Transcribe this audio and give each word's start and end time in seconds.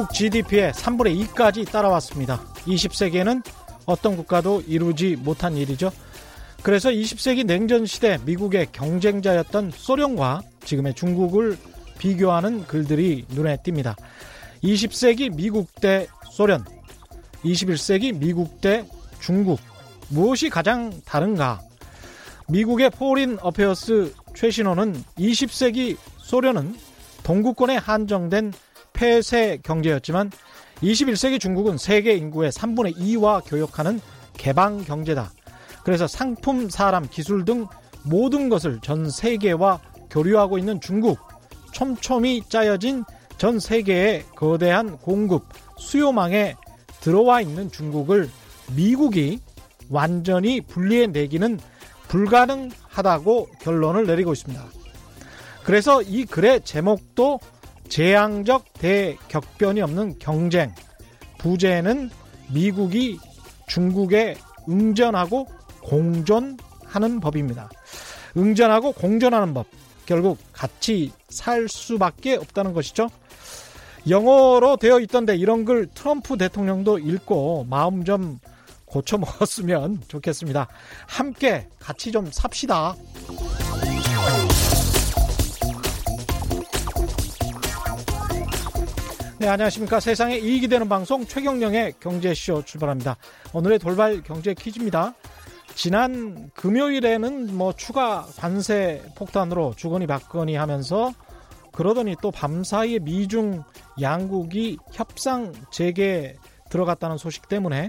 미국 0.00 0.14
GDP의 0.14 0.72
3분의 0.72 1.26
2까지 1.26 1.70
따라왔습니다. 1.70 2.40
20세기에는 2.64 3.44
어떤 3.84 4.16
국가도 4.16 4.62
이루지 4.66 5.16
못한 5.16 5.58
일이죠. 5.58 5.92
그래서 6.62 6.88
20세기 6.88 7.44
냉전 7.44 7.84
시대 7.84 8.18
미국의 8.24 8.68
경쟁자였던 8.72 9.72
소련과 9.74 10.40
지금의 10.64 10.94
중국을 10.94 11.58
비교하는 11.98 12.66
글들이 12.66 13.26
눈에 13.28 13.58
띕니다. 13.58 13.94
20세기 14.64 15.34
미국 15.36 15.68
대 15.82 16.06
소련, 16.30 16.64
21세기 17.44 18.16
미국 18.16 18.62
대 18.62 18.86
중국. 19.20 19.60
무엇이 20.08 20.48
가장 20.48 20.98
다른가? 21.04 21.60
미국의 22.48 22.88
Foreign 22.88 23.36
Affairs 23.42 24.14
최신호는 24.34 25.04
20세기 25.18 25.98
소련은 26.16 26.74
동구권에 27.22 27.76
한정된 27.76 28.54
폐쇄 29.00 29.58
경제였지만 29.62 30.30
21세기 30.82 31.40
중국은 31.40 31.78
세계 31.78 32.12
인구의 32.12 32.52
3분의 32.52 32.98
2와 32.98 33.42
교역하는 33.46 33.98
개방 34.36 34.84
경제다. 34.84 35.32
그래서 35.84 36.06
상품, 36.06 36.68
사람, 36.68 37.08
기술 37.08 37.46
등 37.46 37.66
모든 38.04 38.50
것을 38.50 38.78
전 38.82 39.08
세계와 39.08 39.80
교류하고 40.10 40.58
있는 40.58 40.82
중국, 40.82 41.18
촘촘히 41.72 42.42
짜여진 42.46 43.04
전 43.38 43.58
세계의 43.58 44.26
거대한 44.36 44.98
공급, 44.98 45.44
수요망에 45.78 46.56
들어와 47.00 47.40
있는 47.40 47.70
중국을 47.70 48.28
미국이 48.76 49.40
완전히 49.88 50.60
분리해내기는 50.60 51.58
불가능하다고 52.08 53.48
결론을 53.62 54.06
내리고 54.06 54.34
있습니다. 54.34 54.62
그래서 55.64 56.02
이 56.02 56.26
글의 56.26 56.62
제목도 56.64 57.40
재앙적 57.90 58.72
대격변이 58.74 59.82
없는 59.82 60.18
경쟁. 60.18 60.72
부제는 61.38 62.10
미국이 62.52 63.18
중국에 63.66 64.36
응전하고 64.68 65.46
공존하는 65.82 67.20
법입니다. 67.20 67.68
응전하고 68.36 68.92
공존하는 68.92 69.52
법. 69.52 69.66
결국 70.06 70.38
같이 70.52 71.12
살 71.28 71.68
수밖에 71.68 72.36
없다는 72.36 72.72
것이죠. 72.72 73.08
영어로 74.08 74.76
되어 74.76 74.98
있던데 75.00 75.36
이런 75.36 75.64
글 75.64 75.86
트럼프 75.92 76.36
대통령도 76.36 76.98
읽고 76.98 77.66
마음 77.68 78.04
좀 78.04 78.38
고쳐 78.86 79.18
먹었으면 79.18 80.00
좋겠습니다. 80.08 80.68
함께 81.06 81.68
같이 81.78 82.10
좀 82.10 82.28
삽시다. 82.30 82.96
네, 89.40 89.48
안녕하십니까. 89.48 90.00
세상에 90.00 90.36
이익이 90.36 90.68
되는 90.68 90.86
방송 90.86 91.24
최경령의 91.24 91.94
경제쇼 91.98 92.62
출발합니다. 92.62 93.16
오늘의 93.54 93.78
돌발 93.78 94.22
경제 94.22 94.52
퀴즈입니다. 94.52 95.14
지난 95.74 96.50
금요일에는 96.50 97.56
뭐 97.56 97.72
추가 97.72 98.26
관세 98.36 99.02
폭탄으로 99.16 99.72
주거니 99.78 100.06
받거니 100.06 100.56
하면서 100.56 101.14
그러더니 101.72 102.16
또 102.20 102.30
밤사이에 102.30 102.98
미중 102.98 103.62
양국이 103.98 104.76
협상 104.92 105.54
재개 105.72 106.36
들어갔다는 106.68 107.16
소식 107.16 107.48
때문에 107.48 107.88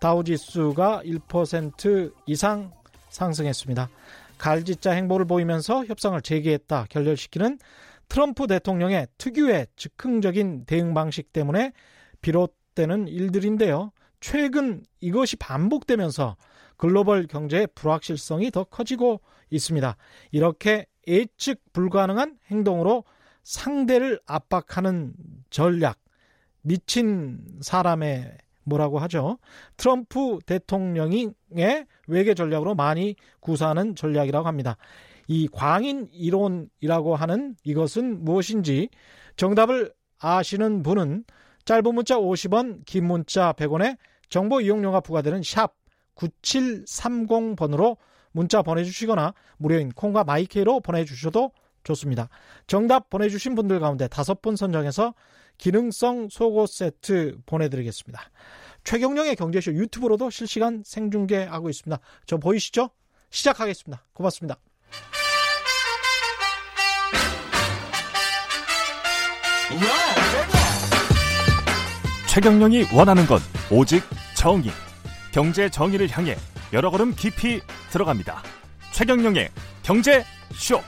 다우지수가 0.00 1.02
1% 1.04 2.12
이상 2.26 2.72
상승했습니다. 3.10 3.88
갈짓자 4.36 4.90
행보를 4.90 5.26
보이면서 5.26 5.84
협상을 5.84 6.20
재개했다 6.20 6.86
결렬시키는 6.90 7.60
트럼프 8.08 8.46
대통령의 8.46 9.06
특유의 9.18 9.66
즉흥적인 9.76 10.64
대응 10.66 10.94
방식 10.94 11.32
때문에 11.32 11.72
비롯되는 12.20 13.08
일들인데요. 13.08 13.92
최근 14.20 14.82
이것이 15.00 15.36
반복되면서 15.36 16.36
글로벌 16.76 17.26
경제의 17.26 17.68
불확실성이 17.74 18.50
더 18.50 18.64
커지고 18.64 19.20
있습니다. 19.50 19.96
이렇게 20.30 20.86
예측 21.06 21.60
불가능한 21.72 22.38
행동으로 22.50 23.04
상대를 23.42 24.20
압박하는 24.26 25.14
전략, 25.50 25.98
미친 26.62 27.40
사람의 27.60 28.36
뭐라고 28.64 28.98
하죠? 29.00 29.38
트럼프 29.76 30.38
대통령의 30.44 31.32
외교 32.06 32.34
전략으로 32.34 32.74
많이 32.74 33.16
구사하는 33.40 33.94
전략이라고 33.94 34.46
합니다. 34.46 34.76
이 35.28 35.46
광인 35.46 36.08
이론이라고 36.10 37.14
하는 37.14 37.54
이것은 37.62 38.24
무엇인지 38.24 38.88
정답을 39.36 39.92
아시는 40.18 40.82
분은 40.82 41.24
짧은 41.64 41.94
문자 41.94 42.16
50원, 42.16 42.84
긴 42.86 43.06
문자 43.06 43.52
100원에 43.52 43.98
정보 44.30 44.60
이용료가 44.60 45.00
부과되는 45.00 45.42
샵 45.42 45.74
9730번으로 46.16 47.98
문자 48.32 48.62
보내주시거나 48.62 49.34
무료인 49.58 49.90
콩과 49.90 50.24
마이케이로 50.24 50.80
보내주셔도 50.80 51.52
좋습니다. 51.84 52.28
정답 52.66 53.10
보내주신 53.10 53.54
분들 53.54 53.80
가운데 53.80 54.08
다섯 54.08 54.42
분 54.42 54.56
선정해서 54.56 55.14
기능성 55.58 56.28
속옷 56.30 56.70
세트 56.70 57.38
보내드리겠습니다. 57.46 58.20
최경령의 58.84 59.36
경제쇼 59.36 59.74
유튜브로도 59.74 60.30
실시간 60.30 60.82
생중계하고 60.84 61.68
있습니다. 61.68 62.00
저 62.26 62.38
보이시죠? 62.38 62.90
시작하겠습니다. 63.30 64.04
고맙습니다. 64.12 64.58
최경령이 72.28 72.86
원하는 72.94 73.26
건 73.26 73.40
오직 73.70 74.02
정의. 74.34 74.70
경제 75.32 75.68
정의를 75.68 76.08
향해 76.10 76.36
여러 76.72 76.90
걸음 76.90 77.14
깊이 77.14 77.60
들어갑니다. 77.90 78.42
최경령의 78.92 79.50
경제 79.82 80.24
쇼. 80.54 80.80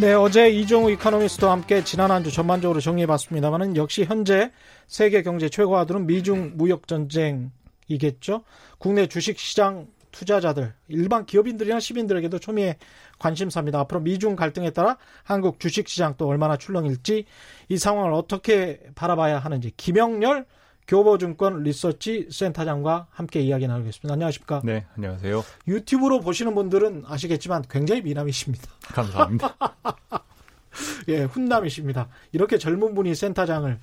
네, 0.00 0.14
어제 0.14 0.48
이종우 0.50 0.90
이코노미스트와 0.92 1.52
함께 1.52 1.82
지난 1.82 2.10
한 2.10 2.22
주 2.22 2.30
전반적으로 2.32 2.80
정리해봤습니다만은 2.80 3.76
역시 3.76 4.04
현재 4.04 4.50
세계 4.86 5.22
경제 5.22 5.48
최고화들은 5.48 6.06
미중 6.06 6.52
무역 6.56 6.86
전쟁이겠죠. 6.88 8.44
국내 8.78 9.06
주식 9.06 9.38
시장 9.38 9.86
투자자들, 10.18 10.74
일반 10.88 11.26
기업인들이나 11.26 11.78
시민들에게도 11.78 12.40
초미의 12.40 12.76
관심사입니다. 13.20 13.78
앞으로 13.78 14.00
미중 14.00 14.34
갈등에 14.34 14.70
따라 14.70 14.98
한국 15.22 15.60
주식시장 15.60 16.14
또 16.18 16.26
얼마나 16.26 16.56
출렁일지 16.56 17.24
이 17.68 17.78
상황을 17.78 18.12
어떻게 18.12 18.80
바라봐야 18.96 19.38
하는지 19.38 19.72
김영렬 19.76 20.44
교보증권 20.88 21.62
리서치 21.62 22.30
센터장과 22.32 23.06
함께 23.10 23.40
이야기 23.40 23.68
나누겠습니다. 23.68 24.12
안녕하십니까? 24.12 24.62
네, 24.64 24.86
안녕하세요. 24.96 25.44
유튜브로 25.68 26.18
보시는 26.20 26.52
분들은 26.56 27.04
아시겠지만 27.06 27.62
굉장히 27.70 28.02
미남이십니다. 28.02 28.66
감사합니다. 28.92 29.54
예, 31.08 31.22
훈남이십니다. 31.22 32.08
이렇게 32.32 32.58
젊은 32.58 32.94
분이 32.96 33.14
센터장을 33.14 33.78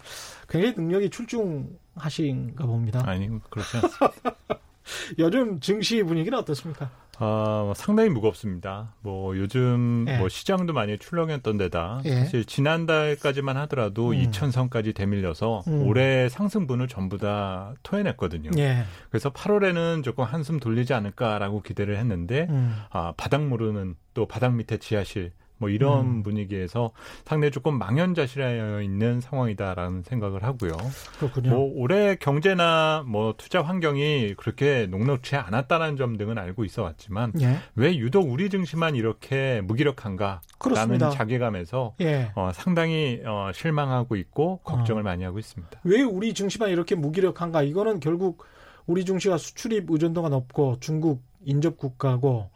굉장히 0.50 0.75
능력이 0.75 1.12
출중하신가 1.12 2.66
봅니다. 2.66 3.03
아니, 3.06 3.29
그렇지 3.50 3.78
않습니다. 3.78 4.35
요즘 5.19 5.59
증시 5.59 6.03
분위기는 6.03 6.38
어떻습니까? 6.38 6.90
아, 7.18 7.73
상당히 7.75 8.09
무겁습니다. 8.09 8.94
뭐 9.00 9.38
요즘 9.38 10.06
예. 10.07 10.18
뭐 10.18 10.28
시장도 10.28 10.73
많이 10.73 10.97
출렁였던 10.97 11.57
데다 11.57 12.01
예. 12.06 12.15
사실 12.15 12.45
지난달까지만 12.45 13.56
하더라도 13.57 14.09
음. 14.09 14.21
2천선까지 14.24 14.94
대밀려서 14.94 15.63
음. 15.68 15.88
올해 15.88 16.27
상승분을 16.27 16.88
전부 16.88 17.18
다 17.18 17.74
토해냈거든요. 17.83 18.51
예. 18.57 18.83
그래서 19.09 19.30
8월에는 19.31 20.04
조금 20.04 20.25
한숨 20.25 20.59
돌리지 20.59 20.94
않을까라고 20.94 21.62
기대를 21.62 21.98
했는데 21.98 22.48
음. 22.50 22.75
아, 22.89 23.13
바닥 23.15 23.45
모르는 23.45 23.95
또 24.13 24.27
바닥 24.27 24.54
밑에 24.56 24.77
지하실 24.77 25.31
뭐 25.57 25.69
이런 25.69 26.06
음. 26.06 26.24
분위기에서 26.24 26.92
상당히 27.24 27.52
조금 27.52 27.78
망연자실하여 27.78 28.81
있는 28.81 29.22
상황이다라는 29.22 30.04
생각을 30.04 30.44
하고요. 30.44 30.72
그렇군요. 31.19 31.50
뭐 31.50 31.72
올해 31.75 32.16
경제나 32.16 33.04
뭐 33.07 33.34
투자 33.38 33.62
환경이 33.62 34.36
그렇게 34.38 34.88
녹록치 34.88 35.36
않았다는 35.36 35.98
점 35.98 36.18
등은 36.18 36.38
알고 36.38 36.66
있어 36.66 36.84
왔지만 36.84 37.34
예. 37.42 37.57
왜 37.75 37.96
유독 37.98 38.30
우리 38.30 38.50
증시만 38.50 38.96
이렇게 38.96 39.62
무기력한가라는 39.62 40.42
그렇습니다. 40.57 41.10
자괴감에서 41.10 41.96
예. 42.02 42.31
어, 42.36 42.52
상당히 42.54 43.22
어, 43.25 43.52
실망하고 43.54 44.16
있고 44.18 44.60
걱정을 44.63 45.02
어. 45.02 45.04
많이 45.04 45.24
하고 45.24 45.40
있습니다. 45.40 45.80
왜 45.84 46.02
우리 46.02 46.34
증시만 46.34 46.69
이렇게 46.69 46.96
무기력한가? 46.96 47.63
이거는 47.63 48.00
결국 48.00 48.44
우리 48.86 49.06
증시가 49.06 49.38
수출입 49.38 49.90
의존도가 49.90 50.30
높고 50.30 50.78
중국 50.80 51.24
인접 51.44 51.78
국가고 51.78 52.50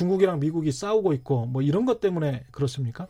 중국이랑 0.00 0.40
미국이 0.40 0.72
싸우고 0.72 1.14
있고 1.14 1.46
뭐 1.46 1.62
이런 1.62 1.86
것 1.86 2.00
때문에 2.00 2.44
그렇습니까? 2.50 3.06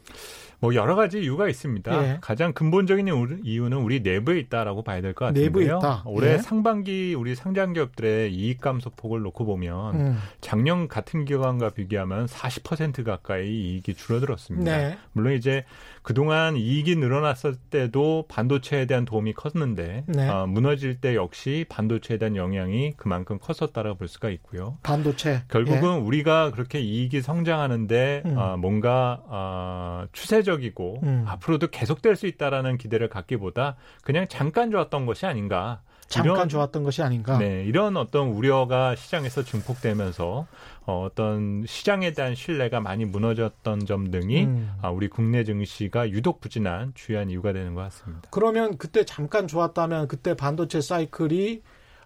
뭐 0.60 0.74
여러 0.74 0.94
가지 0.94 1.20
이유가 1.20 1.48
있습니다. 1.48 2.02
예. 2.04 2.18
가장 2.22 2.52
근본적인 2.54 3.08
이유는 3.44 3.76
우리 3.78 4.00
내부에 4.00 4.38
있다라고 4.38 4.82
봐야 4.82 5.00
될 5.02 5.12
것 5.12 5.26
같은데요. 5.26 5.44
내부에 5.46 5.64
있다. 5.66 6.02
올해 6.06 6.34
예. 6.34 6.38
상반기 6.38 7.14
우리 7.14 7.34
상장 7.34 7.72
기업들의 7.74 8.32
이익 8.32 8.60
감소 8.60 8.88
폭을 8.90 9.20
놓고 9.22 9.44
보면 9.44 9.94
음. 9.96 10.18
작년 10.40 10.88
같은 10.88 11.24
기간과 11.26 11.70
비교하면 11.70 12.26
40% 12.26 13.04
가까이 13.04 13.48
이익이 13.48 13.94
줄어들었습니다. 13.94 14.76
네. 14.76 14.98
물론 15.12 15.34
이제 15.34 15.64
그동안 16.06 16.56
이익이 16.56 16.94
늘어났을 16.94 17.56
때도 17.56 18.26
반도체에 18.28 18.86
대한 18.86 19.04
도움이 19.04 19.32
컸는데 19.32 20.04
네. 20.06 20.28
어, 20.28 20.46
무너질 20.46 21.00
때 21.00 21.16
역시 21.16 21.66
반도체에 21.68 22.18
대한 22.18 22.36
영향이 22.36 22.92
그만큼 22.96 23.40
컸었다라고 23.40 23.98
볼 23.98 24.06
수가 24.06 24.30
있고요. 24.30 24.78
반도체 24.84 25.42
결국은 25.48 25.82
예. 25.82 25.98
우리가 25.98 26.52
그렇게 26.52 26.78
이익이 26.78 27.20
성장하는데 27.22 28.22
음. 28.24 28.38
어, 28.38 28.56
뭔가 28.56 29.20
어, 29.26 30.04
추세 30.12 30.36
추세적이고 30.36 31.00
음. 31.02 31.24
앞으로도 31.26 31.68
계속될 31.68 32.16
수 32.16 32.26
있다라는 32.26 32.78
기대를 32.78 33.08
갖기보다 33.08 33.76
그냥 34.02 34.26
잠깐 34.28 34.70
좋았던 34.70 35.06
것이 35.06 35.26
아닌가. 35.26 35.82
잠깐 36.08 36.34
이런, 36.34 36.48
좋았던 36.48 36.84
것이 36.84 37.02
아닌가. 37.02 37.38
네, 37.38 37.64
이런 37.64 37.96
어떤 37.96 38.28
우려가 38.28 38.94
시장에서 38.94 39.42
증폭되면서 39.42 40.46
어, 40.86 41.04
어떤 41.04 41.64
시장에 41.66 42.12
대한 42.12 42.34
신뢰가 42.34 42.80
많이 42.80 43.04
무너졌던 43.04 43.86
점 43.86 44.10
등이 44.10 44.44
음. 44.44 44.72
아, 44.82 44.90
우리 44.90 45.08
국내 45.08 45.42
증시가 45.42 46.08
유독 46.10 46.40
부진한 46.40 46.92
주요한 46.94 47.28
이유가 47.30 47.52
되는 47.52 47.74
것 47.74 47.82
같습니다. 47.82 48.28
그러면 48.30 48.78
그때 48.78 49.04
잠깐 49.04 49.48
좋았다면 49.48 50.08
그때 50.08 50.34
반도체 50.34 50.80
사이클이 50.80 51.62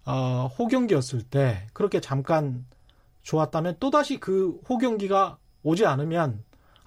어, 0.06 0.50
호경기였을 0.58 1.22
때 1.22 1.66
그렇게 1.74 2.00
잠깐 2.00 2.64
좋았다면 3.22 3.76
또다시 3.80 4.18
그 4.18 4.58
호경기가 4.68 5.36
오지 5.62 5.84
않으면 5.84 6.42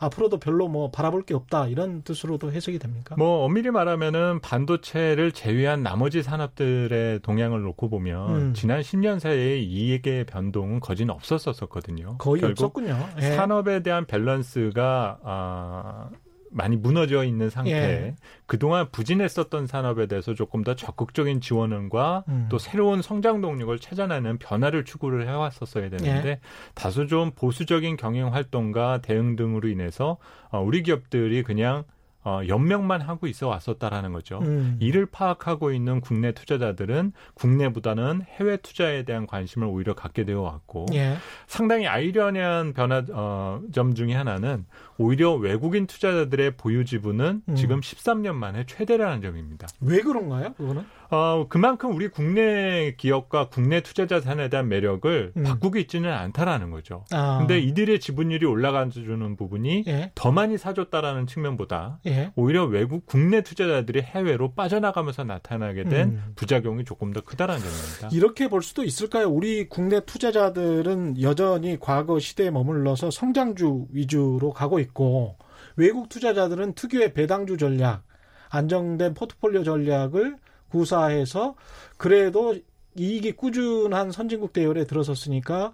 앞으로도 0.05 0.37
별로 0.37 0.67
뭐 0.67 0.91
바라볼 0.91 1.23
게 1.23 1.33
없다 1.33 1.67
이런 1.67 2.03
뜻으로도 2.03 2.51
해석이 2.51 2.79
됩니까? 2.79 3.15
뭐 3.17 3.45
엄밀히 3.45 3.71
말하면은 3.71 4.39
반도체를 4.41 5.31
제외한 5.31 5.83
나머지 5.83 6.23
산업들의 6.23 7.21
동향을 7.21 7.61
놓고 7.61 7.89
보면 7.89 8.35
음. 8.35 8.53
지난 8.53 8.81
10년 8.81 9.19
사이에 9.19 9.59
이익의 9.59 10.25
변동은 10.25 10.79
거진 10.79 11.09
없었었거든요. 11.09 12.17
거의 12.17 12.43
없었군요. 12.43 12.97
예. 13.17 13.35
산업에 13.35 13.81
대한 13.81 14.05
밸런스가 14.05 15.19
아 15.23 16.09
많이 16.53 16.75
무너져 16.75 17.23
있는 17.23 17.49
상태에 17.49 17.73
예. 17.73 18.15
그동안 18.45 18.89
부진했었던 18.91 19.67
산업에 19.67 20.05
대해서 20.05 20.33
조금 20.33 20.63
더 20.63 20.75
적극적인 20.75 21.41
지원과 21.41 22.23
음. 22.27 22.47
또 22.49 22.59
새로운 22.59 23.01
성장 23.01 23.41
동력을 23.41 23.77
찾아내는 23.79 24.37
변화를 24.37 24.85
추구를 24.85 25.27
해왔었어야 25.27 25.89
되는데 25.89 26.29
예. 26.29 26.39
다소 26.75 27.07
좀 27.07 27.31
보수적인 27.31 27.97
경영 27.97 28.33
활동과 28.33 29.01
대응 29.01 29.35
등으로 29.35 29.67
인해서 29.67 30.17
어, 30.49 30.61
우리 30.61 30.83
기업들이 30.83 31.43
그냥 31.43 31.83
어, 32.25 32.41
연명만 32.47 33.01
하고 33.01 33.27
있어 33.27 33.47
왔었다라는 33.47 34.13
거죠. 34.13 34.39
음. 34.39 34.77
이를 34.79 35.05
파악하고 35.05 35.71
있는 35.71 35.99
국내 36.01 36.31
투자자들은 36.31 37.11
국내보다는 37.33 38.21
해외 38.37 38.57
투자에 38.57 39.03
대한 39.03 39.27
관심을 39.27 39.67
오히려 39.67 39.93
갖게 39.93 40.23
되어 40.23 40.41
왔고 40.41 40.85
예. 40.93 41.15
상당히 41.47 41.87
아이러니한 41.87 42.73
변화 42.73 43.03
어, 43.11 43.61
점 43.73 43.93
중에 43.93 44.13
하나는 44.13 44.65
오히려 44.97 45.33
외국인 45.33 45.87
투자자들의 45.87 46.57
보유 46.57 46.85
지분은 46.85 47.41
음. 47.47 47.55
지금 47.55 47.81
13년 47.81 48.35
만에 48.35 48.65
최대라는 48.67 49.21
점입니다. 49.21 49.67
왜 49.81 49.99
그런가요? 49.99 50.53
그거는? 50.53 50.83
어, 51.09 51.45
그만큼 51.47 51.93
우리 51.95 52.07
국내 52.07 52.95
기업과 52.97 53.49
국내 53.49 53.81
투자 53.81 54.07
자 54.07 54.19
산에 54.19 54.49
대한 54.49 54.67
매력을 54.67 55.33
음. 55.37 55.43
바꾸고 55.43 55.77
있지는 55.77 56.11
않다라는 56.11 56.71
거죠. 56.71 57.05
아. 57.11 57.37
근데 57.39 57.59
이들의 57.59 57.99
지분율이 57.99 58.45
올라가주는 58.45 59.35
부분이 59.35 59.83
예. 59.87 60.11
더 60.15 60.31
많이 60.31 60.57
사줬다라는 60.57 61.27
측면보다 61.27 61.99
예. 62.05 62.12
오히려 62.35 62.65
외국 62.65 63.05
국내 63.05 63.41
투자자들이 63.41 64.01
해외로 64.01 64.53
빠져나가면서 64.53 65.23
나타나게 65.23 65.83
된 65.85 66.09
음. 66.09 66.33
부작용이 66.35 66.85
조금 66.85 67.13
더 67.13 67.21
크다라는 67.21 67.61
점입니다. 67.61 68.09
이렇게 68.11 68.47
볼 68.47 68.63
수도 68.63 68.83
있을까요? 68.83 69.29
우리 69.29 69.67
국내 69.67 69.99
투자자들은 70.05 71.21
여전히 71.21 71.77
과거 71.79 72.19
시대에 72.19 72.51
머물러서 72.51 73.11
성장주 73.11 73.87
위주로 73.91 74.51
가고 74.51 74.79
있고 74.79 75.37
외국 75.75 76.09
투자자들은 76.09 76.73
특유의 76.73 77.13
배당주 77.13 77.57
전략, 77.57 78.03
안정된 78.49 79.13
포트폴리오 79.13 79.63
전략을 79.63 80.37
구사해서 80.69 81.55
그래도 81.97 82.55
이익이 82.95 83.33
꾸준한 83.33 84.11
선진국 84.11 84.53
대열에 84.53 84.85
들어섰으니까 84.85 85.73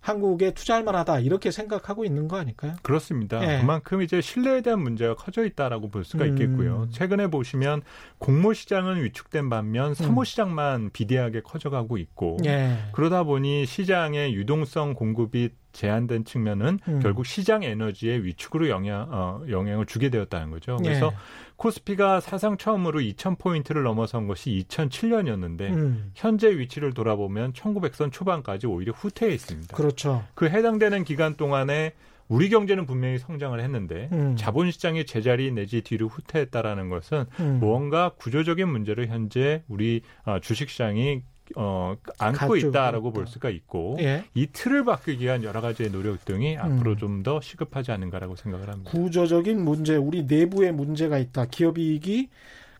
한국에 0.00 0.52
투자할 0.52 0.84
만하다 0.84 1.20
이렇게 1.20 1.50
생각하고 1.50 2.04
있는 2.04 2.28
거 2.28 2.36
아닐까요? 2.36 2.74
그렇습니다. 2.82 3.42
예. 3.42 3.60
그만큼 3.60 4.02
이제 4.02 4.20
신뢰에 4.20 4.60
대한 4.60 4.80
문제가 4.80 5.14
커져 5.14 5.44
있다라고 5.44 5.90
볼 5.90 6.04
수가 6.04 6.26
있겠고요. 6.26 6.82
음. 6.82 6.90
최근에 6.90 7.28
보시면 7.28 7.82
공모 8.18 8.52
시장은 8.52 9.02
위축된 9.02 9.50
반면 9.50 9.94
사모 9.94 10.22
음. 10.22 10.24
시장만 10.24 10.90
비대하게 10.92 11.42
커져가고 11.42 11.98
있고 11.98 12.38
예. 12.46 12.78
그러다 12.92 13.24
보니 13.24 13.66
시장의 13.66 14.34
유동성 14.34 14.94
공급이 14.94 15.50
제한된 15.78 16.24
측면은 16.24 16.80
음. 16.88 16.98
결국 17.00 17.24
시장 17.24 17.62
에너지의 17.62 18.24
위축으로 18.24 18.68
영향 18.68 19.06
어, 19.10 19.40
영향을 19.48 19.86
주게 19.86 20.10
되었다는 20.10 20.50
거죠. 20.50 20.76
그래서 20.76 21.06
예. 21.12 21.16
코스피가 21.56 22.18
사상 22.18 22.56
처음으로 22.56 22.98
2,000포인트를 22.98 23.82
넘어선 23.84 24.26
것이 24.26 24.64
2007년이었는데 24.68 25.60
음. 25.70 26.10
현재 26.14 26.50
위치를 26.58 26.94
돌아보면 26.94 27.52
1900선 27.52 28.10
초반까지 28.10 28.66
오히려 28.66 28.92
후퇴해 28.92 29.32
있습니다. 29.32 29.76
그렇죠. 29.76 30.24
그 30.34 30.48
해당되는 30.48 31.04
기간 31.04 31.36
동안에 31.36 31.92
우리 32.26 32.50
경제는 32.50 32.84
분명히 32.84 33.18
성장을 33.18 33.58
했는데 33.58 34.08
음. 34.12 34.34
자본시장이 34.36 35.06
제자리 35.06 35.52
내지 35.52 35.80
뒤로 35.82 36.08
후퇴했다라는 36.08 36.88
것은 36.88 37.24
음. 37.38 37.58
무언가 37.60 38.10
구조적인 38.18 38.68
문제를 38.68 39.06
현재 39.08 39.62
우리 39.68 40.02
어, 40.24 40.40
주식시장이 40.40 41.22
어, 41.56 41.96
안고 42.18 42.56
있다라고 42.56 43.12
볼 43.12 43.26
수가 43.26 43.50
있고 43.50 43.96
예. 44.00 44.24
이 44.34 44.46
틀을 44.46 44.84
바꾸기 44.84 45.24
위한 45.24 45.42
여러 45.42 45.60
가지의 45.60 45.90
노력 45.90 46.24
등이 46.24 46.56
음. 46.56 46.60
앞으로 46.60 46.96
좀더 46.96 47.40
시급하지 47.40 47.92
않은가라고 47.92 48.36
생각을 48.36 48.68
합니다. 48.68 48.90
구조적인 48.90 49.64
문제, 49.64 49.96
우리 49.96 50.24
내부에 50.24 50.72
문제가 50.72 51.18
있다. 51.18 51.46
기업 51.46 51.78
이익이 51.78 52.28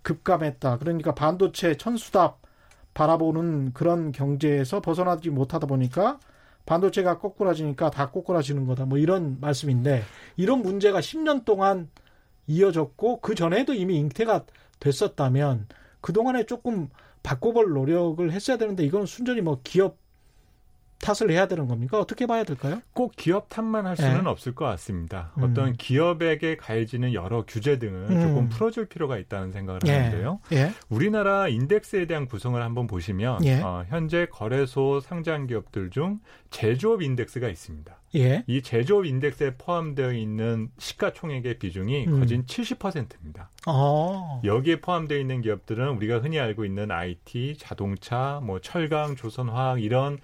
급감했다. 0.02 0.78
그러니까 0.78 1.14
반도체 1.14 1.76
천수답 1.76 2.40
바라보는 2.94 3.72
그런 3.74 4.12
경제에서 4.12 4.80
벗어나지 4.80 5.30
못하다 5.30 5.66
보니까 5.66 6.18
반도체가 6.66 7.18
꼬꾸라지니까 7.18 7.90
다 7.90 8.10
꼬꾸라지는 8.10 8.66
거다. 8.66 8.84
뭐 8.84 8.98
이런 8.98 9.38
말씀인데 9.40 10.02
이런 10.36 10.62
문제가 10.62 11.00
10년 11.00 11.44
동안 11.44 11.88
이어졌고 12.46 13.20
그 13.20 13.34
전에도 13.34 13.72
이미 13.72 13.96
잉태가 13.96 14.44
됐었다면 14.80 15.66
그동안에 16.00 16.44
조금 16.44 16.88
바꿔볼 17.28 17.72
노력을 17.74 18.32
했어야 18.32 18.56
되는데 18.56 18.84
이건 18.84 19.04
순전히 19.04 19.42
뭐 19.42 19.60
기업 19.62 19.98
탓을 21.00 21.30
해야 21.30 21.46
되는 21.46 21.68
겁니까? 21.68 21.98
어떻게 21.98 22.26
봐야 22.26 22.44
될까요? 22.44 22.82
꼭 22.92 23.12
기업 23.16 23.48
탓만 23.48 23.86
할 23.86 23.96
수는 23.96 24.24
네. 24.24 24.28
없을 24.28 24.54
것 24.54 24.64
같습니다. 24.66 25.32
음. 25.38 25.44
어떤 25.44 25.76
기업에게 25.76 26.56
가해지는 26.56 27.14
여러 27.14 27.44
규제 27.46 27.78
등을 27.78 28.10
음. 28.10 28.20
조금 28.20 28.48
풀어줄 28.48 28.86
필요가 28.86 29.16
있다는 29.16 29.52
생각을 29.52 29.80
예. 29.86 29.92
하는데요. 29.92 30.40
예. 30.52 30.72
우리나라 30.88 31.48
인덱스에 31.48 32.06
대한 32.06 32.26
구성을 32.26 32.60
한번 32.60 32.86
보시면 32.86 33.44
예. 33.44 33.60
어, 33.60 33.84
현재 33.88 34.26
거래소 34.26 35.00
상장 35.00 35.46
기업들 35.46 35.90
중 35.90 36.18
제조업 36.50 37.02
인덱스가 37.02 37.48
있습니다. 37.48 37.96
예. 38.16 38.42
이 38.46 38.62
제조업 38.62 39.06
인덱스에 39.06 39.54
포함되어 39.56 40.12
있는 40.12 40.70
시가총액의 40.78 41.58
비중이 41.58 42.06
음. 42.06 42.20
거진 42.20 42.44
70%입니다. 42.46 43.50
아. 43.66 44.40
여기에 44.44 44.80
포함되어 44.80 45.18
있는 45.18 45.42
기업들은 45.42 45.90
우리가 45.90 46.18
흔히 46.18 46.40
알고 46.40 46.64
있는 46.64 46.90
IT, 46.90 47.56
자동차, 47.58 48.40
뭐 48.42 48.60
철강, 48.60 49.14
조선화학 49.14 49.82
이런 49.82 50.18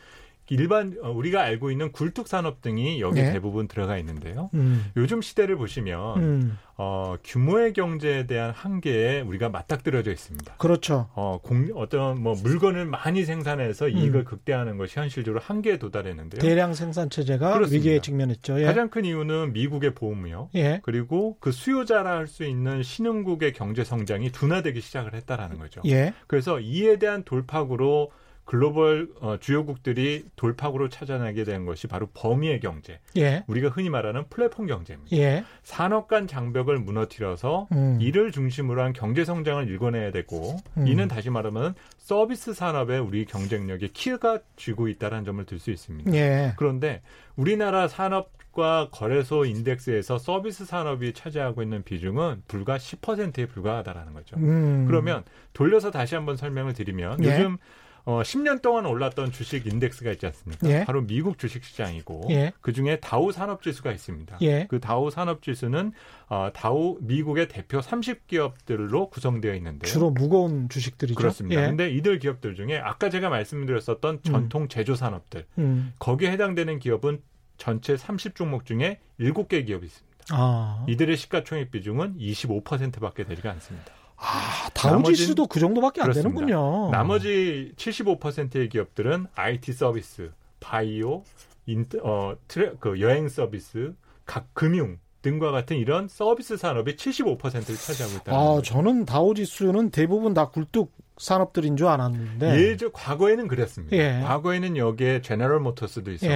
일반 0.50 0.96
어, 1.02 1.10
우리가 1.10 1.42
알고 1.42 1.70
있는 1.70 1.90
굴뚝 1.90 2.28
산업 2.28 2.60
등이 2.60 3.00
여기 3.00 3.22
네. 3.22 3.32
대부분 3.32 3.66
들어가 3.66 3.96
있는데요. 3.98 4.50
음. 4.54 4.90
요즘 4.96 5.22
시대를 5.22 5.56
보시면 5.56 6.18
음. 6.18 6.58
어, 6.76 7.16
규모의 7.24 7.72
경제에 7.72 8.26
대한 8.26 8.50
한계에 8.50 9.20
우리가 9.20 9.48
맞닥뜨려져 9.48 10.10
있습니다. 10.10 10.56
그렇죠. 10.56 11.08
어, 11.14 11.38
공, 11.42 11.68
어떤 11.76 12.20
뭐 12.20 12.34
물건을 12.34 12.84
많이 12.84 13.24
생산해서 13.24 13.88
이익을 13.88 14.20
음. 14.20 14.24
극대화하는 14.24 14.76
것이 14.76 14.98
현실적으로 14.98 15.40
한계에 15.40 15.78
도달했는데요. 15.78 16.40
대량 16.42 16.74
생산 16.74 17.08
체제가 17.08 17.58
위기에 17.70 18.00
직면했죠. 18.00 18.60
예. 18.60 18.64
가장 18.64 18.90
큰 18.90 19.04
이유는 19.04 19.52
미국의 19.52 19.94
보험무역 19.94 20.50
예. 20.56 20.80
그리고 20.82 21.36
그 21.40 21.52
수요자라 21.52 22.10
할 22.10 22.24
수 22.34 22.42
있는 22.44 22.82
신흥국의 22.82 23.52
경제 23.52 23.84
성장이 23.84 24.32
둔화되기 24.32 24.80
시작을 24.80 25.14
했다라는 25.14 25.58
거죠. 25.58 25.82
예. 25.86 26.14
그래서 26.26 26.58
이에 26.58 26.98
대한 26.98 27.22
돌파구로 27.22 28.10
글로벌 28.44 29.08
어, 29.20 29.36
주요국들이 29.40 30.24
돌파구로 30.36 30.88
찾아내게 30.88 31.44
된 31.44 31.64
것이 31.64 31.86
바로 31.86 32.08
범위의 32.12 32.60
경제. 32.60 33.00
예. 33.16 33.42
우리가 33.46 33.68
흔히 33.70 33.88
말하는 33.88 34.24
플랫폼 34.28 34.66
경제입니다. 34.66 35.16
예. 35.16 35.44
산업 35.62 36.08
간 36.08 36.26
장벽을 36.26 36.78
무너뜨려서 36.78 37.68
음. 37.72 37.98
이를 38.00 38.32
중심으로 38.32 38.82
한 38.82 38.92
경제 38.92 39.24
성장을 39.24 39.66
일궈내야 39.66 40.10
되고 40.10 40.58
음. 40.76 40.86
이는 40.86 41.08
다시 41.08 41.30
말하면 41.30 41.74
서비스 41.98 42.52
산업에 42.52 42.98
우리 42.98 43.24
경쟁력에 43.24 43.88
키가 43.92 44.40
쥐고 44.56 44.88
있다는 44.88 45.24
점을 45.24 45.42
들 45.46 45.58
수 45.58 45.70
있습니다. 45.70 46.12
예. 46.14 46.52
그런데 46.56 47.00
우리나라 47.36 47.88
산업 47.88 48.34
기업과 48.54 48.88
거래소 48.90 49.44
인덱스에서 49.44 50.18
서비스 50.18 50.64
산업이 50.64 51.12
차지하고 51.12 51.62
있는 51.62 51.82
비중은 51.82 52.42
불과 52.48 52.78
10%에 52.78 53.46
불과하다라는 53.46 54.14
거죠. 54.14 54.36
음. 54.38 54.86
그러면 54.86 55.24
돌려서 55.52 55.90
다시 55.90 56.14
한번 56.14 56.36
설명을 56.36 56.72
드리면 56.72 57.22
예. 57.24 57.28
요즘 57.28 57.58
어, 58.06 58.20
10년 58.22 58.60
동안 58.60 58.84
올랐던 58.84 59.32
주식 59.32 59.66
인덱스가 59.66 60.12
있지 60.12 60.26
않습니까? 60.26 60.68
예. 60.68 60.84
바로 60.84 61.02
미국 61.02 61.38
주식 61.38 61.64
시장이고 61.64 62.28
예. 62.30 62.52
그 62.60 62.72
중에 62.72 63.00
다우 63.00 63.32
산업 63.32 63.62
지수가 63.62 63.92
있습니다. 63.92 64.38
예. 64.42 64.66
그 64.68 64.78
다우 64.78 65.10
산업 65.10 65.42
지수는 65.42 65.92
어, 66.28 66.50
다우 66.52 66.98
미국의 67.00 67.48
대표 67.48 67.80
30 67.80 68.26
기업들로 68.26 69.08
구성되어 69.08 69.54
있는데 69.54 69.86
주로 69.86 70.10
무거운 70.10 70.68
주식들이죠. 70.68 71.16
그렇습니다. 71.16 71.62
예. 71.62 71.66
근데 71.68 71.90
이들 71.90 72.18
기업들 72.18 72.54
중에 72.54 72.78
아까 72.78 73.08
제가 73.08 73.30
말씀드렸었던 73.30 74.20
전통 74.22 74.68
제조 74.68 74.94
산업들 74.94 75.46
음. 75.58 75.94
거기에 75.98 76.30
해당되는 76.32 76.78
기업은 76.78 77.22
전체 77.56 77.96
30 77.96 78.34
종목 78.34 78.66
중에 78.66 79.00
7개 79.18 79.64
기업이 79.66 79.86
있습니다. 79.86 80.14
아. 80.30 80.84
이들의 80.88 81.16
시가총액 81.16 81.70
비중은 81.70 82.18
25%밖에 82.18 83.24
되지가 83.24 83.50
않습니다. 83.52 83.92
아, 84.16 84.68
다우지수도 84.74 85.46
그 85.46 85.60
정도밖에 85.60 86.00
안 86.00 86.06
그렇습니다. 86.10 86.40
되는군요. 86.46 86.90
나머지 86.90 87.72
75%의 87.76 88.68
기업들은 88.68 89.26
IT 89.34 89.72
서비스, 89.72 90.30
바이오, 90.60 91.22
인터, 91.66 91.98
어, 92.02 92.36
트레, 92.48 92.72
그 92.80 93.00
여행 93.00 93.28
서비스, 93.28 93.94
각 94.24 94.46
금융 94.54 94.98
등과 95.22 95.50
같은 95.50 95.76
이런 95.78 96.06
서비스 96.08 96.56
산업이 96.56 96.96
75%를 96.96 97.76
차지하고 97.76 98.14
있다. 98.18 98.32
아, 98.36 98.60
저는 98.62 99.06
다우지수는 99.06 99.90
대부분 99.90 100.34
다 100.34 100.50
굴뚝 100.50 100.92
산업들인 101.16 101.76
줄 101.76 101.86
알았는데 101.86 102.58
예전 102.60 102.90
과거에는 102.92 103.46
그랬습니다. 103.46 103.96
예. 103.96 104.20
과거에는 104.24 104.76
여기에 104.76 105.22
제너럴 105.22 105.60
모터스도 105.60 106.10
있었고 106.10 106.30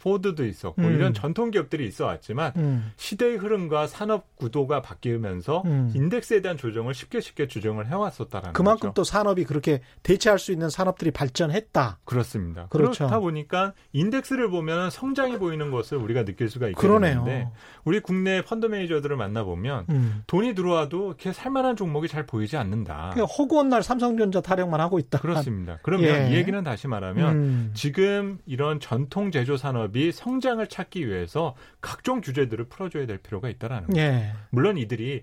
예. 0.00 0.02
포드도 0.02 0.44
있었고 0.44 0.82
음. 0.82 0.94
이런 0.94 1.14
전통 1.14 1.50
기업들이 1.50 1.86
있어 1.86 2.06
왔지만 2.06 2.52
음. 2.56 2.92
시대의 2.96 3.36
흐름과 3.36 3.86
산업 3.86 4.34
구도가 4.36 4.82
바뀌면서 4.82 5.62
음. 5.66 5.92
인덱스에 5.94 6.42
대한 6.42 6.56
조정을 6.56 6.94
쉽게 6.94 7.20
쉽게 7.20 7.46
조정을 7.46 7.88
해 7.88 7.94
왔었다라는 7.94 8.54
그만큼 8.54 8.88
거죠. 8.88 8.94
또 8.94 9.04
산업이 9.04 9.44
그렇게 9.44 9.80
대체할 10.02 10.38
수 10.40 10.50
있는 10.50 10.68
산업들이 10.68 11.10
발전했다. 11.12 12.00
그렇습니다. 12.04 12.66
그렇죠. 12.70 13.04
그렇다 13.04 13.20
보니까 13.20 13.72
인덱스를 13.92 14.50
보면 14.50 14.90
성장이 14.90 15.38
보이는 15.38 15.70
것을 15.70 15.98
우리가 15.98 16.24
느낄 16.24 16.48
수가 16.50 16.66
있게 16.68 16.80
그러네요. 16.80 17.24
되는데 17.24 17.50
우리 17.84 18.00
국내 18.00 18.42
펀드 18.42 18.66
매니저들을 18.66 19.16
만나 19.16 19.44
보면 19.44 19.86
음. 19.90 20.22
돈이 20.26 20.54
들어와도 20.54 21.06
이렇게 21.06 21.32
살 21.32 21.52
만한 21.52 21.76
종목이 21.76 22.08
잘 22.08 22.26
보이지 22.26 22.56
않는다. 22.56 23.10
허구한 23.38 23.68
날 23.68 23.82
삼성전 23.82 24.23
전자 24.24 24.40
타령만 24.40 24.80
하고 24.80 24.98
있다. 24.98 25.18
그렇습니다. 25.18 25.78
그러면 25.82 26.08
예. 26.08 26.30
이 26.30 26.34
얘기는 26.36 26.62
다시 26.64 26.88
말하면 26.88 27.36
음. 27.36 27.70
지금 27.74 28.38
이런 28.46 28.80
전통 28.80 29.30
제조 29.30 29.56
산업이 29.56 30.12
성장을 30.12 30.66
찾기 30.66 31.06
위해서 31.06 31.54
각종 31.80 32.20
규제들을 32.20 32.64
풀어줘야 32.66 33.06
될 33.06 33.18
필요가 33.18 33.48
있다라는 33.48 33.88
거죠. 33.88 34.00
예. 34.00 34.32
물론 34.50 34.78
이들이 34.78 35.22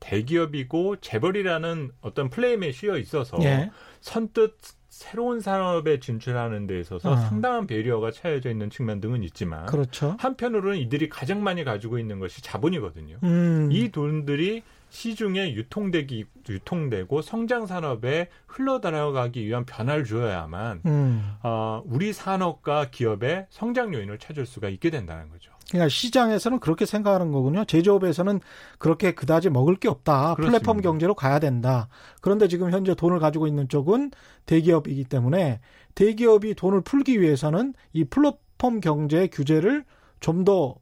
대기업이고 0.00 0.96
재벌이라는 0.96 1.90
어떤 2.00 2.30
플레임에 2.30 2.72
쉬어 2.72 2.96
있어서 2.96 3.36
예. 3.42 3.70
선뜻 4.00 4.56
새로운 4.88 5.40
산업에 5.40 6.00
진출하는 6.00 6.66
데 6.66 6.78
있어서 6.80 7.12
어. 7.12 7.16
상당한 7.16 7.66
배리어가 7.66 8.10
차여져 8.10 8.50
있는 8.50 8.68
측면 8.68 9.00
등은 9.00 9.22
있지만 9.24 9.66
그렇죠. 9.66 10.16
한편으로는 10.18 10.78
이들이 10.78 11.08
가장 11.08 11.42
많이 11.42 11.64
가지고 11.64 11.98
있는 11.98 12.18
것이 12.18 12.42
자본이거든요. 12.42 13.18
음. 13.22 13.68
이 13.72 13.90
돈들이 13.90 14.62
시중에 14.92 15.54
유통되기 15.54 16.26
유통되고 16.50 17.22
성장 17.22 17.64
산업에 17.64 18.28
흘러 18.46 18.78
들어가기 18.82 19.46
위한 19.46 19.64
변화를 19.64 20.04
주어야만 20.04 20.82
음. 20.84 21.34
어, 21.42 21.82
우리 21.86 22.12
산업과 22.12 22.90
기업의 22.90 23.46
성장 23.48 23.94
요인을 23.94 24.18
찾을 24.18 24.44
수가 24.44 24.68
있게 24.68 24.90
된다는 24.90 25.30
거죠. 25.30 25.50
그러니까 25.70 25.88
시장에서는 25.88 26.60
그렇게 26.60 26.84
생각하는 26.84 27.32
거군요. 27.32 27.64
제조업에서는 27.64 28.40
그렇게 28.78 29.14
그다지 29.14 29.48
먹을 29.48 29.76
게 29.76 29.88
없다. 29.88 30.34
그렇습니다. 30.34 30.58
플랫폼 30.58 30.82
경제로 30.82 31.14
가야 31.14 31.38
된다. 31.38 31.88
그런데 32.20 32.46
지금 32.46 32.70
현재 32.70 32.94
돈을 32.94 33.18
가지고 33.18 33.46
있는 33.46 33.68
쪽은 33.70 34.10
대기업이기 34.44 35.04
때문에 35.04 35.60
대기업이 35.94 36.54
돈을 36.54 36.82
풀기 36.82 37.18
위해서는 37.18 37.72
이 37.94 38.04
플랫폼 38.04 38.80
경제 38.80 39.26
규제를 39.28 39.86
좀더 40.20 40.76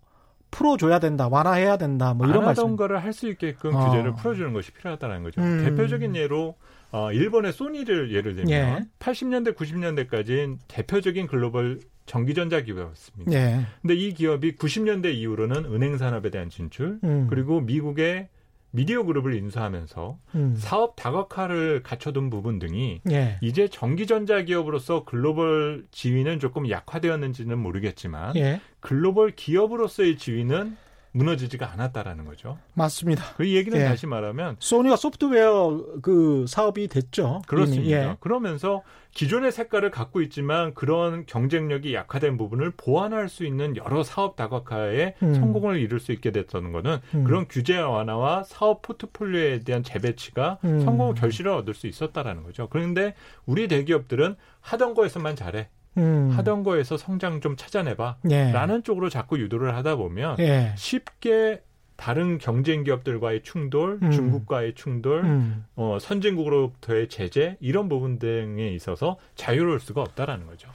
풀어줘야 0.50 0.98
된다, 0.98 1.28
완화해야 1.30 1.76
된다, 1.78 2.12
뭐 2.14 2.26
이런 2.26 2.44
말씀. 2.44 2.76
거를 2.76 3.02
할 3.02 3.12
수 3.12 3.28
있게끔 3.28 3.74
어. 3.74 3.86
규제를 3.90 4.14
풀어주는 4.14 4.52
것이 4.52 4.72
필요하다는 4.72 5.22
거죠. 5.24 5.40
음. 5.40 5.64
대표적인 5.64 6.16
예로 6.16 6.56
어, 6.92 7.12
일본의 7.12 7.52
소니를 7.52 8.12
예를 8.12 8.34
들면 8.34 8.50
예. 8.50 8.80
80년대, 8.98 9.54
90년대까지는 9.54 10.58
대표적인 10.68 11.26
글로벌 11.26 11.80
전기전자 12.06 12.60
기업이었습니다. 12.62 13.32
예. 13.32 13.60
근데 13.82 13.94
이 13.94 14.12
기업이 14.14 14.56
90년대 14.56 15.14
이후로는 15.14 15.66
은행 15.66 15.96
산업에 15.98 16.30
대한 16.30 16.50
진출, 16.50 16.98
음. 17.04 17.26
그리고 17.30 17.60
미국의 17.60 18.28
미디어 18.72 19.02
그룹을 19.02 19.34
인수하면서 19.34 20.18
음. 20.36 20.54
사업 20.56 20.96
다각화를 20.96 21.82
갖춰둔 21.82 22.30
부분 22.30 22.58
등이 22.58 23.00
예. 23.10 23.38
이제 23.40 23.68
전기전자 23.68 24.42
기업으로서 24.42 25.04
글로벌 25.04 25.84
지위는 25.90 26.38
조금 26.38 26.68
약화되었는지는 26.68 27.58
모르겠지만 27.58 28.36
예. 28.36 28.60
글로벌 28.80 29.32
기업으로서의 29.32 30.16
지위는 30.18 30.76
무너지지가 31.12 31.72
않았다라는 31.72 32.24
거죠. 32.24 32.58
맞습니다. 32.74 33.24
그 33.36 33.48
얘기는 33.48 33.76
예. 33.78 33.84
다시 33.84 34.06
말하면 34.06 34.56
소니가 34.58 34.96
소프트웨어 34.96 35.84
그 36.02 36.44
사업이 36.48 36.88
됐죠. 36.88 37.42
그렇습니다. 37.46 37.90
예. 37.90 38.16
그러면서 38.20 38.82
기존의 39.12 39.50
색깔을 39.50 39.90
갖고 39.90 40.20
있지만 40.22 40.72
그런 40.74 41.26
경쟁력이 41.26 41.94
약화된 41.94 42.36
부분을 42.36 42.72
보완할 42.76 43.28
수 43.28 43.44
있는 43.44 43.76
여러 43.76 44.04
사업 44.04 44.36
다각화에 44.36 45.16
음. 45.22 45.34
성공을 45.34 45.80
이룰 45.80 45.98
수 45.98 46.12
있게 46.12 46.30
됐다는 46.30 46.70
거는 46.70 46.98
음. 47.14 47.24
그런 47.24 47.46
규제 47.48 47.76
완화와 47.76 48.44
사업 48.44 48.82
포트폴리오에 48.82 49.60
대한 49.60 49.82
재배치가 49.82 50.58
음. 50.64 50.80
성공 50.80 51.14
결실을 51.14 51.50
얻을 51.50 51.74
수 51.74 51.88
있었다라는 51.88 52.44
거죠. 52.44 52.68
그런데 52.70 53.14
우리 53.46 53.66
대기업들은 53.66 54.36
하던 54.60 54.94
거에서만 54.94 55.34
잘해. 55.34 55.68
음. 55.98 56.30
하던 56.30 56.62
거에서 56.62 56.96
성장 56.96 57.40
좀 57.40 57.56
찾아내봐. 57.56 58.16
예. 58.30 58.52
라는 58.52 58.82
쪽으로 58.82 59.08
자꾸 59.08 59.38
유도를 59.38 59.74
하다 59.76 59.96
보면 59.96 60.38
예. 60.38 60.74
쉽게 60.76 61.62
다른 61.96 62.38
경쟁 62.38 62.82
기업들과의 62.82 63.42
충돌, 63.42 63.98
음. 64.02 64.10
중국과의 64.10 64.74
충돌, 64.74 65.22
음. 65.24 65.66
어, 65.76 65.98
선진국으로부터의 66.00 67.08
제재 67.08 67.58
이런 67.60 67.90
부분 67.90 68.18
등에 68.18 68.68
있어서 68.68 69.18
자유로울 69.34 69.80
수가 69.80 70.00
없다라는 70.00 70.46
거죠. 70.46 70.68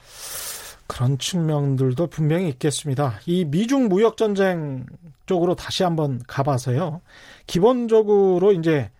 그런 0.86 1.18
측면들도 1.18 2.06
분명히 2.06 2.48
있겠습니다. 2.50 3.18
이 3.26 3.44
미중 3.44 3.88
무역 3.88 4.16
전쟁 4.16 4.86
쪽으로 5.26 5.56
다시 5.56 5.82
한번 5.82 6.20
가봐서요. 6.28 7.00
기본적으로 7.48 8.52
이제 8.52 8.90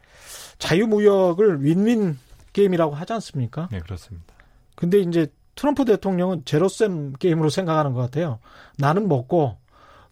자유무역을 0.58 1.62
윈윈 1.64 2.18
게임이라고 2.52 2.94
하지 2.94 3.12
않습니까? 3.12 3.68
네, 3.70 3.78
그렇습니다. 3.78 4.35
근데 4.75 4.99
이제 4.99 5.28
트럼프 5.56 5.84
대통령은 5.84 6.44
제로셈 6.44 7.14
게임으로 7.14 7.48
생각하는 7.48 7.92
것 7.92 8.00
같아요. 8.00 8.38
나는 8.78 9.08
먹고 9.08 9.56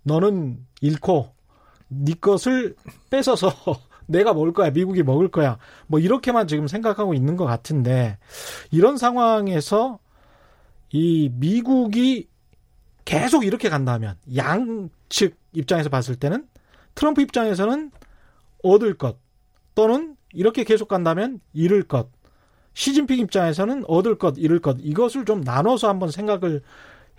너는 0.02 0.58
잃고 0.80 1.32
네 1.88 2.14
것을 2.14 2.74
뺏어서 3.10 3.52
내가 4.06 4.34
먹을 4.34 4.52
거야, 4.52 4.70
미국이 4.70 5.02
먹을 5.02 5.28
거야. 5.28 5.58
뭐 5.86 6.00
이렇게만 6.00 6.48
지금 6.48 6.66
생각하고 6.66 7.14
있는 7.14 7.36
것 7.36 7.44
같은데 7.44 8.18
이런 8.70 8.96
상황에서 8.96 9.98
이 10.90 11.30
미국이 11.32 12.28
계속 13.04 13.44
이렇게 13.44 13.68
간다면 13.68 14.16
양측 14.34 15.36
입장에서 15.52 15.88
봤을 15.88 16.16
때는 16.16 16.46
트럼프 16.94 17.20
입장에서는 17.20 17.90
얻을 18.62 18.94
것 18.96 19.18
또는 19.74 20.16
이렇게 20.32 20.64
계속 20.64 20.88
간다면 20.88 21.40
잃을 21.52 21.82
것 21.82 22.08
시진핑 22.74 23.18
입장에서는 23.20 23.84
얻을 23.86 24.18
것, 24.18 24.34
잃을 24.36 24.60
것 24.60 24.76
이것을 24.80 25.24
좀 25.24 25.40
나눠서 25.40 25.88
한번 25.88 26.10
생각을 26.10 26.62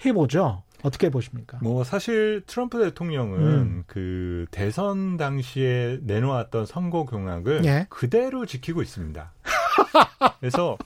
해보죠. 0.06 0.64
어떻게 0.84 1.10
보십니까? 1.10 1.58
뭐 1.64 1.84
사실 1.84 2.44
트럼프 2.46 2.80
대통령은 2.80 3.40
음. 3.40 3.84
그 3.88 4.46
대선 4.52 5.18
당시에 5.18 6.00
내놓았던 6.04 6.68
선거 6.68 7.06
공약을 7.06 7.66
예? 7.66 7.88
그대로 7.90 8.46
지키고 8.46 8.84
있습니다. 8.84 9.32
그래서 10.40 10.78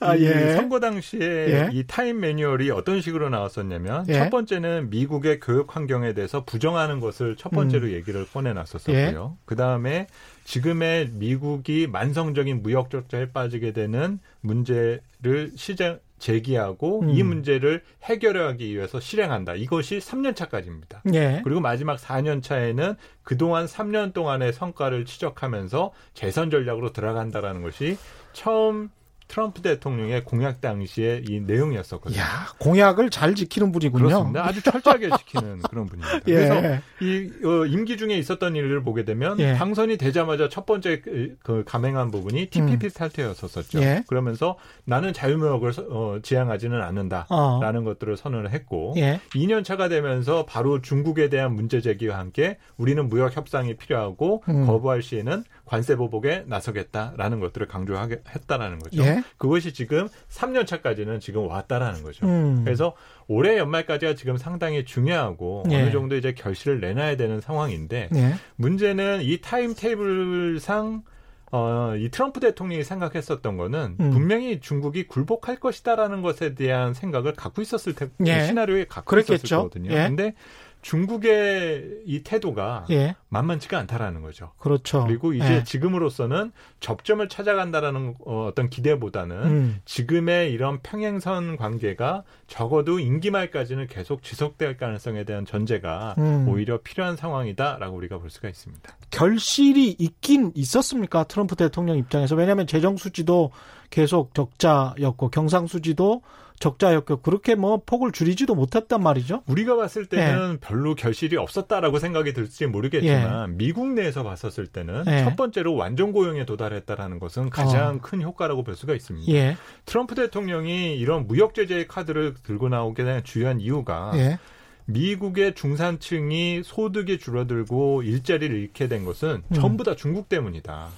아, 0.00 0.16
예. 0.16 0.54
선거 0.54 0.80
당시에 0.80 1.20
예? 1.20 1.70
이 1.72 1.84
타임 1.86 2.20
매뉴얼이 2.20 2.70
어떤 2.70 3.00
식으로 3.00 3.28
나왔었냐면 3.28 4.06
예? 4.08 4.14
첫 4.14 4.30
번째는 4.30 4.90
미국의 4.90 5.40
교육 5.40 5.74
환경에 5.74 6.12
대해서 6.12 6.44
부정하는 6.44 7.00
것을 7.00 7.36
첫 7.36 7.50
번째로 7.50 7.88
음. 7.88 7.92
얘기를 7.92 8.26
꺼내놨었고요. 8.26 8.96
예? 8.96 9.14
그 9.44 9.56
다음에 9.56 10.06
지금의 10.44 11.10
미국이 11.12 11.86
만성적인 11.86 12.62
무역 12.62 12.90
적자에 12.90 13.32
빠지게 13.32 13.72
되는 13.72 14.20
문제를 14.40 15.52
시장 15.56 15.98
제기하고 16.18 17.02
음. 17.02 17.10
이 17.10 17.22
문제를 17.22 17.82
해결하기 18.04 18.74
위해서 18.74 19.00
실행한다. 19.00 19.54
이것이 19.54 19.98
3년 19.98 20.34
차까지입니다. 20.36 21.02
예. 21.14 21.40
그리고 21.44 21.60
마지막 21.60 21.98
4년 21.98 22.42
차에는 22.42 22.94
그동안 23.22 23.66
3년 23.66 24.12
동안의 24.12 24.52
성과를 24.52 25.04
추적하면서 25.04 25.92
재선 26.14 26.50
전략으로 26.50 26.92
들어간다라는 26.92 27.62
것이 27.62 27.96
처음 28.32 28.90
트럼프 29.28 29.60
대통령의 29.62 30.24
공약 30.24 30.60
당시의 30.60 31.24
이 31.28 31.40
내용이었었거든요. 31.40 32.18
야, 32.18 32.48
공약을 32.58 33.10
잘 33.10 33.34
지키는 33.34 33.72
분이군요. 33.72 34.04
그렇습니다. 34.08 34.46
아주 34.46 34.62
철저하게 34.62 35.10
지키는 35.18 35.60
그런 35.70 35.86
분입니다. 35.86 36.20
예. 36.26 36.34
그래서 36.34 36.82
이 37.00 37.30
어, 37.44 37.66
임기 37.66 37.98
중에 37.98 38.16
있었던 38.16 38.56
일을 38.56 38.82
보게 38.82 39.04
되면 39.04 39.38
예. 39.38 39.54
당선이 39.54 39.98
되자마자 39.98 40.48
첫 40.48 40.64
번째 40.64 41.00
그, 41.00 41.36
그 41.42 41.62
감행한 41.66 42.10
부분이 42.10 42.46
TPP 42.46 42.86
음. 42.86 42.90
탈퇴였었죠. 42.90 43.80
예. 43.82 44.02
그러면서 44.06 44.56
나는 44.84 45.12
자유무역을 45.12 45.72
어, 45.90 46.18
지향하지는 46.22 46.80
않는다라는 46.80 47.26
어. 47.28 47.84
것들을 47.84 48.16
선언을 48.16 48.50
했고 48.52 48.94
2년 48.96 49.58
예. 49.58 49.62
차가 49.62 49.88
되면서 49.88 50.46
바로 50.46 50.80
중국에 50.80 51.28
대한 51.28 51.54
문제 51.54 51.80
제기와 51.80 52.18
함께 52.18 52.56
우리는 52.78 53.08
무역 53.08 53.36
협상이 53.36 53.76
필요하고 53.76 54.42
음. 54.48 54.66
거부할 54.66 55.02
시에는 55.02 55.44
관세 55.68 55.96
보복에 55.96 56.44
나서겠다라는 56.46 57.40
것들을 57.40 57.68
강조했다라는 57.68 58.78
거죠. 58.78 59.02
예? 59.02 59.22
그것이 59.36 59.72
지금 59.72 60.08
3년 60.30 60.66
차까지는 60.66 61.20
지금 61.20 61.46
왔다라는 61.46 62.02
거죠. 62.02 62.26
음. 62.26 62.64
그래서 62.64 62.94
올해 63.26 63.58
연말까지가 63.58 64.14
지금 64.14 64.38
상당히 64.38 64.84
중요하고 64.84 65.64
예. 65.70 65.82
어느 65.82 65.92
정도 65.92 66.16
이제 66.16 66.32
결실을 66.32 66.80
내놔야 66.80 67.16
되는 67.16 67.40
상황인데 67.40 68.08
예. 68.14 68.34
문제는 68.56 69.20
이 69.22 69.40
타임 69.42 69.74
테이블상 69.74 71.02
어, 71.50 71.94
이 71.96 72.10
트럼프 72.10 72.40
대통령이 72.40 72.84
생각했었던 72.84 73.56
거는 73.56 73.96
음. 74.00 74.10
분명히 74.10 74.60
중국이 74.60 75.06
굴복할 75.06 75.56
것이다라는 75.56 76.20
것에 76.20 76.54
대한 76.54 76.92
생각을 76.92 77.32
갖고 77.32 77.62
있었을 77.62 77.94
테, 77.94 78.08
예. 78.26 78.44
시나리오에 78.44 78.84
갖고 78.84 79.10
그랬겠죠. 79.10 79.34
있었을 79.34 79.56
거거든요. 79.56 79.92
예. 79.92 80.08
근데 80.08 80.34
중국의 80.82 82.02
이 82.06 82.22
태도가 82.22 82.86
예. 82.90 83.16
만만치가 83.28 83.78
않다라는 83.78 84.22
거죠. 84.22 84.52
그렇죠. 84.58 85.04
그리고 85.04 85.32
이제 85.32 85.56
예. 85.56 85.64
지금으로서는 85.64 86.52
접점을 86.80 87.28
찾아간다라는 87.28 88.14
어, 88.24 88.46
어떤 88.46 88.70
기대보다는 88.70 89.36
음. 89.44 89.80
지금의 89.84 90.52
이런 90.52 90.80
평행선 90.82 91.56
관계가 91.56 92.22
적어도 92.46 92.98
임기 92.98 93.30
말까지는 93.30 93.88
계속 93.88 94.22
지속될 94.22 94.76
가능성에 94.76 95.24
대한 95.24 95.44
전제가 95.44 96.14
음. 96.18 96.48
오히려 96.48 96.80
필요한 96.80 97.16
상황이다라고 97.16 97.96
우리가 97.96 98.18
볼 98.18 98.30
수가 98.30 98.48
있습니다. 98.48 98.96
결실이 99.10 99.96
있긴 99.98 100.52
있었습니까? 100.54 101.24
트럼프 101.24 101.56
대통령 101.56 101.98
입장에서 101.98 102.36
왜냐하면 102.36 102.66
재정 102.66 102.96
수지도 102.96 103.50
계속 103.90 104.34
적자였고 104.34 105.30
경상 105.30 105.66
수지도 105.66 106.22
적자였고 106.58 107.18
그렇게 107.18 107.54
뭐 107.54 107.82
폭을 107.84 108.12
줄이지도 108.12 108.54
못했단 108.54 109.02
말이죠. 109.02 109.42
우리가 109.46 109.76
봤을 109.76 110.06
때는 110.06 110.54
예. 110.54 110.58
별로 110.60 110.94
결실이 110.94 111.36
없었다라고 111.36 111.98
생각이 111.98 112.32
들지 112.32 112.66
모르겠지만 112.66 113.50
예. 113.50 113.56
미국 113.56 113.92
내에서 113.92 114.22
봤었을 114.22 114.66
때는 114.66 115.04
예. 115.06 115.24
첫 115.24 115.36
번째로 115.36 115.74
완전 115.74 116.12
고용에 116.12 116.44
도달했다라는 116.46 117.18
것은 117.18 117.50
가장 117.50 117.96
어. 117.96 117.98
큰 118.00 118.22
효과라고 118.22 118.64
볼 118.64 118.74
수가 118.74 118.94
있습니다. 118.94 119.32
예. 119.32 119.56
트럼프 119.84 120.14
대통령이 120.14 120.96
이런 120.96 121.26
무역 121.26 121.54
제재의 121.54 121.88
카드를 121.88 122.34
들고 122.42 122.68
나오게 122.68 123.04
된 123.04 123.24
주요한 123.24 123.60
이유가 123.60 124.12
예. 124.14 124.38
미국의 124.86 125.54
중산층이 125.54 126.62
소득이 126.64 127.18
줄어들고 127.18 128.02
일자리를 128.02 128.56
잃게 128.56 128.88
된 128.88 129.04
것은 129.04 129.42
음. 129.46 129.54
전부 129.54 129.84
다 129.84 129.94
중국 129.94 130.28
때문이다. 130.28 130.88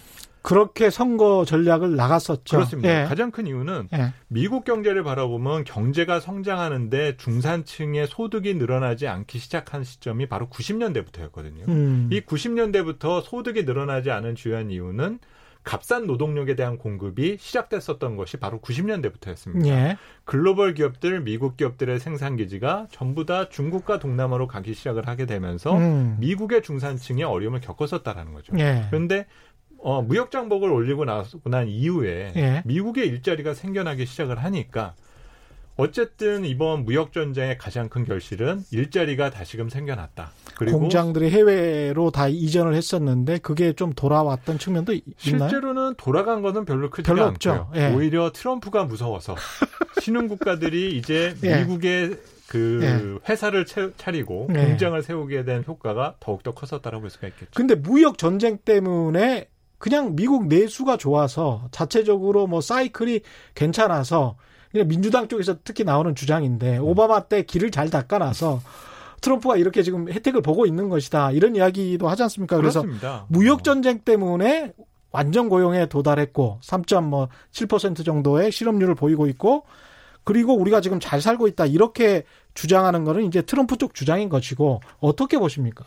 그렇게 0.42 0.90
선거 0.90 1.44
전략을 1.44 1.96
나갔었죠. 1.96 2.56
그렇습니다. 2.56 3.02
예. 3.02 3.04
가장 3.06 3.30
큰 3.30 3.46
이유는 3.46 3.88
예. 3.92 4.12
미국 4.28 4.64
경제를 4.64 5.02
바라보면 5.02 5.64
경제가 5.64 6.20
성장하는데 6.20 7.16
중산층의 7.16 8.06
소득이 8.06 8.54
늘어나지 8.54 9.06
않기 9.06 9.38
시작한 9.38 9.84
시점이 9.84 10.26
바로 10.26 10.48
90년대부터였거든요. 10.48 11.68
음. 11.68 12.08
이 12.12 12.20
90년대부터 12.20 13.22
소득이 13.22 13.64
늘어나지 13.64 14.10
않은 14.10 14.34
주요한 14.34 14.70
이유는 14.70 15.18
값싼 15.62 16.06
노동력에 16.06 16.56
대한 16.56 16.78
공급이 16.78 17.36
시작됐었던 17.38 18.16
것이 18.16 18.38
바로 18.38 18.60
90년대부터였습니다. 18.60 19.66
예. 19.66 19.96
글로벌 20.24 20.74
기업들, 20.74 21.20
미국 21.20 21.56
기업들의 21.56 22.00
생산 22.00 22.36
기지가 22.36 22.86
전부 22.90 23.26
다 23.26 23.48
중국과 23.48 23.98
동남아로 23.98 24.46
가기 24.46 24.72
시작을 24.72 25.06
하게 25.06 25.26
되면서 25.26 25.76
음. 25.76 26.16
미국의 26.18 26.62
중산층이 26.62 27.24
어려움을 27.24 27.60
겪었었다라는 27.60 28.32
거죠. 28.32 28.54
예. 28.58 28.86
그런데 28.88 29.26
어, 29.82 30.02
무역 30.02 30.30
장벽을 30.30 30.70
올리고 30.70 31.04
나서 31.04 31.38
난 31.44 31.68
이후에 31.68 32.32
예. 32.36 32.62
미국의 32.64 33.06
일자리가 33.08 33.54
생겨나기 33.54 34.06
시작을 34.06 34.42
하니까 34.42 34.94
어쨌든 35.76 36.44
이번 36.44 36.84
무역 36.84 37.14
전쟁의 37.14 37.56
가장 37.56 37.88
큰 37.88 38.04
결실은 38.04 38.62
일자리가 38.70 39.30
다시금 39.30 39.70
생겨났다. 39.70 40.30
그리고 40.54 40.78
공장들이 40.78 41.30
해외로 41.30 42.10
다 42.10 42.28
이전을 42.28 42.74
했었는데 42.74 43.38
그게 43.38 43.72
좀 43.72 43.94
돌아왔던 43.94 44.58
측면도 44.58 44.92
있나요? 44.92 45.48
실제로는 45.48 45.94
돌아간 45.96 46.42
것은 46.42 46.66
별로 46.66 46.90
크지 46.90 47.06
별로 47.06 47.24
않고요. 47.24 47.70
예. 47.76 47.94
오히려 47.94 48.30
트럼프가 48.30 48.84
무서워서 48.84 49.36
신흥 50.02 50.28
국가들이 50.28 50.98
이제 50.98 51.34
예. 51.42 51.60
미국의 51.60 52.18
그 52.46 52.80
예. 52.82 53.30
회사를 53.30 53.64
차리고 53.96 54.48
예. 54.54 54.64
공장을 54.66 55.02
세우게 55.02 55.44
된 55.44 55.64
효과가 55.66 56.16
더욱더 56.20 56.52
컸었다라고 56.52 57.00
볼 57.00 57.08
수가 57.08 57.28
있겠죠. 57.28 57.52
근데 57.54 57.74
무역 57.74 58.18
전쟁 58.18 58.58
때문에 58.58 59.48
그냥 59.80 60.14
미국 60.14 60.46
내수가 60.46 60.98
좋아서 60.98 61.66
자체적으로 61.70 62.46
뭐 62.46 62.60
사이클이 62.60 63.22
괜찮아서 63.54 64.36
그냥 64.70 64.86
민주당 64.86 65.26
쪽에서 65.26 65.56
특히 65.64 65.84
나오는 65.84 66.14
주장인데 66.14 66.78
음. 66.78 66.84
오바마 66.84 67.24
때 67.24 67.42
길을 67.42 67.70
잘 67.70 67.88
닦아놔서 67.88 68.60
트럼프가 69.22 69.56
이렇게 69.56 69.82
지금 69.82 70.10
혜택을 70.10 70.42
보고 70.42 70.66
있는 70.66 70.90
것이다 70.90 71.32
이런 71.32 71.56
이야기도 71.56 72.10
하지 72.10 72.22
않습니까? 72.24 72.58
그래서 72.58 72.82
그렇습니다. 72.82 73.24
무역 73.28 73.64
전쟁 73.64 74.00
때문에 74.00 74.74
완전 75.12 75.48
고용에 75.48 75.86
도달했고 75.86 76.58
3.7% 76.62 78.04
정도의 78.04 78.52
실업률을 78.52 78.94
보이고 78.94 79.26
있고 79.28 79.64
그리고 80.24 80.54
우리가 80.56 80.82
지금 80.82 81.00
잘 81.00 81.22
살고 81.22 81.48
있다 81.48 81.64
이렇게 81.64 82.24
주장하는 82.52 83.04
거는 83.04 83.24
이제 83.24 83.40
트럼프 83.40 83.78
쪽 83.78 83.94
주장인 83.94 84.28
것이고 84.28 84.82
어떻게 84.98 85.38
보십니까? 85.38 85.86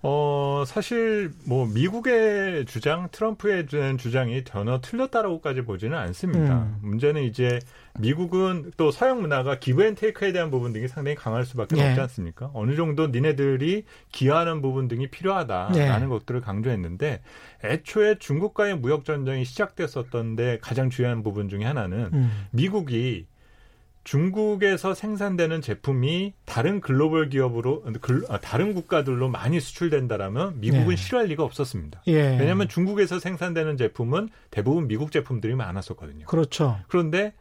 어, 0.00 0.62
사실, 0.64 1.32
뭐, 1.44 1.66
미국의 1.66 2.66
주장, 2.66 3.08
트럼프의 3.10 3.66
주장이 3.98 4.44
전혀 4.44 4.80
틀렸다라고까지 4.80 5.62
보지는 5.62 5.98
않습니다. 5.98 6.62
음. 6.62 6.78
문제는 6.82 7.24
이제 7.24 7.58
미국은 7.98 8.70
또 8.76 8.92
서양 8.92 9.20
문화가 9.20 9.58
give 9.58 9.82
and 9.82 9.96
take에 9.96 10.30
대한 10.30 10.52
부분 10.52 10.72
등이 10.72 10.86
상당히 10.86 11.16
강할 11.16 11.44
수밖에 11.44 11.74
네. 11.74 11.88
없지 11.88 12.00
않습니까? 12.00 12.50
어느 12.54 12.76
정도 12.76 13.08
니네들이 13.08 13.84
기여하는 14.12 14.62
부분 14.62 14.86
등이 14.86 15.08
필요하다라는 15.08 16.00
네. 16.00 16.06
것들을 16.06 16.40
강조했는데 16.42 17.20
애초에 17.64 18.18
중국과의 18.20 18.78
무역 18.78 19.04
전쟁이 19.04 19.44
시작됐었던데 19.44 20.58
가장 20.60 20.90
중요한 20.90 21.24
부분 21.24 21.48
중에 21.48 21.64
하나는 21.64 22.10
음. 22.12 22.46
미국이 22.52 23.26
중국에서 24.08 24.94
생산되는 24.94 25.60
제품이 25.60 26.32
다른 26.46 26.80
글로벌 26.80 27.28
기업으로 27.28 27.84
아, 28.30 28.38
다른 28.38 28.72
국가들로 28.72 29.28
많이 29.28 29.60
수출된다라면 29.60 30.60
미국은 30.60 30.88
네. 30.88 30.96
싫어할 30.96 31.26
리가 31.26 31.42
없었습니다. 31.44 32.04
예. 32.06 32.38
왜냐하면 32.38 32.68
중국에서 32.68 33.18
생산되는 33.18 33.76
제품은 33.76 34.30
대부분 34.50 34.88
미국 34.88 35.12
제품들이 35.12 35.54
많았었거든요. 35.56 36.24
그렇죠. 36.24 36.78
그런데 36.88 37.34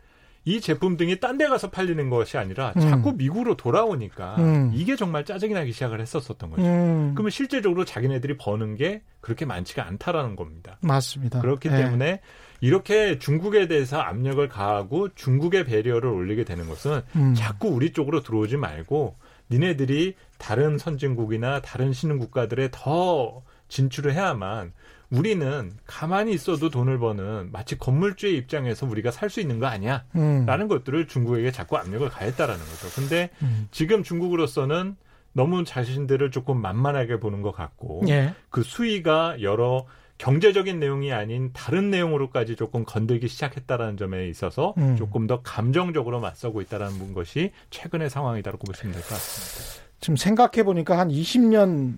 이 0.43 0.59
제품 0.59 0.97
등이 0.97 1.21
딴 1.21 1.37
데 1.37 1.47
가서 1.47 1.69
팔리는 1.69 2.09
것이 2.09 2.37
아니라 2.37 2.73
음. 2.75 2.81
자꾸 2.81 3.13
미국으로 3.13 3.55
돌아오니까 3.55 4.35
음. 4.39 4.71
이게 4.73 4.97
정말 4.97 5.23
짜증이 5.23 5.53
나기 5.53 5.71
시작을 5.71 6.01
했었었던 6.01 6.49
거죠. 6.49 6.63
음. 6.63 7.13
그러면 7.15 7.29
실제적으로 7.29 7.85
자기네들이 7.85 8.35
버는 8.35 8.75
게 8.75 9.03
그렇게 9.21 9.45
많지가 9.45 9.87
않다라는 9.87 10.35
겁니다. 10.35 10.79
맞습니다. 10.81 11.39
그렇기 11.39 11.69
네. 11.69 11.77
때문에 11.77 12.19
이렇게 12.59 13.19
중국에 13.19 13.67
대해서 13.67 13.99
압력을 13.99 14.47
가하고 14.49 15.09
중국의 15.15 15.65
배리어를 15.65 16.09
올리게 16.09 16.43
되는 16.43 16.67
것은 16.67 17.01
음. 17.15 17.33
자꾸 17.35 17.69
우리 17.69 17.93
쪽으로 17.93 18.23
들어오지 18.23 18.57
말고 18.57 19.15
니네들이 19.49 20.15
다른 20.37 20.77
선진국이나 20.77 21.61
다른 21.61 21.93
신흥 21.93 22.19
국가들에 22.19 22.69
더 22.71 23.43
진출을 23.69 24.13
해야만 24.13 24.73
우리는 25.09 25.71
가만히 25.85 26.33
있어도 26.33 26.69
돈을 26.69 26.99
버는 26.99 27.51
마치 27.53 27.77
건물주의 27.77 28.35
입장에서 28.35 28.85
우리가 28.85 29.11
살 29.11 29.29
수 29.29 29.39
있는 29.39 29.59
거 29.59 29.67
아니야? 29.67 30.03
음. 30.15 30.45
라는 30.45 30.67
것들을 30.67 31.07
중국에게 31.07 31.51
자꾸 31.51 31.77
압력을 31.77 32.07
가했다라는 32.09 32.59
거죠. 32.59 32.89
근데 32.93 33.29
음. 33.41 33.67
지금 33.71 34.03
중국으로서는 34.03 34.95
너무 35.31 35.63
자신들을 35.63 36.31
조금 36.31 36.59
만만하게 36.61 37.19
보는 37.19 37.41
것 37.41 37.51
같고 37.51 38.03
예. 38.09 38.33
그 38.49 38.63
수위가 38.63 39.41
여러 39.41 39.85
경제적인 40.17 40.79
내용이 40.79 41.13
아닌 41.13 41.51
다른 41.53 41.91
내용으로까지 41.91 42.55
조금 42.55 42.83
건들기 42.85 43.27
시작했다라는 43.27 43.97
점에 43.97 44.27
있어서 44.29 44.73
음. 44.77 44.95
조금 44.95 45.27
더 45.27 45.41
감정적으로 45.41 46.19
맞서고 46.19 46.61
있다라는 46.61 47.13
것이 47.13 47.51
최근의 47.69 48.09
상황이다라고 48.09 48.65
보시면 48.65 48.93
될 48.93 49.01
것 49.03 49.09
같습니다. 49.09 49.87
지금 49.99 50.15
생각해 50.15 50.63
보니까 50.63 50.97
한 50.97 51.09
20년 51.09 51.97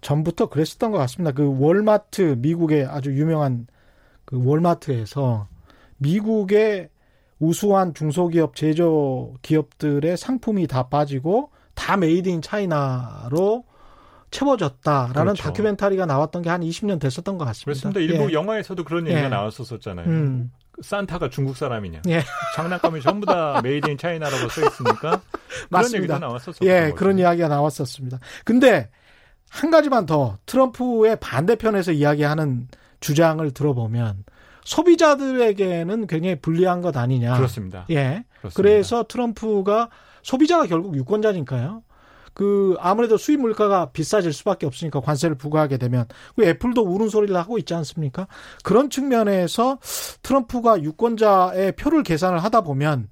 전부터 0.00 0.48
그랬었던 0.48 0.90
것 0.92 0.98
같습니다. 0.98 1.32
그 1.32 1.58
월마트 1.58 2.36
미국의 2.38 2.86
아주 2.86 3.12
유명한 3.12 3.66
그 4.24 4.42
월마트에서 4.44 5.46
미국의 5.98 6.88
우수한 7.38 7.94
중소기업 7.94 8.56
제조 8.56 9.34
기업들의 9.42 10.16
상품이 10.16 10.66
다 10.66 10.88
빠지고 10.88 11.50
다 11.74 11.96
made 11.96 12.28
in 12.28 12.42
China로 12.42 13.64
채워졌다라는 14.30 15.12
그렇죠. 15.34 15.42
다큐멘터리가 15.44 16.06
나왔던 16.06 16.42
게 16.42 16.48
한 16.50 16.60
20년 16.62 16.98
됐었던 17.00 17.38
것 17.38 17.44
같습니다. 17.46 17.64
그렇습니다. 17.90 18.00
일부 18.00 18.30
예. 18.30 18.32
영화에서도 18.34 18.82
그런 18.84 19.06
얘기가 19.06 19.24
예. 19.24 19.28
나왔었잖아요. 19.28 20.06
음. 20.06 20.50
산타가 20.80 21.28
중국 21.30 21.56
사람이냐. 21.56 22.02
예. 22.08 22.22
장난감이 22.54 23.00
전부 23.02 23.26
다 23.26 23.60
made 23.64 23.88
in 23.90 23.98
China라고 23.98 24.48
써 24.48 24.66
있으니까 24.66 25.20
그런 25.70 25.94
얘기가 25.94 26.18
나왔었어요. 26.18 26.68
예, 26.70 26.92
그런 26.94 27.18
이야기가 27.18 27.48
나왔었습니다. 27.48 28.18
근데 28.44 28.88
한 29.50 29.70
가지만 29.70 30.06
더 30.06 30.38
트럼프의 30.46 31.16
반대편에서 31.20 31.92
이야기하는 31.92 32.68
주장을 33.00 33.50
들어보면 33.50 34.24
소비자들에게는 34.64 36.06
굉장히 36.06 36.36
불리한 36.40 36.80
것 36.82 36.96
아니냐. 36.96 37.36
그렇습니다. 37.36 37.84
예. 37.90 38.24
그렇습니다. 38.40 38.54
그래서 38.54 39.04
트럼프가 39.08 39.88
소비자가 40.22 40.66
결국 40.66 40.94
유권자니까요. 40.96 41.82
그 42.38 42.76
아무래도 42.78 43.16
수입 43.16 43.40
물가가 43.40 43.90
비싸질 43.90 44.32
수밖에 44.32 44.64
없으니까 44.64 45.00
관세를 45.00 45.34
부과하게 45.34 45.76
되면 45.76 46.06
그 46.36 46.44
애플도 46.44 46.82
우는 46.82 47.08
소리를 47.08 47.36
하고 47.36 47.58
있지 47.58 47.74
않습니까? 47.74 48.28
그런 48.62 48.90
측면에서 48.90 49.80
트럼프가 50.22 50.80
유권자의 50.84 51.72
표를 51.72 52.04
계산을 52.04 52.38
하다 52.38 52.60
보면 52.60 53.08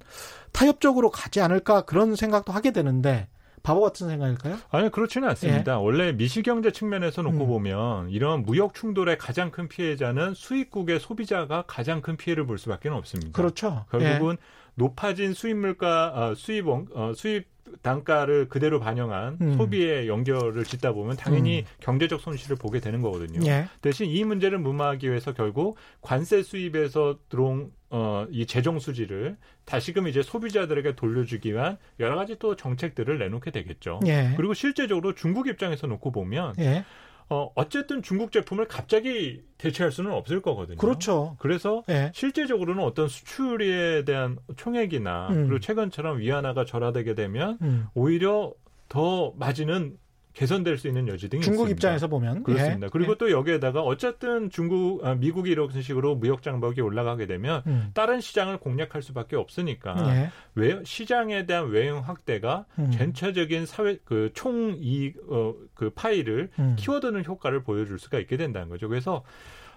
타협적으로 0.53 1.11
가지 1.11 1.41
않을까 1.41 1.81
그런 1.81 2.15
생각도 2.15 2.53
하게 2.53 2.71
되는데 2.71 3.27
바보 3.63 3.81
같은 3.81 4.07
생각일까요? 4.07 4.59
아니 4.71 4.89
그렇지는 4.89 5.27
않습니다. 5.27 5.73
예. 5.73 5.75
원래 5.75 6.13
미시경제 6.13 6.71
측면에서 6.71 7.21
놓고 7.21 7.43
음. 7.43 7.47
보면 7.47 8.09
이런 8.11 8.43
무역 8.43 8.75
충돌의 8.75 9.17
가장 9.17 9.51
큰 9.51 9.67
피해자는 9.67 10.35
수입국의 10.35 11.01
소비자가 11.01 11.65
가장 11.67 11.99
큰 11.99 12.15
피해를 12.15 12.45
볼 12.45 12.57
수밖에 12.57 12.87
없습니다. 12.87 13.33
그렇죠. 13.33 13.83
결국은 13.91 14.37
예. 14.39 14.67
높아진 14.75 15.33
수입 15.33 15.57
물가 15.57 16.13
어, 16.15 16.35
수입 16.35 16.65
어, 16.69 17.11
수입 17.13 17.56
단가를 17.81 18.49
그대로 18.49 18.79
반영한 18.79 19.37
음. 19.41 19.57
소비에 19.57 20.07
연결을 20.07 20.63
짓다 20.63 20.93
보면 20.93 21.17
당연히 21.17 21.59
음. 21.59 21.65
경제적 21.79 22.21
손실을 22.21 22.57
보게 22.57 22.79
되는 22.79 23.01
거거든요. 23.01 23.39
예. 23.45 23.67
대신 23.81 24.09
이 24.09 24.23
문제를 24.23 24.59
무마하기 24.59 25.07
위해서 25.09 25.33
결국 25.33 25.77
관세 26.01 26.43
수입에서 26.43 27.19
들어온 27.29 27.71
어, 27.89 28.25
이 28.29 28.45
재정 28.45 28.79
수지를 28.79 29.37
다시금 29.65 30.07
이제 30.07 30.21
소비자들에게 30.21 30.95
돌려주기 30.95 31.53
위한 31.53 31.77
여러 31.99 32.15
가지 32.15 32.37
또 32.37 32.55
정책들을 32.55 33.17
내놓게 33.17 33.51
되겠죠. 33.51 33.99
예. 34.07 34.33
그리고 34.35 34.53
실제적으로 34.53 35.15
중국 35.15 35.47
입장에서 35.47 35.87
놓고 35.87 36.11
보면 36.11 36.55
예. 36.59 36.83
어, 37.29 37.51
어쨌든 37.55 38.01
중국 38.01 38.31
제품을 38.31 38.67
갑자기 38.67 39.41
대체할 39.57 39.91
수는 39.91 40.11
없을 40.11 40.41
거거든요. 40.41 40.77
그렇죠. 40.77 41.35
그래서 41.39 41.83
네. 41.87 42.11
실제적으로는 42.13 42.83
어떤 42.83 43.07
수출에 43.07 44.05
대한 44.05 44.37
총액이나 44.55 45.29
음. 45.29 45.47
그리고 45.47 45.59
최근처럼 45.59 46.19
위안화가 46.19 46.65
절하되게 46.65 47.15
되면 47.15 47.57
음. 47.61 47.87
오히려 47.93 48.53
더 48.87 49.33
마진은 49.37 49.97
개선될 50.37 50.77
수 50.77 50.87
있는 50.87 51.07
여지 51.07 51.29
등이 51.29 51.41
중국 51.41 51.63
있습니다. 51.63 51.75
입장에서 51.75 52.07
보면 52.07 52.43
그렇습니다. 52.43 52.85
예. 52.85 52.89
그리고 52.91 53.13
예. 53.13 53.17
또 53.17 53.31
여기에다가 53.31 53.81
어쨌든 53.81 54.51
중국 54.51 55.03
아, 55.03 55.15
미국이 55.15 55.49
이런 55.49 55.67
식으로 55.81 56.13
무역 56.13 56.43
장벽이 56.43 56.79
올라가게 56.79 57.25
되면 57.25 57.63
음. 57.65 57.89
다른 57.95 58.21
시장을 58.21 58.59
공략할 58.59 59.01
수밖에 59.01 59.35
없으니까 59.35 59.95
예. 60.15 60.31
외, 60.53 60.79
시장에 60.83 61.47
대한 61.47 61.69
외형 61.69 62.01
확대가 62.01 62.65
음. 62.77 62.91
전체적인 62.91 63.65
사회 63.65 63.97
그 64.05 64.29
총이 64.35 65.13
어, 65.27 65.55
그 65.73 65.89
파일을 65.89 66.51
음. 66.59 66.75
키워드는 66.77 67.25
효과를 67.25 67.63
보여줄 67.63 67.97
수가 67.97 68.19
있게 68.19 68.37
된다는 68.37 68.69
거죠. 68.69 68.87
그래서 68.87 69.23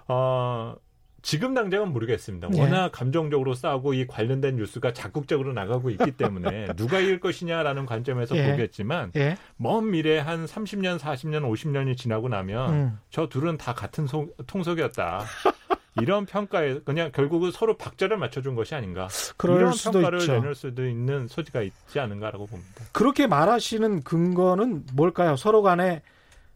어 0.09 0.77
지금 1.23 1.55
당장은 1.55 1.93
모르겠습니다. 1.93 2.49
네. 2.49 2.61
워낙 2.61 2.93
감정적으로 2.93 3.55
싸우고 3.55 3.95
이 3.95 4.07
관련된 4.07 4.57
뉴스가 4.57 4.93
적극적으로 4.93 5.53
나가고 5.53 5.91
있기 5.91 6.13
때문에 6.13 6.69
누가 6.77 6.99
이길 6.99 7.21
것이냐라는 7.21 7.87
관점에서 7.87 8.37
예. 8.37 8.51
보겠지만 8.51 9.13
예. 9.17 9.37
먼 9.57 9.91
미래 9.91 10.19
한 10.19 10.47
30년, 10.47 10.99
40년, 10.99 11.43
50년이 11.43 11.97
지나고 11.97 12.29
나면 12.29 12.73
음. 12.73 12.99
저 13.11 13.29
둘은 13.29 13.59
다 13.59 13.75
같은 13.75 14.07
소, 14.07 14.29
통속이었다. 14.47 15.25
이런 16.01 16.25
평가에 16.25 16.81
그냥 16.85 17.11
결국은 17.13 17.51
서로 17.51 17.77
박자를 17.77 18.17
맞춰준 18.17 18.55
것이 18.55 18.75
아닌가. 18.75 19.09
이런 19.43 19.73
평가를 19.73 20.21
있죠. 20.21 20.33
내놓을 20.33 20.55
수도 20.55 20.87
있는 20.87 21.27
소지가 21.27 21.63
있지 21.63 21.99
않은가라고 21.99 22.47
봅니다. 22.47 22.85
그렇게 22.93 23.27
말하시는 23.27 24.03
근거는 24.03 24.85
뭘까요? 24.95 25.37
서로 25.37 25.63
간에 25.63 26.03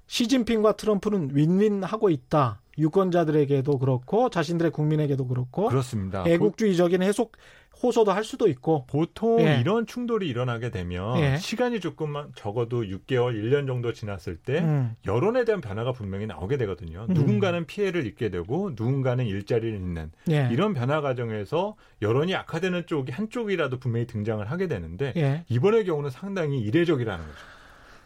시진핑과 0.06 0.76
트럼프는 0.76 1.30
윈윈하고 1.32 2.10
있다. 2.10 2.60
유권자들에게도 2.78 3.78
그렇고 3.78 4.28
자신들의 4.30 4.72
국민에게도 4.72 5.26
그렇고 5.26 5.68
그렇습니다. 5.68 6.24
애국주의적인 6.26 7.02
해석 7.02 7.32
호소도 7.82 8.12
할 8.12 8.24
수도 8.24 8.48
있고 8.48 8.86
보통 8.86 9.40
예. 9.40 9.58
이런 9.60 9.86
충돌이 9.86 10.28
일어나게 10.28 10.70
되면 10.70 11.18
예. 11.18 11.36
시간이 11.38 11.80
조금만 11.80 12.28
적어도 12.34 12.82
6개월, 12.82 13.34
1년 13.34 13.66
정도 13.66 13.92
지났을 13.92 14.36
때 14.36 14.60
음. 14.60 14.94
여론에 15.06 15.44
대한 15.44 15.60
변화가 15.60 15.92
분명히 15.92 16.26
나오게 16.26 16.56
되거든요. 16.56 17.06
음. 17.08 17.14
누군가는 17.14 17.66
피해를 17.66 18.06
입게 18.06 18.30
되고 18.30 18.70
누군가는 18.70 19.26
일자리를 19.26 19.76
잃는 19.76 20.12
예. 20.30 20.48
이런 20.52 20.72
변화 20.72 21.00
과정에서 21.00 21.76
여론이 22.00 22.34
악화되는 22.34 22.86
쪽이 22.86 23.12
한쪽이라도 23.12 23.78
분명히 23.78 24.06
등장을 24.06 24.48
하게 24.50 24.68
되는데 24.68 25.12
예. 25.16 25.44
이번의 25.48 25.84
경우는 25.84 26.10
상당히 26.10 26.60
이례적이라는 26.60 27.24
거죠. 27.24 27.38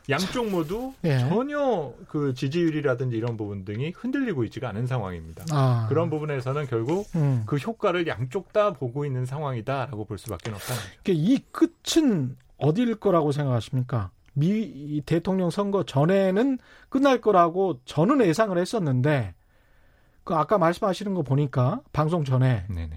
양쪽 0.09 0.49
모두 0.51 0.94
예. 1.05 1.18
전혀 1.18 1.92
그 2.09 2.33
지지율이라든지 2.35 3.16
이런 3.16 3.37
부분 3.37 3.64
등이 3.64 3.92
흔들리고 3.94 4.44
있지가 4.44 4.71
않은 4.71 4.87
상황입니다. 4.87 5.44
아. 5.53 5.87
그런 5.88 6.09
부분에서는 6.09 6.66
결국 6.66 7.09
음. 7.14 7.42
그 7.47 7.57
효과를 7.57 8.07
양쪽 8.07 8.53
다 8.53 8.73
보고 8.73 9.05
있는 9.05 9.27
상황이다라고 9.27 10.05
볼 10.07 10.18
수밖에 10.18 10.51
없다는 10.51 10.83
거죠. 10.83 11.12
이 11.12 11.38
끝은 11.53 12.37
어디일 12.57 12.97
거라고 12.97 13.33
생각하십니까? 13.33 14.11
미 14.33 15.03
대통령 15.05 15.51
선거 15.51 15.83
전에는 15.83 16.59
끝날 16.88 17.21
거라고 17.21 17.81
저는 17.85 18.25
예상을 18.25 18.57
했었는데 18.57 19.35
그 20.25 20.35
아까 20.35 20.59
말씀하시는 20.59 21.14
거 21.14 21.23
보니까 21.23 21.81
방송 21.92 22.25
전에 22.25 22.64
네네. 22.68 22.90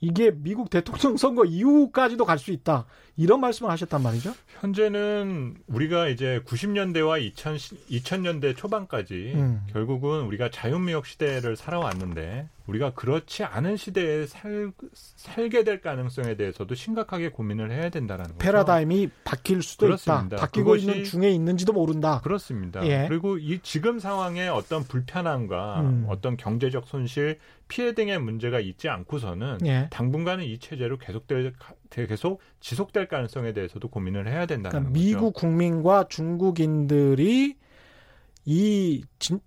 이게 0.00 0.30
미국 0.34 0.70
대통령 0.70 1.16
선거 1.16 1.44
이후까지도 1.44 2.24
갈 2.24 2.38
수 2.38 2.52
있다. 2.52 2.86
이런 3.16 3.40
말씀을 3.40 3.70
하셨단 3.70 4.02
말이죠. 4.02 4.32
현재는 4.60 5.56
우리가 5.66 6.08
이제 6.08 6.40
90년대와 6.46 7.20
2000, 7.20 7.56
2000년대 7.56 8.56
초반까지 8.56 9.32
음. 9.34 9.60
결국은 9.72 10.22
우리가 10.22 10.50
자유무역 10.50 11.04
시대를 11.06 11.54
살아왔는데 11.56 12.48
우리가 12.66 12.94
그렇지 12.94 13.44
않은 13.44 13.76
시대에 13.76 14.26
살, 14.26 14.72
살게 14.94 15.64
될 15.64 15.80
가능성에 15.80 16.36
대해서도 16.36 16.74
심각하게 16.74 17.30
고민을 17.30 17.72
해야 17.72 17.88
된다는 17.88 18.24
거죠. 18.24 18.38
패러다임이 18.38 19.10
바뀔 19.24 19.62
수도 19.62 19.86
그렇습니다. 19.86 20.36
있다. 20.36 20.36
바뀌고 20.36 20.76
있는 20.76 21.04
중에 21.04 21.30
있는지도 21.30 21.72
모른다. 21.72 22.20
그렇습니다. 22.22 22.86
예. 22.86 23.06
그리고 23.08 23.38
이 23.38 23.58
지금 23.62 23.98
상황에 23.98 24.48
어떤 24.48 24.84
불편함과 24.84 25.80
음. 25.80 26.06
어떤 26.08 26.36
경제적 26.36 26.86
손실, 26.86 27.38
피해 27.68 27.94
등의 27.94 28.18
문제가 28.20 28.60
있지 28.60 28.88
않고서는 28.88 29.58
예. 29.64 29.88
당분간은 29.90 30.44
이 30.44 30.58
체제로 30.58 30.98
계속될 30.98 31.52
계속 31.90 32.40
지속될 32.60 33.08
가능성에 33.08 33.52
대해서도 33.52 33.88
고민을 33.88 34.28
해야 34.28 34.46
된다는 34.46 34.70
그러니까 34.70 34.92
거죠. 34.92 35.04
미국 35.04 35.34
국민과 35.34 36.06
중국인들이 36.08 37.56
이, 38.44 39.04
진, 39.18 39.40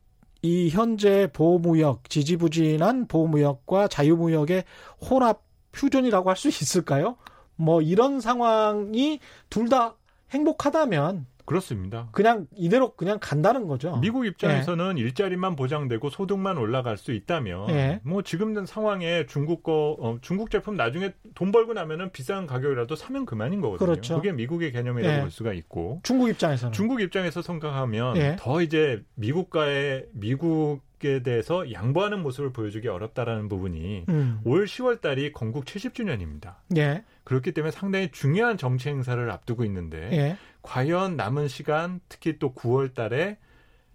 이 0.43 0.69
현재 0.69 1.29
보호무역, 1.34 2.10
지지부진한 2.10 3.08
보호무역과 3.08 3.88
자유무역의 3.88 4.65
혼합 5.10 5.41
퓨전이라고 5.71 6.29
할 6.29 6.36
수 6.36 6.49
있을까요? 6.49 7.15
뭐 7.56 7.82
이런 7.82 8.19
상황이 8.19 9.19
둘 9.49 9.69
다 9.69 9.95
행복하다면 10.32 11.27
그렇습니다. 11.45 12.08
그냥 12.12 12.47
이대로 12.56 12.95
그냥 12.95 13.17
간다는 13.21 13.67
거죠. 13.67 13.97
미국 13.97 14.25
입장에서는 14.25 14.97
예. 14.97 15.01
일자리만 15.01 15.56
보장되고 15.56 16.10
소득만 16.10 16.58
올라갈 16.58 16.97
수 16.97 17.12
있다면 17.12 17.69
예. 17.69 17.99
뭐 18.03 18.21
지금 18.21 18.65
상황에 18.65 19.25
중국 19.25 19.63
거 19.63 19.97
어, 19.99 20.17
중국 20.21 20.51
제품 20.51 20.75
나중에 20.75 21.13
돈 21.36 21.51
벌고 21.51 21.73
나면은 21.73 22.12
비싼 22.12 22.47
가격이라도 22.47 22.95
사면 22.95 23.25
그만인 23.25 23.62
거거든요. 23.62 23.86
그렇죠. 23.86 24.15
그게 24.15 24.32
미국의 24.32 24.71
개념이라고 24.71 25.15
예. 25.15 25.21
볼 25.21 25.32
수가 25.32 25.53
있고 25.53 25.99
중국 26.03 26.29
입장에서는 26.29 26.73
중국 26.73 27.01
입장에서 27.01 27.41
생각하면 27.41 28.17
예. 28.17 28.36
더 28.39 28.62
이제 28.62 29.03
미국과의 29.15 30.08
미국 30.13 30.82
에 31.06 31.21
대해서 31.21 31.69
양보하는 31.69 32.21
모습을 32.23 32.53
보여주기 32.53 32.88
어렵다라는 32.88 33.49
부분이 33.49 34.06
음. 34.08 34.39
올 34.45 34.63
10월 34.63 35.01
달이 35.01 35.34
건국 35.34 35.65
70주년입니다. 35.65 36.56
예. 36.77 37.03
그렇기 37.25 37.51
때문에 37.51 37.71
상당히 37.71 38.10
중요한 38.10 38.58
정치 38.58 38.88
행사를 38.88 39.29
앞두고 39.29 39.65
있는데 39.65 40.10
예. 40.13 40.38
과연 40.73 41.15
남은 41.17 41.47
시간 41.49 41.99
특히 42.10 42.39
또 42.39 42.54
9월 42.54 42.93
달에 42.95 43.38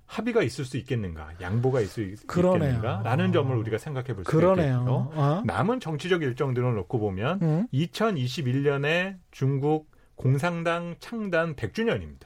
합의가 0.07 0.43
있을 0.43 0.65
수 0.65 0.77
있겠는가, 0.79 1.29
양보가 1.41 1.81
있을 1.83 2.17
수 2.17 2.25
있겠는가라는 2.63 3.33
점을 3.33 3.55
우리가 3.57 3.77
생각해 3.79 4.15
볼 4.15 4.25
수 4.25 4.31
있겠죠. 4.77 5.11
어? 5.15 5.43
남은 5.45 5.81
정치적 5.81 6.23
일정들을 6.23 6.75
놓고 6.77 6.99
보면 6.99 7.43
음? 7.43 7.67
2021년에 7.75 9.17
중국 9.31 9.91
공산당 10.15 10.95
창단 10.99 11.57
100주년입니다. 11.57 12.23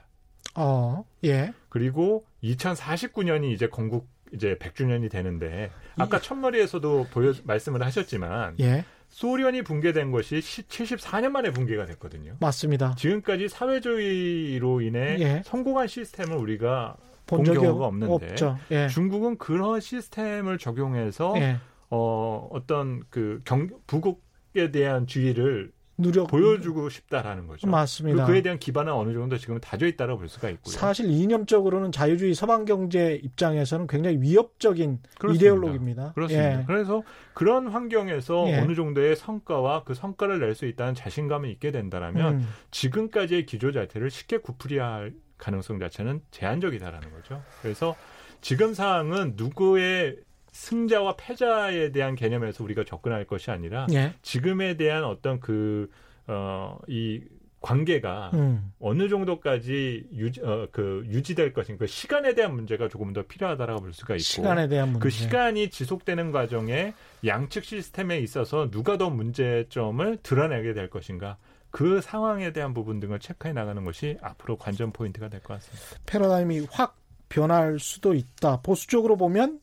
어, 0.55 1.05
예. 1.25 1.53
그리고 1.69 2.25
2049년이 2.45 3.53
이제 3.53 3.69
건국 3.69 4.09
이제 4.33 4.57
100주년이 4.59 5.11
되는데 5.11 5.71
아까 5.99 6.19
첫머리에서도 6.21 7.09
보여 7.13 7.33
말씀을 7.45 7.83
하셨지만 7.83 8.57
예. 8.61 8.85
소련이 9.13 9.63
붕괴된 9.63 10.11
것이 10.11 10.37
74년 10.39 11.31
만에 11.31 11.51
붕괴가 11.51 11.85
됐거든요. 11.85 12.35
맞습니다. 12.41 12.95
지금까지 12.97 13.49
사회주의로 13.49 14.81
인해 14.81 15.17
예. 15.21 15.43
성공한 15.45 15.87
시스템을 15.87 16.37
우리가 16.37 16.97
본, 17.27 17.45
본 17.45 17.55
경우가 17.55 17.87
없는데 17.87 18.35
예. 18.71 18.89
중국은 18.89 19.37
그런 19.37 19.81
시스템을 19.81 20.59
적용해서 20.59 21.35
예. 21.37 21.59
어, 21.91 22.49
어떤 22.51 23.03
그 23.11 23.43
경, 23.45 23.69
부국에 23.87 24.71
대한 24.73 25.07
주의를 25.07 25.73
누력 25.99 26.29
보여주고 26.29 26.89
싶다라는 26.89 27.47
거죠. 27.47 27.67
맞습니다. 27.69 28.27
그에 28.27 28.41
대한 28.43 28.59
기반은 28.59 28.93
어느 28.93 29.13
정도 29.13 29.37
지금 29.39 29.61
다져 29.61 29.87
있다고 29.87 30.19
볼 30.19 30.29
수가 30.29 30.49
있고요. 30.51 30.73
사실 30.73 31.11
이념적으로는 31.11 31.93
자유주의 31.93 32.35
서방 32.35 32.65
경제 32.65 33.21
입장에서는 33.23 33.87
굉장히 33.87 34.19
위협적인 34.21 35.01
그렇습니다. 35.19 35.45
이데올로기입니다. 35.45 36.13
그렇습니다. 36.15 36.61
예. 36.61 36.65
그래서 36.67 37.03
그런 37.35 37.69
환경에서 37.69 38.49
예. 38.49 38.59
어느 38.59 38.75
정도의 38.75 39.17
성과와 39.17 39.85
그 39.85 39.95
성과를 39.95 40.41
낼 40.41 40.53
수 40.53 40.67
있다는 40.67 40.95
자신감이 40.95 41.51
있게 41.53 41.71
된다라면 41.73 42.35
음. 42.35 42.49
지금까지의 42.71 43.47
기조 43.47 43.73
자체를 43.73 44.11
쉽게 44.11 44.37
구풀이할 44.39 45.15
가능성 45.39 45.79
자체는 45.79 46.21
제한적이다라는 46.31 47.11
거죠. 47.11 47.43
그래서 47.63 47.97
지금 48.43 48.75
상황은 48.75 49.35
누구의 49.37 50.17
승자와 50.53 51.17
패자에 51.17 51.93
대한 51.93 52.15
개념에서 52.15 52.63
우리가 52.63 52.85
접근할 52.85 53.25
것이 53.27 53.51
아니라 53.51 53.87
예. 53.93 54.13
지금에 54.23 54.77
대한 54.77 55.05
어떤 55.05 55.41
그, 55.41 55.91
어, 56.27 56.79
이 56.87 57.21
관계가 57.63 58.33
음. 58.35 58.73
어느 58.81 59.09
정도까지 59.09 60.09
유지, 60.15 60.41
어, 60.43 60.67
그 60.73 61.05
유지될 61.07 61.53
것인가 61.53 61.79
그 61.81 61.87
시간에 61.87 62.35
대한 62.35 62.55
문제가 62.55 62.89
조금 62.89 63.13
더 63.13 63.23
필요하다라고 63.23 63.81
볼 63.81 63.93
수가 63.95 64.15
있고 64.15 64.23
시간에 64.23 64.67
대한 64.69 64.89
문제. 64.91 65.03
그 65.03 65.11
시간이 65.11 65.71
지속되는 65.71 66.33
과정에 66.33 66.93
양측 67.25 67.65
시스템에 67.65 68.19
있어서 68.19 68.69
누가 68.71 68.99
더 68.99 69.11
문제점을 69.11 70.19
드러내게 70.25 70.75
될 70.75 70.91
것인가 70.91 71.37
그 71.71 72.01
상황에 72.03 72.53
대한 72.53 72.75
부분 72.75 72.99
등을 73.01 73.21
체크해 73.21 73.55
나가는 73.55 73.83
것이 73.85 74.19
앞으로 74.21 74.57
관전 74.59 74.93
포인트가 74.93 75.29
될 75.29 75.41
것 75.41 75.55
같습니다. 75.55 76.03
패러다임이 76.07 76.67
확 76.71 76.97
변할 77.29 77.79
수도 77.79 78.13
있다. 78.13 78.61
보수적으로 78.63 79.17
보면 79.17 79.61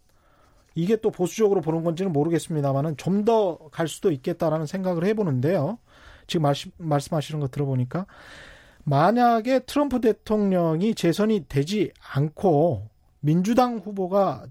이게 0.82 0.96
또 0.96 1.12
보수적으로 1.12 1.62
보는 1.62 1.84
건지는 1.84 2.12
모르겠습니다만은 2.14 2.98
좀 2.98 3.26
더 3.26 3.58
갈 3.72 3.88
수도 3.88 4.12
있겠다라는 4.12 4.66
생각을 4.66 5.04
해보는데요. 5.06 5.78
지금 6.28 6.44
말씀, 6.44 6.72
말씀하시는 6.78 7.40
거 7.42 7.48
들어보니까 7.50 8.06
만약에 8.86 9.60
트럼프 9.66 10.00
대통령이 10.00 10.96
재선이 10.96 11.46
되지 11.50 11.92
않고 12.14 12.88
민주당 13.20 13.78
후보가 13.80 14.46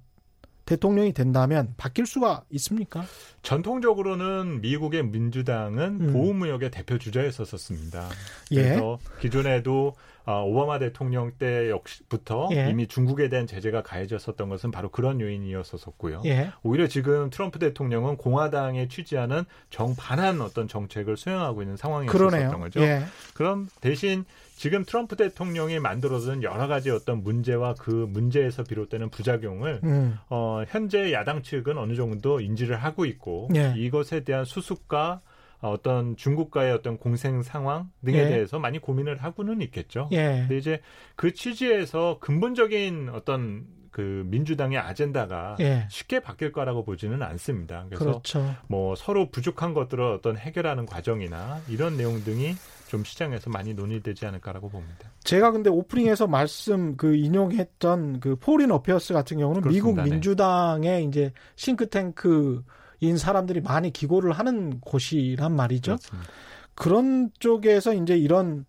대통령이 0.66 1.14
된다면 1.14 1.72
바뀔 1.78 2.04
수가 2.04 2.42
있습니까? 2.50 3.04
전통적으로는 3.42 4.60
미국의 4.60 5.02
민주당은 5.06 5.98
음. 6.00 6.12
보호무역의 6.12 6.70
대표 6.70 6.98
주자였었습니다. 6.98 8.06
예. 8.52 8.62
그래서 8.62 8.98
기존에도 9.20 9.94
아, 10.28 10.42
오바마 10.42 10.78
대통령 10.78 11.32
때 11.38 11.70
역시부터 11.70 12.50
예. 12.52 12.68
이미 12.68 12.86
중국에 12.86 13.30
대한 13.30 13.46
제재가 13.46 13.82
가해졌었던 13.82 14.50
것은 14.50 14.70
바로 14.70 14.90
그런 14.90 15.22
요인이었었고요. 15.22 16.20
예. 16.26 16.50
오히려 16.62 16.86
지금 16.86 17.30
트럼프 17.30 17.58
대통령은 17.58 18.18
공화당에 18.18 18.88
취지하는 18.88 19.44
정반한 19.70 20.42
어떤 20.42 20.68
정책을 20.68 21.16
수행하고 21.16 21.62
있는 21.62 21.78
상황이었었던 21.78 22.60
거죠. 22.60 22.82
예. 22.82 23.04
그럼 23.32 23.70
대신 23.80 24.26
지금 24.54 24.84
트럼프 24.84 25.16
대통령이 25.16 25.78
만들어둔 25.78 26.42
여러 26.42 26.66
가지 26.66 26.90
어떤 26.90 27.22
문제와 27.22 27.72
그 27.78 27.90
문제에서 27.90 28.64
비롯되는 28.64 29.08
부작용을 29.08 29.80
음. 29.82 30.18
어, 30.28 30.62
현재 30.68 31.10
야당 31.10 31.42
측은 31.42 31.78
어느 31.78 31.94
정도 31.94 32.40
인지를 32.40 32.76
하고 32.76 33.06
있고 33.06 33.48
예. 33.54 33.72
이것에 33.78 34.24
대한 34.24 34.44
수습과 34.44 35.22
어떤 35.60 36.16
중국과의 36.16 36.72
어떤 36.72 36.98
공생 36.98 37.42
상황 37.42 37.90
등에 38.04 38.18
예. 38.18 38.28
대해서 38.28 38.58
많이 38.58 38.78
고민을 38.78 39.16
하고는 39.16 39.60
있겠죠. 39.62 40.08
예. 40.12 40.40
근데 40.40 40.58
이제 40.58 40.80
그 41.16 41.32
취지에서 41.32 42.18
근본적인 42.20 43.10
어떤 43.12 43.66
그 43.90 44.22
민주당의 44.26 44.78
아젠다가 44.78 45.56
예. 45.58 45.86
쉽게 45.90 46.20
바뀔 46.20 46.52
거라고 46.52 46.84
보지는 46.84 47.22
않습니다. 47.22 47.84
그래서 47.88 48.04
그렇죠. 48.04 48.54
뭐 48.68 48.94
서로 48.94 49.30
부족한 49.30 49.74
것들을 49.74 50.04
어떤 50.04 50.36
해결하는 50.36 50.86
과정이나 50.86 51.60
이런 51.68 51.96
내용 51.96 52.22
등이 52.22 52.54
좀 52.86 53.02
시장에서 53.02 53.50
많이 53.50 53.74
논의되지 53.74 54.24
않을까라고 54.26 54.68
봅니다. 54.68 55.10
제가 55.24 55.50
근데 55.50 55.68
오프닝에서 55.68 56.26
말씀 56.26 56.96
그 56.96 57.16
인용했던 57.16 58.20
그 58.20 58.36
Foreign 58.36 58.70
Affairs 58.70 59.14
같은 59.14 59.38
경우는 59.38 59.62
그렇습니다. 59.62 59.86
미국 59.88 60.02
네. 60.02 60.10
민주당의 60.10 61.04
이제 61.04 61.32
싱크탱크 61.56 62.62
인 63.00 63.16
사람들이 63.16 63.60
많이 63.60 63.92
기고를 63.92 64.32
하는 64.32 64.80
곳이란 64.80 65.54
말이죠. 65.54 65.96
그렇습니다. 65.96 66.30
그런 66.74 67.30
쪽에서 67.38 67.94
이제 67.94 68.16
이런 68.16 68.64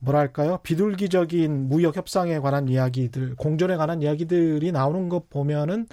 뭐랄까요 0.00 0.58
비둘기적인 0.62 1.68
무역 1.68 1.96
협상에 1.96 2.38
관한 2.38 2.68
이야기들 2.68 3.34
공존에 3.36 3.76
관한 3.76 4.02
이야기들이 4.02 4.72
나오는 4.72 5.08
것 5.08 5.28
보면은 5.28 5.86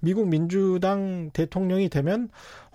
미국 0.00 0.28
민주당 0.28 1.30
대통령이 1.32 1.88
되면 1.88 2.28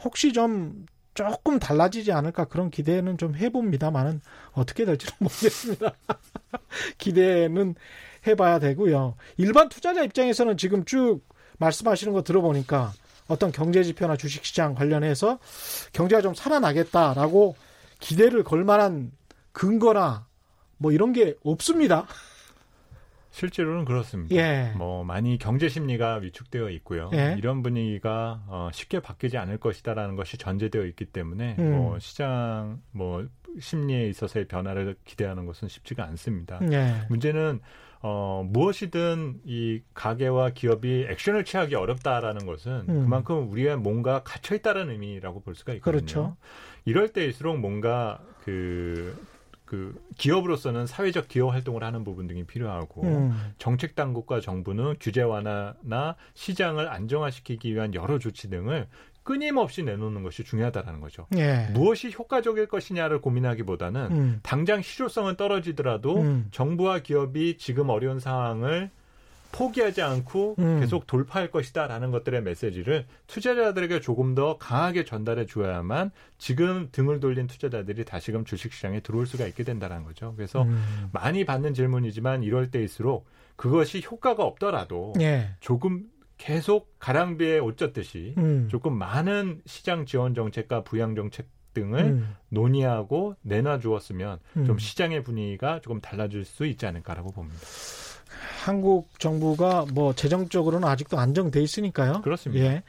혹시 0.03 0.33
좀 0.33 0.85
조금 1.13 1.59
달라지지 1.59 2.11
않을까 2.11 2.45
그런 2.45 2.69
기대는 2.69 3.17
좀 3.17 3.35
해봅니다만은 3.35 4.21
어떻게 4.53 4.85
될지는 4.85 5.13
모르겠습니다. 5.19 5.93
기대는 6.97 7.75
해봐야 8.25 8.59
되고요. 8.59 9.15
일반 9.37 9.69
투자자 9.69 10.03
입장에서는 10.03 10.57
지금 10.57 10.85
쭉 10.85 11.21
말씀하시는 11.57 12.13
거 12.13 12.23
들어보니까 12.23 12.93
어떤 13.29 13.51
경제 13.51 13.83
지표나 13.83 14.17
주식 14.17 14.43
시장 14.43 14.75
관련해서 14.75 15.39
경제가 15.93 16.21
좀 16.21 16.33
살아나겠다라고 16.33 17.55
기대를 17.99 18.43
걸 18.43 18.65
만한 18.65 19.11
근거나 19.53 20.27
뭐 20.77 20.91
이런 20.91 21.13
게 21.13 21.35
없습니다. 21.43 22.05
실제로는 23.31 23.85
그렇습니다. 23.85 24.35
예. 24.35 24.73
뭐 24.75 25.03
많이 25.03 25.37
경제 25.37 25.69
심리가 25.69 26.15
위축되어 26.15 26.69
있고요. 26.71 27.11
예. 27.13 27.35
이런 27.37 27.61
분위기가 27.61 28.43
어, 28.47 28.69
쉽게 28.73 28.99
바뀌지 28.99 29.37
않을 29.37 29.57
것이다라는 29.59 30.15
것이 30.15 30.37
전제되어 30.37 30.85
있기 30.85 31.05
때문에 31.05 31.55
음. 31.59 31.71
뭐 31.71 31.99
시장 31.99 32.81
뭐 32.91 33.25
심리에 33.59 34.09
있어서의 34.09 34.47
변화를 34.47 34.95
기대하는 35.05 35.45
것은 35.45 35.67
쉽지가 35.67 36.03
않습니다. 36.05 36.59
예. 36.71 37.05
문제는 37.09 37.59
어, 38.01 38.47
무엇이든 38.47 39.41
이 39.45 39.81
가게와 39.93 40.51
기업이 40.51 41.07
액션을 41.09 41.43
취하기 41.43 41.75
어렵다라는 41.75 42.45
것은 42.45 42.85
음. 42.87 43.03
그만큼 43.03 43.51
우리가 43.51 43.75
뭔가 43.75 44.23
갇혀 44.23 44.55
있다는 44.55 44.89
의미라고 44.89 45.41
볼 45.41 45.55
수가 45.55 45.73
있거든요. 45.73 45.99
그렇죠. 45.99 46.37
이럴 46.85 47.09
때일수록 47.09 47.59
뭔가 47.59 48.19
그, 48.43 49.21
그 49.65 50.01
기업으로서는 50.17 50.87
사회적 50.87 51.27
기업 51.27 51.49
활동을 51.49 51.83
하는 51.83 52.05
부분 52.05 52.27
등이 52.27 52.45
필요하고 52.45 53.03
음. 53.03 53.53
정책 53.57 53.95
당국과 53.95 54.39
정부는 54.39 54.95
규제 55.01 55.21
완화나 55.21 56.15
시장을 56.35 56.87
안정화시키기 56.87 57.73
위한 57.73 57.93
여러 57.93 58.17
조치 58.17 58.49
등을 58.49 58.87
끊임없이 59.29 59.83
내놓는 59.83 60.23
것이 60.23 60.43
중요하다라는 60.43 61.01
거죠. 61.01 61.27
예. 61.37 61.67
무엇이 61.71 62.11
효과적일 62.11 62.65
것이냐를 62.65 63.21
고민하기보다는 63.21 64.01
음. 64.09 64.39
당장 64.41 64.81
실효성은 64.81 65.35
떨어지더라도 65.35 66.19
음. 66.19 66.47
정부와 66.49 67.03
기업이 67.03 67.59
지금 67.59 67.89
어려운 67.89 68.19
상황을 68.19 68.89
포기하지 69.51 70.01
않고 70.01 70.55
음. 70.57 70.79
계속 70.79 71.05
돌파할 71.05 71.51
것이다라는 71.51 72.09
것들의 72.09 72.41
메시지를 72.41 73.05
투자자들에게 73.27 73.99
조금 73.99 74.33
더 74.33 74.57
강하게 74.57 75.05
전달해 75.05 75.45
줘야만 75.45 76.09
지금 76.39 76.89
등을 76.91 77.19
돌린 77.19 77.45
투자자들이 77.45 78.05
다시금 78.05 78.45
주식시장에 78.45 79.01
들어올 79.01 79.27
수가 79.27 79.45
있게 79.45 79.63
된다는 79.63 80.05
거죠. 80.05 80.33
그래서 80.37 80.63
음. 80.63 81.09
많이 81.11 81.45
받는 81.45 81.75
질문이지만 81.75 82.41
이럴 82.41 82.71
때일수록 82.71 83.27
그것이 83.55 84.01
효과가 84.03 84.43
없더라도 84.43 85.13
예. 85.19 85.51
조금 85.59 86.09
계속 86.39 86.95
가랑비에 86.97 87.59
옷 87.59 87.77
젖듯이 87.77 88.33
음. 88.39 88.67
조금 88.71 88.97
많은 88.97 89.61
시장 89.67 90.07
지원 90.07 90.33
정책과 90.33 90.83
부양 90.83 91.13
정책 91.13 91.47
등을 91.73 91.99
음. 91.99 92.35
논의하고 92.47 93.35
내놔 93.41 93.79
주었으면 93.79 94.39
음. 94.57 94.65
좀 94.65 94.79
시장의 94.79 95.23
분위기가 95.23 95.79
조금 95.81 96.01
달라질 96.01 96.45
수 96.45 96.65
있지 96.65 96.87
않을까라고 96.87 97.31
봅니다. 97.31 97.59
한국 98.63 99.19
정부가 99.19 99.85
뭐 99.93 100.13
재정적으로는 100.13 100.87
아직도 100.87 101.19
안정돼 101.19 101.61
있으니까요. 101.61 102.21
그렇습니다. 102.21 102.65
예. 102.65 102.83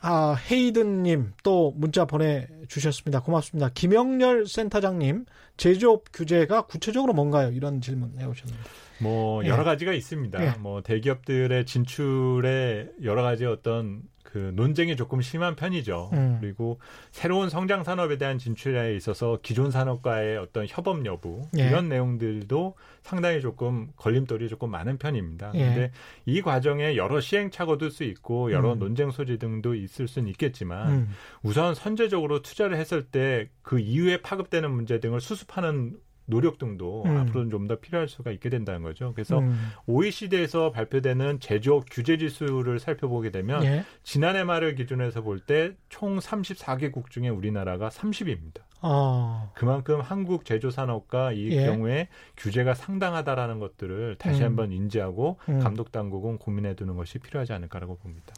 아, 0.00 0.36
헤이든님 0.50 1.32
또 1.42 1.72
문자 1.76 2.04
보내주셨습니다. 2.04 3.20
고맙습니다. 3.20 3.70
김영렬 3.74 4.46
센터장님, 4.46 5.24
제조업 5.56 6.04
규제가 6.12 6.62
구체적으로 6.62 7.12
뭔가요? 7.12 7.50
이런 7.50 7.80
질문 7.80 8.18
해오셨는데. 8.18 8.62
뭐 9.00 9.44
예. 9.44 9.48
여러 9.48 9.64
가지가 9.64 9.92
있습니다. 9.92 10.44
예. 10.44 10.54
뭐 10.58 10.82
대기업들의 10.82 11.64
진출에 11.66 12.90
여러 13.02 13.22
가지 13.22 13.46
어떤 13.46 14.02
그 14.24 14.52
논쟁이 14.54 14.94
조금 14.94 15.22
심한 15.22 15.56
편이죠. 15.56 16.10
음. 16.12 16.36
그리고 16.38 16.78
새로운 17.10 17.48
성장 17.48 17.82
산업에 17.82 18.18
대한 18.18 18.36
진출에 18.36 18.94
있어서 18.94 19.38
기존 19.42 19.70
산업과의 19.70 20.36
어떤 20.36 20.66
협업 20.68 21.06
여부 21.06 21.48
예. 21.56 21.66
이런 21.66 21.88
내용들도 21.88 22.74
상당히 23.00 23.40
조금 23.40 23.88
걸림돌이 23.96 24.50
조금 24.50 24.70
많은 24.70 24.98
편입니다. 24.98 25.52
예. 25.54 25.58
근데 25.60 25.90
이 26.26 26.42
과정에 26.42 26.96
여러 26.96 27.22
시행착오도 27.22 27.88
수 27.88 28.04
있고 28.04 28.52
여러 28.52 28.74
음. 28.74 28.78
논쟁 28.80 29.10
소지 29.10 29.38
등도 29.38 29.74
있을 29.74 30.06
수는 30.06 30.28
있겠지만 30.28 30.90
음. 30.90 31.08
우선 31.42 31.74
선제적으로 31.74 32.42
투자를 32.42 32.76
했을 32.76 33.04
때 33.04 33.48
그 33.68 33.78
이후에 33.78 34.22
파급되는 34.22 34.70
문제 34.70 34.98
등을 34.98 35.20
수습하는 35.20 35.98
노력 36.28 36.58
등도 36.58 37.04
음. 37.06 37.16
앞으로는 37.16 37.50
좀 37.50 37.68
더 37.68 37.76
필요할 37.76 38.08
수가 38.08 38.30
있게 38.30 38.48
된다는 38.50 38.82
거죠. 38.82 39.12
그래서 39.14 39.38
음. 39.40 39.70
OECD에서 39.86 40.70
발표되는 40.70 41.40
제조업 41.40 41.84
규제 41.90 42.16
지수를 42.18 42.78
살펴보게 42.78 43.30
되면 43.30 43.64
예. 43.64 43.84
지난해 44.04 44.44
말을 44.44 44.74
기준해서 44.74 45.22
볼 45.22 45.40
때 45.46 45.72
총 45.88 46.18
34개국 46.18 47.10
중에 47.10 47.28
우리나라가 47.28 47.88
30위입니다. 47.88 48.60
어. 48.80 49.50
그만큼 49.54 50.00
한국 50.00 50.44
제조 50.44 50.70
산업과 50.70 51.32
이 51.32 51.50
예. 51.50 51.66
경우에 51.66 52.08
규제가 52.36 52.74
상당하다라는 52.74 53.58
것들을 53.58 54.16
다시 54.18 54.40
음. 54.42 54.46
한번 54.46 54.72
인지하고 54.72 55.38
음. 55.48 55.58
감독 55.60 55.90
당국은 55.90 56.38
고민해 56.38 56.74
두는 56.76 56.96
것이 56.96 57.18
필요하지 57.18 57.52
않을까라고 57.54 57.96
봅니다. 57.96 58.34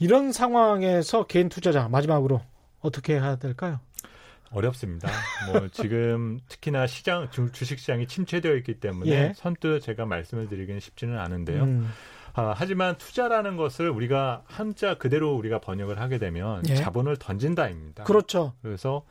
이런 0.00 0.32
상황에서 0.32 1.26
개인 1.26 1.48
투자자 1.48 1.88
마지막으로 1.88 2.40
어떻게 2.80 3.14
해야 3.14 3.36
될까요? 3.36 3.80
어렵습니다. 4.50 5.08
뭐 5.52 5.68
지금 5.72 6.40
특히나 6.48 6.86
시장 6.86 7.28
주식 7.52 7.78
시장이 7.78 8.06
침체되어 8.06 8.54
있기 8.56 8.80
때문에 8.80 9.10
예. 9.10 9.32
선뜻 9.36 9.82
제가 9.82 10.06
말씀을 10.06 10.48
드리기는 10.48 10.80
쉽지는 10.80 11.18
않은데요. 11.18 11.62
음. 11.64 11.88
아, 12.34 12.54
하지만 12.56 12.96
투자라는 12.98 13.56
것을 13.56 13.90
우리가 13.90 14.42
한자 14.46 14.94
그대로 14.94 15.34
우리가 15.34 15.58
번역을 15.60 16.00
하게 16.00 16.18
되면 16.18 16.62
예. 16.68 16.76
자본을 16.76 17.16
던진다입니다. 17.16 18.04
그렇죠. 18.04 18.54
그래서 18.62 19.04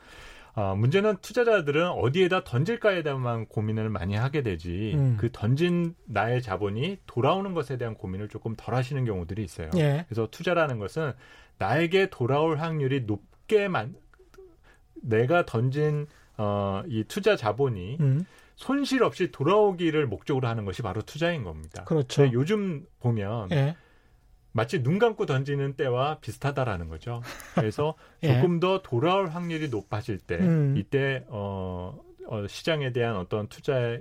어, 0.54 0.74
문제는 0.74 1.18
투자자들은 1.20 1.88
어디에다 1.88 2.42
던질까에 2.42 3.02
대한 3.02 3.46
고민을 3.46 3.90
많이 3.90 4.16
하게 4.16 4.42
되지 4.42 4.92
음. 4.96 5.16
그 5.20 5.30
던진 5.30 5.94
나의 6.06 6.42
자본이 6.42 6.98
돌아오는 7.06 7.54
것에 7.54 7.76
대한 7.76 7.94
고민을 7.94 8.28
조금 8.28 8.54
덜 8.56 8.74
하시는 8.74 9.04
경우들이 9.04 9.44
있어요. 9.44 9.70
예. 9.76 10.04
그래서 10.08 10.26
투자라는 10.30 10.78
것은 10.78 11.12
나에게 11.58 12.10
돌아올 12.10 12.56
확률이 12.58 13.02
높게만 13.02 13.94
내가 15.02 15.44
던진 15.46 16.06
어, 16.36 16.82
이 16.86 17.04
투자 17.04 17.36
자본이 17.36 17.98
음. 18.00 18.24
손실 18.56 19.02
없이 19.02 19.30
돌아오기를 19.30 20.06
목적으로 20.06 20.48
하는 20.48 20.64
것이 20.64 20.82
바로 20.82 21.00
투자인 21.02 21.44
겁니다. 21.44 21.84
그렇죠. 21.84 22.30
요즘 22.32 22.84
보면 23.00 23.50
예. 23.52 23.76
마치 24.52 24.82
눈 24.82 24.98
감고 24.98 25.26
던지는 25.26 25.74
때와 25.74 26.18
비슷하다라는 26.20 26.88
거죠. 26.88 27.22
그래서 27.54 27.94
예. 28.24 28.34
조금 28.34 28.58
더 28.58 28.82
돌아올 28.82 29.28
확률이 29.28 29.68
높아질 29.68 30.18
때 30.18 30.38
음. 30.38 30.74
이때 30.76 31.24
어, 31.28 31.96
어, 32.26 32.46
시장에 32.48 32.92
대한 32.92 33.16
어떤 33.16 33.46
투자에 33.46 34.00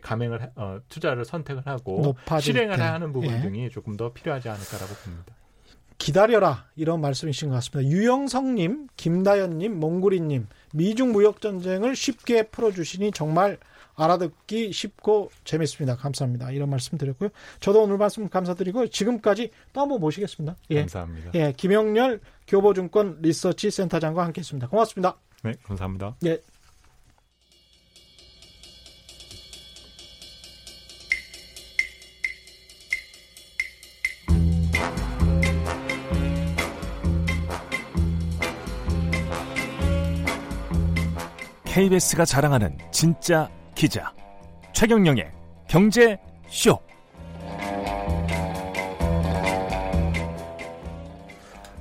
감행을 0.00 0.52
어, 0.56 0.80
투자를 0.88 1.26
선택을 1.26 1.66
하고 1.66 2.16
실행을 2.40 2.76
때. 2.76 2.82
하는 2.82 3.12
부분 3.12 3.30
예. 3.30 3.40
등이 3.42 3.68
조금 3.70 3.96
더 3.96 4.12
필요하지 4.12 4.48
않을까라고 4.48 4.94
봅니다. 5.04 5.34
기다려라 5.98 6.66
이런 6.76 7.00
말씀이신 7.00 7.48
것 7.48 7.56
같습니다. 7.56 7.90
유영성님, 7.90 8.88
김다연님, 8.96 9.78
몽구리님 9.78 10.46
미중 10.72 11.12
무역 11.12 11.40
전쟁을 11.40 11.96
쉽게 11.96 12.44
풀어주시니 12.44 13.12
정말 13.12 13.58
알아듣기 13.96 14.72
쉽고 14.72 15.30
재밌습니다. 15.44 15.96
감사합니다. 15.96 16.52
이런 16.52 16.70
말씀 16.70 16.96
드렸고요. 16.96 17.30
저도 17.58 17.82
오늘 17.82 17.98
말씀 17.98 18.28
감사드리고 18.28 18.86
지금까지 18.88 19.50
또 19.72 19.80
한번 19.80 20.00
모시겠습니다. 20.00 20.56
예. 20.70 20.80
감사합니다. 20.80 21.30
예, 21.34 21.52
김영렬 21.56 22.20
교보증권 22.46 23.18
리서치 23.20 23.70
센터장과 23.72 24.24
함께했습니다. 24.24 24.68
고맙습니다. 24.68 25.16
네, 25.42 25.54
감사합니다. 25.64 26.14
예. 26.26 26.40
KBS가 41.78 42.24
자랑하는 42.24 42.76
진짜 42.90 43.48
기자 43.76 44.12
최경영의 44.72 45.30
경제 45.68 46.18
쇼. 46.48 46.76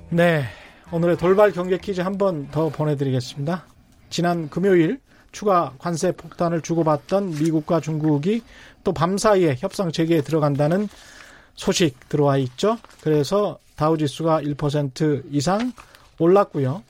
네, 0.09 0.43
오늘의 0.91 1.17
돌발 1.17 1.51
경제 1.51 1.79
퀴즈 1.79 2.01
한 2.01 2.15
번 2.19 2.47
더 2.51 2.69
보내드리겠습니다. 2.69 3.65
지난 4.11 4.49
금요일 4.51 4.99
추가 5.31 5.73
관세 5.79 6.11
폭탄을 6.11 6.61
주고받던 6.61 7.31
미국과 7.31 7.79
중국이 7.81 8.43
또 8.83 8.93
밤사이에 8.93 9.55
협상 9.57 9.91
재개에 9.91 10.21
들어간다는 10.21 10.87
소식 11.55 12.07
들어와 12.07 12.37
있죠. 12.37 12.77
그래서 13.01 13.57
다우지수가 13.75 14.41
1% 14.41 15.23
이상 15.31 15.73
올랐고요. 16.19 16.83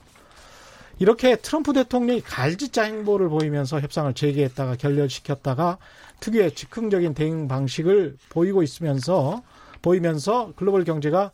이렇게 1.00 1.36
트럼프 1.36 1.72
대통령이 1.72 2.20
갈짓자 2.22 2.82
행보를 2.84 3.28
보이면서 3.28 3.80
협상을 3.80 4.12
재개했다가 4.14 4.76
결렬시켰다가 4.76 5.78
특유의 6.20 6.54
즉흥적인 6.54 7.14
대응 7.14 7.46
방식을 7.46 8.16
보이고 8.28 8.62
있으면서 8.62 9.42
보이면서 9.80 10.52
글로벌 10.56 10.84
경제가 10.84 11.30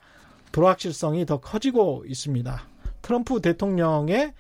불확실성이 0.53 1.25
더 1.25 1.39
커지고 1.41 2.05
있습니다. 2.07 2.63
트럼프 3.01 3.41
대통령의 3.41 4.35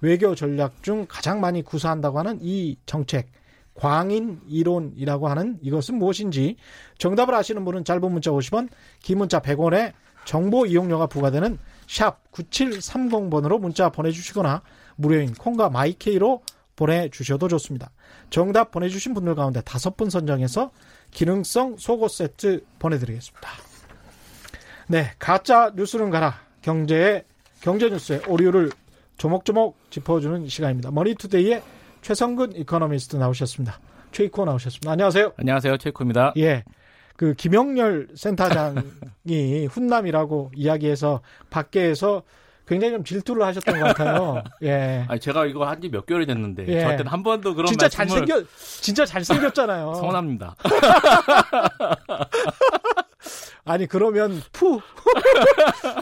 외교 0.00 0.34
전략 0.34 0.82
중 0.82 1.04
가장 1.06 1.40
많이 1.40 1.62
구사한다고 1.62 2.18
하는 2.18 2.38
이 2.40 2.76
정책 2.86 3.30
광인 3.74 4.40
이론이라고 4.48 5.28
하는 5.28 5.58
이것은 5.62 5.96
무엇인지 5.96 6.56
정답을 6.98 7.34
아시는 7.34 7.64
분은 7.64 7.84
짧은 7.84 8.10
문자 8.10 8.30
50원, 8.30 8.68
긴 9.00 9.18
문자 9.18 9.40
100원에 9.40 9.92
정보 10.24 10.66
이용료가 10.66 11.06
부과되는 11.06 11.58
샵 11.90 12.30
9730번으로 12.30 13.58
문자 13.58 13.88
보내주시거나 13.88 14.62
무료인 14.94 15.34
콩과 15.34 15.70
My 15.70 15.99
K로 15.99 16.42
보내주셔도 16.76 17.48
좋습니다. 17.48 17.90
정답 18.30 18.70
보내주신 18.70 19.12
분들 19.12 19.34
가운데 19.34 19.60
다섯 19.62 19.96
분 19.96 20.08
선정해서 20.08 20.70
기능성 21.10 21.78
속옷 21.78 22.12
세트 22.12 22.64
보내드리겠습니다. 22.78 23.48
네, 24.86 25.10
가짜 25.18 25.72
뉴스는 25.74 26.10
가라. 26.10 26.40
경제의 26.62 27.24
경제 27.60 27.88
뉴스의 27.88 28.22
오류를 28.28 28.70
조목조목 29.18 29.90
짚어주는 29.90 30.46
시간입니다. 30.46 30.92
머니투데이의 30.92 31.60
최성근 32.02 32.54
이코노미스트 32.54 33.16
나오셨습니다. 33.16 33.80
최이코 34.12 34.44
나오셨습니다. 34.44 34.92
안녕하세요. 34.92 35.32
안녕하세요. 35.36 35.76
최이코입니다. 35.78 36.34
예. 36.36 36.62
그 37.20 37.34
김영렬 37.34 38.08
센터장이 38.14 39.66
훈남이라고 39.70 40.52
이야기해서 40.54 41.20
밖에서 41.50 42.22
굉장히 42.66 42.94
좀 42.94 43.04
질투를 43.04 43.42
하셨던 43.44 43.78
것 43.78 43.84
같아요. 43.88 44.42
예. 44.62 45.04
아니 45.06 45.20
제가 45.20 45.44
이거 45.44 45.66
한 45.68 45.82
지 45.82 45.90
몇 45.90 46.06
개월이 46.06 46.24
됐는데 46.24 46.66
예. 46.68 46.80
저한테는 46.80 47.12
한 47.12 47.22
번도 47.22 47.54
그런 47.54 47.66
진짜 47.66 47.90
잘생겨 47.90 48.42
진짜 48.80 49.04
잘생겼잖아요. 49.04 49.92
서운합니다. 50.00 50.54
아니 53.66 53.86
그러면 53.86 54.40
푸 54.52 54.80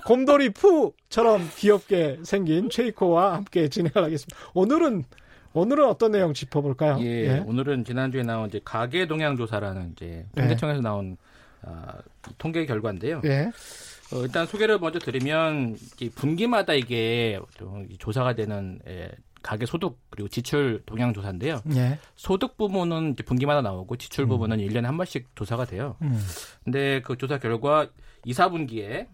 곰돌이 0.07 0.51
푸처럼 0.51 1.51
귀엽게 1.57 2.21
생긴 2.23 2.71
최이코와 2.71 3.35
함께 3.35 3.69
진행을 3.69 4.05
하겠습니다. 4.05 4.37
오늘은 4.55 5.03
오늘은 5.59 5.87
어떤 5.87 6.13
내용 6.13 6.33
짚어볼까요? 6.33 6.99
예, 7.01 7.05
예. 7.05 7.45
오늘은 7.45 7.85
지난주에 7.85 8.23
나온 8.23 8.49
이제 8.49 8.61
가계 8.65 9.07
동향 9.07 9.37
조사라는 9.37 9.93
이제 9.93 10.25
통계청에서 10.37 10.79
예. 10.79 10.83
나온 10.83 11.17
어, 11.63 11.85
통계 12.39 12.65
결과인데요. 12.65 13.23
예. 13.25 13.51
어, 14.13 14.23
일단 14.23 14.47
소개를 14.47 14.79
먼저 14.79 15.01
드리면 15.01 15.77
분기마다 16.15 16.75
이게 16.75 17.41
조사가 17.99 18.35
되는 18.35 18.79
예, 18.87 19.11
가계 19.43 19.67
소득 19.67 19.99
그리고 20.11 20.29
지출 20.29 20.83
동향 20.87 21.13
조사인데요. 21.13 21.61
예. 21.75 21.99
소득 22.15 22.57
부분은 22.57 23.17
분기마다 23.27 23.61
나오고 23.61 23.97
지출 23.97 24.25
음. 24.25 24.29
부분은 24.29 24.59
1년에 24.59 24.83
한 24.83 24.97
번씩 24.97 25.35
조사가 25.35 25.65
돼요. 25.65 25.97
음. 26.03 26.21
근데 26.65 27.03
그 27.03 27.17
조사 27.17 27.39
결과 27.39 27.89
2, 28.25 28.33
4분기에 28.33 29.09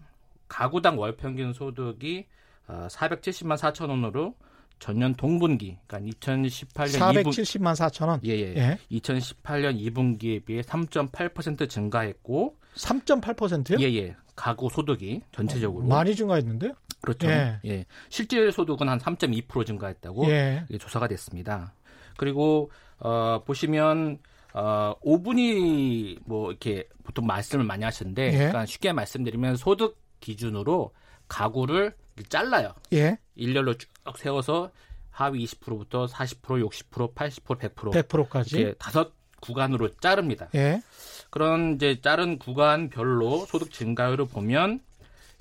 가구당 0.47 0.99
월 0.99 1.15
평균 1.15 1.53
소득이 1.53 2.27
어, 2.67 2.87
470만 2.89 3.57
4천 3.57 3.89
원으로 3.89 4.35
전년 4.79 5.15
동분기, 5.15 5.77
그러니까 5.87 6.11
2018년 6.17 7.23
470만 7.23 7.75
4천 7.75 8.07
원. 8.07 8.19
예, 8.25 8.31
예. 8.31 8.53
예. 8.55 8.77
2018년 8.91 9.79
2분기에 9.79 10.45
비해 10.45 10.61
3.8% 10.61 11.69
증가했고 11.69 12.55
3.8%요? 12.75 13.77
예, 13.79 13.93
예. 13.95 14.15
가구 14.35 14.69
소득이 14.69 15.21
전체적으로 15.31 15.85
어, 15.85 15.87
많이 15.87 16.15
증가했는데요? 16.15 16.73
그렇죠. 17.01 17.27
예. 17.27 17.59
예. 17.65 17.85
실질 18.09 18.51
소득은 18.51 18.89
한 18.89 18.99
3.2% 18.99 19.65
증가했다고 19.65 20.29
예. 20.29 20.65
조사가 20.79 21.07
됐습니다. 21.07 21.73
그리고 22.17 22.71
어 22.97 23.41
보시면 23.45 24.19
어 24.53 24.95
5분이 25.03 26.19
뭐 26.25 26.49
이렇게 26.49 26.87
보통 27.03 27.25
말씀을 27.27 27.63
많이 27.65 27.83
하시는데 27.83 28.27
예. 28.27 28.31
그러니까 28.31 28.65
쉽게 28.65 28.93
말씀드리면 28.93 29.57
소득 29.57 29.97
기준으로 30.19 30.91
가구를 31.27 31.93
잘라요. 32.29 32.73
예. 32.93 33.17
일렬로 33.35 33.75
쭉 33.75 33.89
세워서 34.17 34.71
하위 35.09 35.45
20%부터 35.45 36.05
40%, 36.07 36.67
60%, 36.69 37.13
80%, 37.13 37.73
100%, 37.73 38.07
100%까지 38.07 38.57
이렇게 38.57 38.75
다섯 38.77 39.13
구간으로 39.41 39.89
자릅니다. 39.95 40.49
예. 40.55 40.81
그런 41.29 41.75
이제 41.75 41.99
자른 42.01 42.37
구간별로 42.39 43.45
소득 43.45 43.71
증가율을 43.71 44.25
보면 44.25 44.79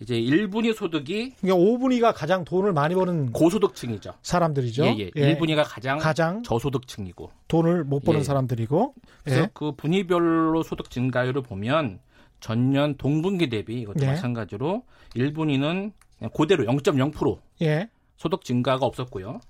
이제 0.01 0.15
1분위 0.15 0.75
소득이 0.75 1.35
그러니까 1.41 1.65
5분위가 1.65 2.13
가장 2.15 2.45
돈을 2.45 2.73
많이 2.73 2.95
버는 2.95 3.33
고소득층이죠. 3.33 4.15
사람들이죠. 4.23 4.85
예, 4.87 4.99
예. 4.99 5.11
예. 5.15 5.39
1분위가 5.39 5.65
가장, 5.65 5.99
가장 5.99 6.43
저소득층이고 6.43 7.31
돈을 7.49 7.85
못 7.85 8.05
버는 8.05 8.21
예. 8.21 8.25
사람들이고 8.25 8.95
그래서 9.23 9.43
예. 9.43 9.49
그 9.55 9.73
분위별로 9.73 10.63
소득 10.63 10.91
증가율을 10.91 11.43
보면 11.43 12.01
전년 12.45 12.95
동분기 12.99 13.49
대비 13.49 13.81
이것도 13.81 14.01
예. 14.03 14.09
마찬가지로 14.09 14.83
1분위는 15.17 15.93
그대로 16.37 16.65
0.0% 16.65 17.39
예. 17.63 17.89
소득 18.19 18.45
증가가 18.45 18.85
없었고요. 18.85 19.41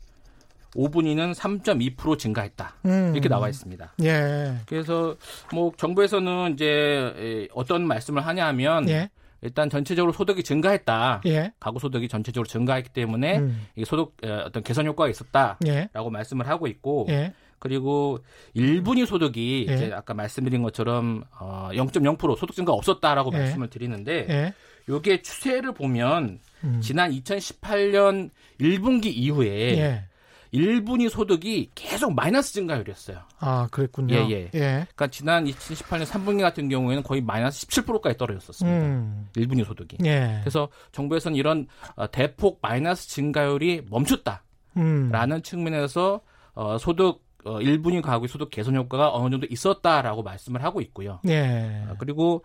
5분위는 0.77 1.35
3.2% 1.35 2.17
증가했다. 2.17 2.77
음. 2.85 3.11
이렇게 3.13 3.29
나와 3.29 3.49
있습니다. 3.49 3.95
예. 4.05 4.55
그래서 4.67 5.17
뭐 5.53 5.73
정부에서는 5.77 6.53
이제 6.53 7.49
어떤 7.53 7.85
말씀을 7.85 8.25
하냐면 8.25 8.89
예. 8.89 9.11
일단 9.43 9.69
전체적으로 9.69 10.13
소득이 10.13 10.45
증가했다. 10.45 11.23
예. 11.27 11.53
가구 11.59 11.81
소득이 11.81 12.07
전체적으로 12.07 12.47
증가했기 12.47 12.91
때문에 12.91 13.39
음. 13.39 13.67
이 13.75 13.85
소득 13.85 14.15
어떤 14.23 14.63
개선 14.63 14.87
효과가 14.87 15.11
있었다라고 15.11 15.59
예. 15.67 15.89
말씀을 15.93 16.47
하고 16.47 16.69
있고 16.69 17.07
예. 17.09 17.35
그리고 17.65 18.19
1분위 18.55 19.07
소득이 19.07 19.65
예. 19.71 19.75
이제 19.75 19.91
아까 19.95 20.13
말씀드린 20.13 20.63
것처럼 20.63 21.25
어 21.41 21.71
0.0% 21.73 22.37
소득 22.37 22.55
증가 22.55 22.73
없었다라고 22.75 23.31
예. 23.33 23.39
말씀을 23.39 23.71
드리는데 23.71 24.53
요게 24.87 25.23
추세를 25.23 25.73
보면 25.73 26.41
음. 26.63 26.81
지난 26.83 27.11
2018년 27.11 28.29
1분기 28.61 29.07
이후에 29.07 30.05
1분위 30.53 31.09
소득이 31.09 31.71
계속 31.75 32.15
마이너스 32.15 32.53
증가율이었어요. 32.53 33.19
아, 33.41 33.67
그랬군요. 33.71 34.15
예, 34.15 34.29
예. 34.29 34.51
예. 34.55 34.87
그러니까 34.95 35.07
지난 35.09 35.47
2018년 35.47 36.05
3분기 36.05 36.43
같은 36.43 36.69
경우에는 36.69 37.03
거의 37.03 37.23
마이너스 37.23 37.67
17%까지 37.67 38.17
떨어졌었습니다. 38.17 38.79
음. 38.79 39.29
1분위 39.37 39.65
소득이. 39.65 39.97
예. 40.05 40.39
그래서 40.43 40.69
정부에서는 40.93 41.37
이런 41.37 41.67
어, 41.97 42.09
대폭 42.11 42.61
마이너스 42.63 43.09
증가율이 43.09 43.87
멈췄다라는 43.91 44.43
음. 44.77 45.43
측면에서 45.43 46.21
어, 46.55 46.79
소득 46.79 47.25
어, 47.45 47.59
1분위 47.59 48.01
가구 48.01 48.27
소득 48.27 48.51
개선 48.51 48.75
효과가 48.75 49.15
어느 49.15 49.31
정도 49.31 49.47
있었다라고 49.49 50.23
말씀을 50.23 50.65
하고 50.65 50.81
있고요. 50.81 51.21
예. 51.29 51.85
어, 51.89 51.95
그리고 51.99 52.43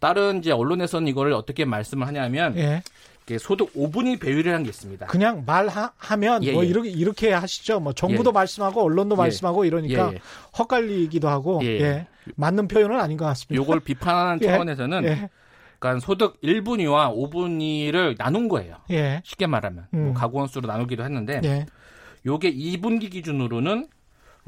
다른 0.00 0.38
이제 0.38 0.50
언론에서는 0.50 1.06
이거를 1.08 1.32
어떻게 1.32 1.64
말씀을 1.64 2.06
하냐면 2.06 2.56
예. 2.58 2.82
소득 3.38 3.72
5분위 3.74 4.18
배율이라는 4.20 4.64
게 4.64 4.70
있습니다. 4.70 5.06
그냥 5.06 5.44
말하면 5.46 6.42
예, 6.42 6.52
뭐 6.52 6.64
예. 6.64 6.68
이렇게 6.68 6.90
이렇게 6.90 7.32
하시죠. 7.32 7.78
뭐 7.78 7.92
정부도 7.92 8.30
예. 8.30 8.32
말씀하고 8.32 8.82
언론도 8.82 9.14
예. 9.14 9.18
말씀하고 9.18 9.64
이러니까. 9.64 10.12
헛갈리기도 10.58 11.28
하고 11.28 11.60
예. 11.62 12.08
맞는 12.34 12.66
표현은 12.66 12.98
아닌 12.98 13.16
것 13.16 13.26
같습니다. 13.26 13.54
요걸 13.54 13.80
비판하는 13.86 14.40
차원에서는 14.40 15.28
그러니까 15.78 16.04
소득 16.04 16.40
1분위와 16.40 17.14
5분위를 17.14 18.16
나눈 18.18 18.48
거예요. 18.48 18.78
쉽게 19.22 19.46
말하면 19.46 19.86
뭐 19.92 20.00
음. 20.00 20.04
뭐 20.06 20.14
가구 20.14 20.38
원 20.38 20.48
수로 20.48 20.66
나누기도 20.66 21.04
했는데 21.04 21.66
요게 22.26 22.52
2분기 22.52 23.12
기준으로는 23.12 23.86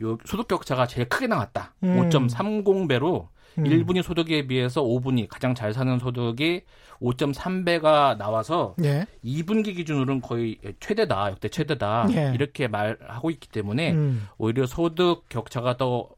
요 0.01 0.17
소득 0.25 0.49
격차가 0.49 0.87
제일 0.87 1.09
크게 1.09 1.27
나왔다. 1.27 1.75
음. 1.83 2.09
5.30배로 2.09 3.29
음. 3.59 3.65
1분위 3.65 4.03
소득에 4.03 4.47
비해서 4.47 4.83
5분위 4.83 5.27
가장 5.29 5.55
잘 5.55 5.75
사는 5.75 5.99
소득이 5.99 6.63
5.3배가 7.01 8.17
나와서 8.17 8.75
예. 8.85 9.07
2분기 9.25 9.77
기준으로는 9.77 10.21
거의 10.21 10.59
최대다 10.81 11.31
역대 11.33 11.49
최대다 11.49 12.07
예. 12.13 12.33
이렇게 12.35 12.69
말하고 12.69 13.31
있기 13.31 13.49
때문에 13.49 13.93
음. 13.93 14.29
오히려 14.39 14.67
소득 14.67 15.29
격차가 15.29 15.77
더 15.77 16.09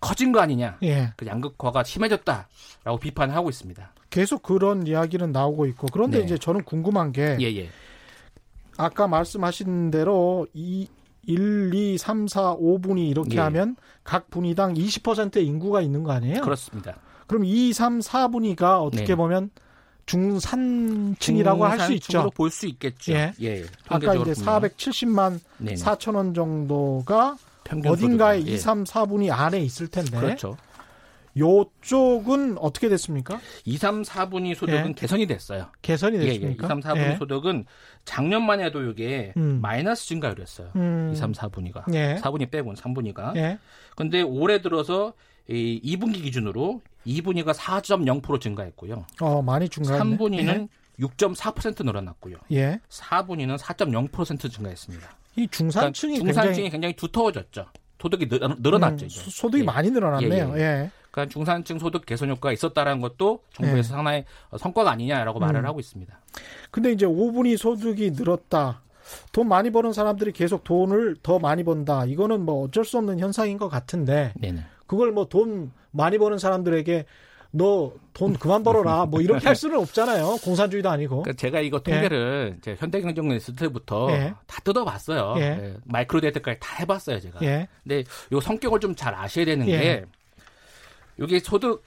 커진 0.00 0.32
거 0.32 0.40
아니냐 0.40 0.78
예. 0.82 1.12
그 1.16 1.26
양극화가 1.26 1.84
심해졌다라고 1.84 2.98
비판하고 3.00 3.50
있습니다. 3.50 3.92
계속 4.08 4.42
그런 4.42 4.86
이야기는 4.86 5.30
나오고 5.30 5.66
있고 5.66 5.86
그런데 5.92 6.18
네. 6.18 6.24
이제 6.24 6.38
저는 6.38 6.64
궁금한 6.64 7.12
게 7.12 7.36
예, 7.40 7.44
예. 7.56 7.68
아까 8.76 9.06
말씀하신 9.06 9.90
대로 9.90 10.46
이 10.54 10.88
1, 11.26 11.70
2, 11.74 11.98
3, 11.98 12.28
4, 12.28 12.56
5분이 12.56 13.08
이렇게 13.08 13.36
예. 13.36 13.40
하면 13.40 13.76
각 14.04 14.30
분위당 14.30 14.74
20%의 14.74 15.46
인구가 15.46 15.80
있는 15.80 16.02
거 16.02 16.12
아니에요? 16.12 16.40
그렇습니다. 16.42 16.96
그럼 17.26 17.44
2, 17.44 17.72
3, 17.72 18.00
4분위가 18.00 18.82
어떻게 18.82 19.06
네. 19.06 19.14
보면 19.14 19.50
중산층이라고 20.06 21.64
할 21.64 21.78
수 21.80 21.92
있죠. 21.94 22.30
볼 22.34 22.50
수 22.50 22.66
있겠죠. 22.66 23.12
예. 23.12 23.32
예. 23.42 23.64
아까 23.88 24.14
이제 24.14 24.32
470만 24.32 25.38
네네. 25.58 25.74
4천 25.76 26.16
원 26.16 26.34
정도가 26.34 27.36
어딘가에 27.86 28.38
예. 28.46 28.52
2, 28.54 28.58
3, 28.58 28.84
4분위 28.84 29.30
안에 29.30 29.60
있을 29.60 29.86
텐데. 29.88 30.18
그렇죠. 30.18 30.56
요쪽은 31.36 32.58
어떻게 32.58 32.88
됐습니까? 32.88 33.40
2, 33.64 33.76
3, 33.76 34.02
4분위 34.02 34.54
소득은 34.54 34.90
예. 34.90 34.92
개선이 34.92 35.26
됐어요. 35.26 35.66
개선이 35.82 36.18
됐습니까? 36.18 36.46
예, 36.46 36.50
예. 36.50 36.54
2, 36.54 36.66
3, 36.66 36.80
4분위 36.80 37.12
예. 37.12 37.16
소득은 37.16 37.64
작년만 38.04 38.60
해도 38.60 38.82
이게 38.82 39.32
음. 39.36 39.60
마이너스 39.62 40.06
증가율이었어요. 40.06 40.70
음. 40.76 41.10
2, 41.12 41.16
3, 41.16 41.32
4분위가. 41.32 41.94
예. 41.94 42.16
4분위 42.20 42.50
빼곤 42.50 42.74
3분위가. 42.74 43.36
예. 43.36 43.58
근데 43.96 44.22
올해 44.22 44.60
들어서 44.60 45.12
이 45.48 45.80
2분기 45.96 46.22
기준으로 46.22 46.80
2분위가 47.06 47.54
4.0% 47.54 48.40
증가했고요. 48.40 49.06
어, 49.20 49.42
많이 49.42 49.68
증가했네. 49.68 50.16
3분위는 50.16 50.68
예. 51.00 51.04
6.4% 51.04 51.84
늘어났고요. 51.84 52.36
예. 52.52 52.80
4분위는 52.88 53.58
4.0% 53.58 54.50
증가했습니다. 54.52 55.16
이 55.36 55.48
중산층이 55.48 56.18
그러니까 56.18 56.32
중산층이 56.42 56.54
굉장히, 56.54 56.70
굉장히 56.70 56.96
두터워졌죠. 56.96 57.66
소득이 58.00 58.28
늘어났죠. 58.58 59.04
음, 59.04 59.08
소득이 59.08 59.62
예. 59.62 59.64
많이 59.64 59.90
늘어났네요. 59.90 60.54
예. 60.56 60.60
예. 60.60 60.90
그러니까 61.10 61.32
중산층 61.32 61.78
소득 61.78 62.06
개선 62.06 62.30
효과가 62.30 62.52
있었다라는 62.52 63.00
것도 63.00 63.40
정부에서 63.52 63.78
예. 63.78 63.82
상당히 63.82 64.24
성과가 64.58 64.90
아니냐라고 64.90 65.38
음. 65.38 65.40
말을 65.40 65.66
하고 65.66 65.80
있습니다. 65.80 66.18
근데 66.70 66.92
이제 66.92 67.06
5분위 67.06 67.56
소득이 67.56 68.12
늘었다. 68.12 68.82
돈 69.32 69.48
많이 69.48 69.70
버는 69.70 69.92
사람들이 69.92 70.32
계속 70.32 70.62
돈을 70.62 71.16
더 71.22 71.38
많이 71.40 71.64
번다. 71.64 72.04
이거는 72.04 72.42
뭐 72.42 72.64
어쩔 72.64 72.84
수 72.84 72.96
없는 72.98 73.18
현상인 73.18 73.58
것 73.58 73.68
같은데 73.68 74.32
네네. 74.40 74.64
그걸 74.86 75.10
뭐 75.12 75.24
돈 75.24 75.72
많이 75.90 76.18
버는 76.18 76.38
사람들에게 76.38 77.04
너 77.52 77.92
돈 78.12 78.34
그만 78.34 78.62
벌어라 78.62 79.06
뭐 79.06 79.20
이렇게 79.20 79.46
할 79.46 79.56
수는 79.56 79.78
없잖아요. 79.78 80.36
공산주의도 80.44 80.88
아니고. 80.90 81.22
그러니까 81.22 81.32
제가 81.40 81.60
이거 81.60 81.80
통계를 81.80 82.58
예. 82.66 82.76
현대경제뉴스 82.78 83.54
때부터 83.54 84.10
예. 84.12 84.34
다 84.46 84.60
뜯어봤어요. 84.62 85.34
예. 85.38 85.42
예. 85.42 85.74
마이크로 85.84 86.20
데이터까지 86.20 86.58
다 86.60 86.76
해봤어요 86.80 87.18
제가. 87.20 87.40
예. 87.42 87.66
근데 87.82 88.04
요 88.32 88.40
성격을 88.40 88.78
좀 88.80 88.94
잘 88.94 89.14
아셔야 89.14 89.44
되는 89.46 89.66
예. 89.68 89.78
게 89.78 90.04
여기 91.18 91.40
소득 91.40 91.84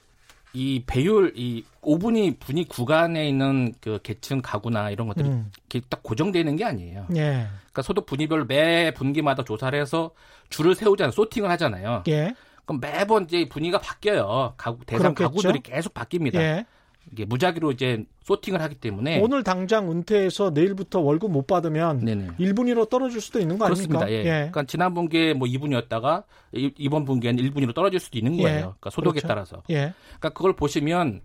이 0.52 0.84
배율 0.86 1.32
이 1.36 1.64
5분위 1.82 2.38
분위 2.38 2.64
구간에 2.64 3.28
있는 3.28 3.74
그 3.80 3.98
계층 4.02 4.40
가구나 4.40 4.90
이런 4.90 5.08
것들이 5.08 5.28
음. 5.28 5.50
딱 5.88 6.02
고정되어 6.02 6.40
있는 6.40 6.56
게 6.56 6.64
아니에요. 6.64 7.06
예. 7.16 7.48
그러니까 7.56 7.82
소득 7.82 8.06
분위별 8.06 8.44
매 8.46 8.92
분기마다 8.94 9.42
조사를 9.42 9.78
해서 9.78 10.12
줄을 10.50 10.76
세우잖아요. 10.76 11.10
소팅을 11.10 11.50
하잖아요. 11.50 12.04
예. 12.08 12.34
그럼 12.64 12.80
매번 12.80 13.24
이제 13.24 13.48
분위가 13.48 13.78
바뀌어요. 13.78 14.54
가구 14.56 14.84
대상 14.86 15.14
그렇겠죠? 15.14 15.42
가구들이 15.42 15.60
계속 15.62 15.92
바뀝니다. 15.92 16.36
예. 16.36 16.66
이게 17.12 17.24
무작위로 17.24 17.72
이제 17.72 18.04
소팅을 18.22 18.60
하기 18.62 18.76
때문에 18.76 19.20
오늘 19.20 19.42
당장 19.42 19.90
은퇴해서 19.90 20.50
내일부터 20.50 21.00
월급 21.00 21.30
못 21.30 21.46
받으면 21.46 22.04
네네. 22.04 22.28
1분위로 22.38 22.88
떨어질 22.88 23.20
수도 23.20 23.38
있는 23.38 23.58
거 23.58 23.66
아닙니까? 23.66 23.98
그렇습니다. 23.98 24.10
예. 24.10 24.24
예. 24.24 24.38
그러니까 24.50 24.64
지난 24.64 24.94
분기에 24.94 25.34
뭐 25.34 25.46
2분이었다가 25.46 26.24
이번 26.52 27.04
분기에는 27.04 27.42
1분위로 27.44 27.74
떨어질 27.74 28.00
수도 28.00 28.18
있는 28.18 28.36
거예요. 28.36 28.56
예. 28.56 28.60
그러니까 28.60 28.90
소득에 28.90 29.20
그렇죠. 29.20 29.28
따라서. 29.28 29.62
예. 29.70 29.94
그러니까 30.18 30.30
그걸 30.30 30.56
보시면 30.56 31.20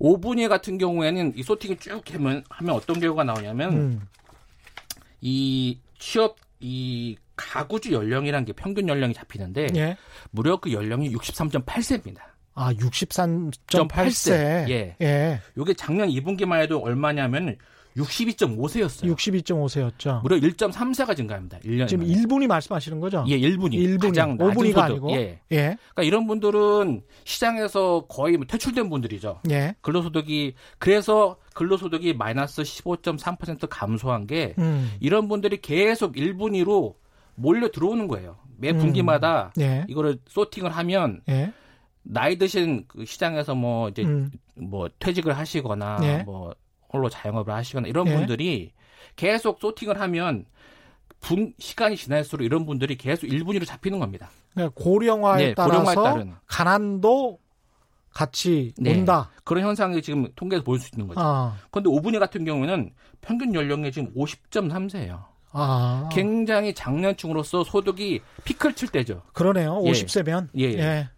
5분위 0.00 0.48
같은 0.48 0.78
경우에는 0.78 1.34
이 1.36 1.42
소팅을 1.42 1.76
쭉 1.78 2.02
하면 2.14 2.44
하면 2.48 2.74
어떤 2.74 2.98
결과가 3.00 3.24
나오냐면 3.24 3.72
음. 3.72 4.00
이 5.20 5.78
취업 5.98 6.36
이 6.60 7.16
가구주 7.36 7.92
연령이라는 7.92 8.44
게 8.44 8.52
평균 8.52 8.88
연령이 8.88 9.14
잡히는데 9.14 9.68
예. 9.76 9.96
무려 10.30 10.56
그 10.56 10.72
연령이 10.72 11.12
63.8세입니다. 11.12 12.20
아, 12.58 12.72
63.8세. 12.74 14.68
예. 14.68 14.96
예. 15.00 15.40
요게 15.56 15.74
작년 15.74 16.08
2분기만 16.08 16.60
해도 16.60 16.80
얼마냐면 16.80 17.56
62.5세였어요. 17.96 19.14
62.5세였죠. 19.16 20.22
무려 20.22 20.36
1.3세가 20.36 21.16
증가합니다. 21.16 21.58
1년 21.60 21.88
지금 21.88 22.06
만에. 22.06 22.20
1분이 22.20 22.46
말씀하시는 22.46 23.00
거죠? 23.00 23.24
예, 23.28 23.38
1분이. 23.38 23.72
1분이. 23.72 24.00
가장 24.02 24.36
낮은 24.36 24.54
5분이가 24.54 24.66
소득. 24.74 24.78
아니고. 24.80 25.10
예. 25.12 25.40
예. 25.52 25.76
그러니까 25.94 26.02
이런 26.02 26.26
분들은 26.26 27.02
시장에서 27.24 28.06
거의 28.08 28.36
뭐 28.36 28.46
퇴출된 28.46 28.88
분들이죠. 28.90 29.40
예. 29.50 29.74
근로소득이 29.80 30.54
그래서 30.78 31.36
근로소득이 31.54 32.14
마이너스 32.14 32.62
15.3% 32.62 33.66
감소한 33.68 34.26
게 34.26 34.54
음. 34.58 34.92
이런 35.00 35.28
분들이 35.28 35.60
계속 35.60 36.14
1분위로 36.14 36.94
몰려 37.34 37.68
들어오는 37.70 38.06
거예요. 38.08 38.36
매 38.56 38.72
분기마다 38.72 39.52
음. 39.58 39.62
예. 39.62 39.84
이거를 39.88 40.18
소팅을 40.28 40.70
하면 40.70 41.20
예. 41.28 41.52
나이 42.10 42.38
드신 42.38 42.84
그 42.88 43.04
시장에서 43.04 43.54
뭐 43.54 43.88
이제 43.88 44.02
음. 44.02 44.30
뭐 44.54 44.88
퇴직을 44.98 45.36
하시거나 45.36 45.98
예. 46.02 46.22
뭐 46.24 46.54
홀로 46.92 47.08
자영업을 47.08 47.52
하시거나 47.52 47.86
이런 47.86 48.06
예. 48.08 48.14
분들이 48.14 48.72
계속 49.14 49.60
소팅을 49.60 50.00
하면 50.00 50.46
분 51.20 51.52
시간이 51.58 51.96
지날수록 51.96 52.44
이런 52.44 52.64
분들이 52.64 52.96
계속 52.96 53.26
일분위로 53.26 53.64
잡히는 53.64 53.98
겁니다. 53.98 54.30
네, 54.54 54.68
고령화에 54.74 55.48
네, 55.48 55.54
따라서 55.54 55.80
고령화에 55.80 55.94
따른. 55.94 56.34
가난도 56.46 57.38
같이 58.10 58.72
네. 58.78 58.96
온다. 58.96 59.30
그런 59.44 59.64
현상이 59.64 60.00
지금 60.00 60.26
통계에서 60.34 60.64
보일 60.64 60.80
수 60.80 60.90
있는 60.94 61.08
거죠. 61.08 61.20
아. 61.20 61.56
그런데 61.70 61.90
오분위 61.90 62.18
같은 62.18 62.44
경우에는 62.44 62.90
평균 63.20 63.54
연령이 63.54 63.92
지금 63.92 64.12
50.3세예요. 64.14 65.24
아. 65.52 66.08
굉장히 66.12 66.74
장년층으로서 66.74 67.64
소득이 67.64 68.20
피크를 68.44 68.74
칠 68.74 68.88
때죠. 68.88 69.22
그러네요. 69.32 69.74
50세면. 69.82 70.48
예. 70.58 70.64
예. 70.64 70.78
예. 70.78 71.08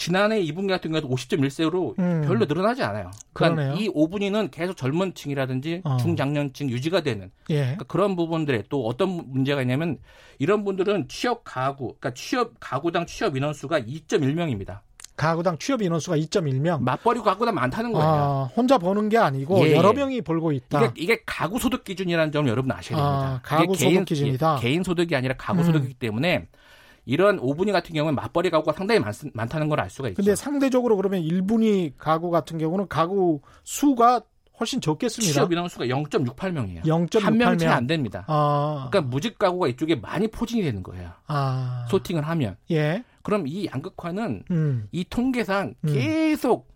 지난해 0.00 0.42
2분기 0.42 0.70
같은 0.70 0.92
경우도 0.92 1.10
50.1세로 1.10 1.98
음. 1.98 2.22
별로 2.26 2.46
늘어나지 2.46 2.82
않아요. 2.82 3.10
그러니까 3.34 3.62
그러네요. 3.62 3.78
이 3.78 3.90
5분위는 3.90 4.50
계속 4.50 4.74
젊은 4.74 5.12
층이라든지 5.12 5.82
어. 5.84 5.98
중장년층 5.98 6.70
유지가 6.70 7.02
되는 7.02 7.30
예. 7.50 7.60
그러니까 7.60 7.84
그런 7.84 8.16
부분들에 8.16 8.64
또 8.70 8.86
어떤 8.86 9.10
문제가 9.10 9.60
있냐면 9.60 9.98
이런 10.38 10.64
분들은 10.64 11.08
취업 11.08 11.44
가구, 11.44 11.96
그러니까 12.00 12.14
취업 12.14 12.54
가구당 12.60 13.04
취업 13.04 13.36
인원수가 13.36 13.80
2.1명입니다. 13.80 14.80
가구당 15.16 15.58
취업 15.58 15.82
인원수가 15.82 16.16
2.1명. 16.16 16.80
맞벌이 16.80 17.20
가구당 17.20 17.54
많다는 17.54 17.92
거예요. 17.92 18.08
아, 18.08 18.50
혼자 18.56 18.78
버는 18.78 19.10
게 19.10 19.18
아니고 19.18 19.66
예, 19.66 19.76
여러 19.76 19.92
명이 19.92 20.22
벌고 20.22 20.52
있다. 20.52 20.86
이게, 20.86 20.92
이게 20.96 21.22
가구 21.26 21.58
소득 21.58 21.84
기준이라는 21.84 22.32
점을 22.32 22.48
여러분 22.48 22.72
아셔야 22.72 22.96
됩니다. 22.96 23.26
아, 23.34 23.40
가구 23.42 23.74
소득 23.74 23.90
개인, 23.90 24.04
기준이다. 24.06 24.56
예, 24.56 24.62
개인 24.62 24.82
소득이 24.82 25.14
아니라 25.14 25.34
가구 25.36 25.60
음. 25.60 25.64
소득이기 25.66 25.92
때문에 25.92 26.46
이런 27.04 27.40
5분위 27.40 27.72
같은 27.72 27.94
경우는 27.94 28.14
맞벌이 28.14 28.50
가구가 28.50 28.72
상당히 28.72 29.00
많, 29.00 29.12
많다는 29.34 29.68
걸 29.68 29.80
알 29.80 29.88
수가 29.90 30.08
있죠. 30.10 30.16
근데 30.16 30.34
상대적으로 30.34 30.96
그러면 30.96 31.22
1분위 31.22 31.92
가구 31.98 32.30
같은 32.30 32.58
경우는 32.58 32.88
가구 32.88 33.40
수가 33.64 34.20
훨씬 34.58 34.80
적겠습니다. 34.82 35.32
취업 35.32 35.50
인원 35.52 35.68
수가 35.70 35.86
0.68명이에요. 35.86 36.82
0.68명. 36.82 37.20
한 37.22 37.38
명이 37.38 37.58
채안 37.58 37.86
됩니다. 37.86 38.24
아. 38.28 38.88
그러니까 38.90 39.08
무직 39.10 39.38
가구가 39.38 39.68
이쪽에 39.68 39.94
많이 39.94 40.28
포진이 40.28 40.62
되는 40.62 40.82
거예요. 40.82 41.10
아. 41.26 41.86
소팅을 41.88 42.22
하면. 42.28 42.56
예. 42.70 43.02
그럼 43.22 43.46
이 43.46 43.66
양극화는 43.72 44.42
음. 44.50 44.88
이 44.92 45.04
통계상 45.08 45.74
음. 45.84 45.92
계속 45.94 46.68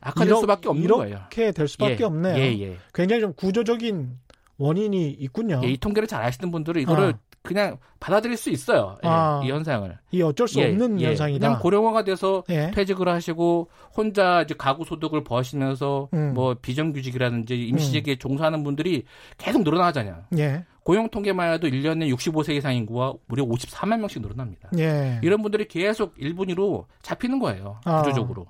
악화될 0.00 0.28
이러, 0.28 0.40
수밖에 0.40 0.68
없는 0.68 0.84
이렇게 0.84 0.98
거예요. 1.02 1.16
이렇게 1.16 1.52
될 1.52 1.68
수밖에 1.68 1.96
예. 2.00 2.04
없네요. 2.04 2.36
예, 2.36 2.60
예. 2.60 2.78
굉장히 2.94 3.20
좀 3.20 3.32
구조적인 3.34 4.16
원인이 4.56 5.10
있군요. 5.10 5.60
예, 5.64 5.68
이 5.68 5.76
통계를 5.76 6.06
잘 6.08 6.22
아시는 6.22 6.50
분들은 6.50 6.80
이거를 6.82 7.12
아. 7.14 7.18
그냥 7.48 7.78
받아들일 7.98 8.36
수 8.36 8.50
있어요. 8.50 8.98
예, 9.02 9.08
아, 9.08 9.40
이 9.42 9.50
현상을. 9.50 9.98
이 10.10 10.20
어쩔 10.20 10.46
수 10.46 10.60
예, 10.60 10.68
없는 10.68 11.00
예, 11.00 11.06
현상이다. 11.06 11.46
그냥 11.46 11.62
고령화가 11.62 12.04
돼서 12.04 12.44
예. 12.50 12.70
퇴직을 12.72 13.08
하시고 13.08 13.70
혼자 13.96 14.42
이제 14.42 14.54
가구 14.56 14.84
소득을 14.84 15.24
버시면서 15.24 16.10
음. 16.12 16.34
뭐 16.34 16.54
비정규직이라든지 16.60 17.68
임시직에 17.68 18.12
음. 18.12 18.18
종사하는 18.18 18.64
분들이 18.64 19.04
계속 19.38 19.62
늘어나잖아요. 19.62 20.24
예. 20.36 20.66
고용 20.82 21.08
통계만 21.08 21.54
해도 21.54 21.68
1년에 21.68 22.14
65세 22.14 22.50
이상 22.50 22.74
인구가 22.74 23.14
무려 23.24 23.46
54만 23.46 23.98
명씩 23.98 24.20
늘어납니다. 24.20 24.68
예. 24.78 25.18
이런 25.22 25.40
분들이 25.40 25.66
계속 25.66 26.14
1분위로 26.18 26.84
잡히는 27.00 27.38
거예요. 27.38 27.80
아. 27.84 28.02
구조적으로. 28.02 28.46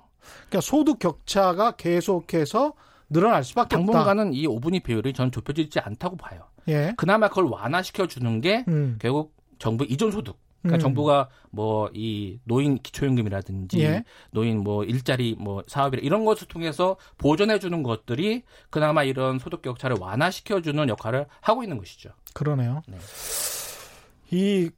그러니까 0.49 0.59
소득 0.59 0.99
격차가 0.99 1.71
계속해서 1.71 2.73
늘어날 3.09 3.43
수밖에 3.43 3.75
당분간은 3.75 4.27
없다. 4.27 4.37
이 4.37 4.45
5분위 4.47 4.83
비율이 4.83 5.13
전 5.13 5.31
좁혀지지 5.31 5.79
않다고 5.79 6.17
봐요. 6.17 6.43
예. 6.67 6.93
그나마 6.97 7.29
그걸 7.29 7.45
완화시켜 7.45 8.07
주는 8.07 8.41
게 8.41 8.65
음. 8.67 8.97
결국 9.01 9.35
정부 9.57 9.85
이전 9.85 10.11
소득. 10.11 10.37
그러니까 10.61 10.77
음. 10.77 10.79
정부가 10.81 11.29
뭐 11.51 11.89
이 11.93 12.39
노인 12.43 12.77
기초연금이라든지 12.77 13.79
예. 13.81 14.03
노인 14.31 14.61
뭐 14.61 14.83
일자리 14.83 15.35
뭐 15.39 15.63
사업이라 15.67 16.01
이런 16.03 16.25
것을 16.25 16.47
통해서 16.47 16.97
보존해 17.17 17.59
주는 17.59 17.81
것들이 17.81 18.43
그나마 18.69 19.03
이런 19.03 19.39
소득 19.39 19.61
격차를 19.61 19.97
완화시켜 19.99 20.61
주는 20.61 20.87
역할을 20.89 21.27
하고 21.41 21.63
있는 21.63 21.77
것이죠. 21.77 22.09
그러네요. 22.33 22.81
네. 22.87 22.97
이 24.31 24.69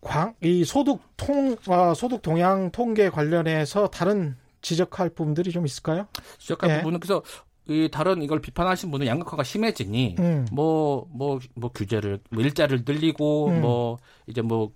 광, 0.00 0.34
이 0.42 0.64
소득 0.64 1.00
통, 1.16 1.56
아, 1.68 1.92
소득 1.94 2.22
동향 2.22 2.70
통계 2.70 3.10
관련해서 3.10 3.88
다른 3.88 4.36
지적할 4.62 5.10
부분들이 5.10 5.50
좀 5.50 5.66
있을까요? 5.66 6.06
지적할 6.38 6.70
예. 6.70 6.76
부분은 6.78 7.00
그래서 7.00 7.22
이 7.68 7.88
다른 7.92 8.22
이걸 8.22 8.40
비판하신 8.40 8.90
분은 8.90 9.06
양극화가 9.06 9.42
심해지니 9.44 10.16
뭐뭐뭐 10.18 10.28
음. 10.28 10.46
뭐, 10.50 11.08
뭐, 11.12 11.38
뭐 11.54 11.70
규제를 11.72 12.20
뭐 12.30 12.42
일자를 12.42 12.82
늘리고 12.86 13.48
음. 13.48 13.60
뭐 13.60 13.98
이제 14.26 14.42
뭐 14.42 14.72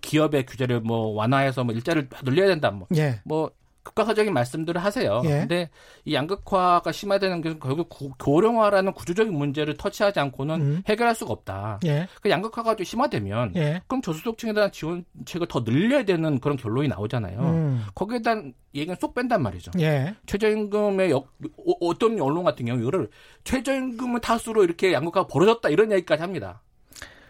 기업의 0.00 0.46
규제를 0.46 0.80
뭐 0.80 1.12
완화해서 1.12 1.64
뭐 1.64 1.74
일자를 1.74 2.08
늘려야 2.24 2.48
된다 2.48 2.70
뭐, 2.70 2.86
예. 2.96 3.20
뭐 3.24 3.50
극과사적인 3.90 4.32
말씀들을 4.32 4.82
하세요. 4.82 5.22
예. 5.24 5.28
근데 5.28 5.70
이 6.04 6.14
양극화가 6.14 6.92
심화되는 6.92 7.40
게 7.40 7.58
결국 7.58 7.88
구, 7.88 8.10
고령화라는 8.18 8.92
구조적인 8.92 9.32
문제를 9.32 9.76
터치하지 9.76 10.20
않고는 10.20 10.60
음. 10.60 10.82
해결할 10.86 11.14
수가 11.14 11.32
없다. 11.32 11.80
예. 11.84 12.06
그 12.22 12.30
양극화가 12.30 12.76
좀 12.76 12.84
심화되면 12.84 13.52
예. 13.56 13.82
그럼 13.86 14.02
저소득층에 14.02 14.52
대한 14.52 14.70
지원책을 14.72 15.48
더 15.48 15.64
늘려야 15.64 16.04
되는 16.04 16.38
그런 16.40 16.56
결론이 16.56 16.88
나오잖아요. 16.88 17.40
음. 17.40 17.84
거기에 17.94 18.22
대한 18.22 18.54
얘기는 18.74 18.96
쏙 19.00 19.14
뺀단 19.14 19.42
말이죠. 19.42 19.72
예. 19.80 20.14
최저임금의 20.26 21.10
역, 21.10 21.28
어, 21.80 21.94
떤 21.98 22.20
언론 22.20 22.44
같은 22.44 22.66
경우 22.66 22.80
이거를 22.80 23.08
최저임금을 23.44 24.20
탓으로 24.20 24.64
이렇게 24.64 24.92
양극화가 24.92 25.26
벌어졌다 25.26 25.68
이런 25.68 25.90
얘기까지 25.92 26.22
합니다. 26.22 26.62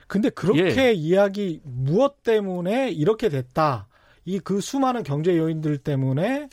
근데 0.06 0.28
그렇게 0.28 0.88
예. 0.88 0.92
이야기 0.92 1.60
무엇 1.64 2.22
때문에 2.24 2.90
이렇게 2.90 3.28
됐다. 3.28 3.86
이 4.24 4.38
그 4.40 4.60
수많은 4.60 5.02
경제 5.02 5.36
요인들 5.36 5.78
때문에 5.78 6.48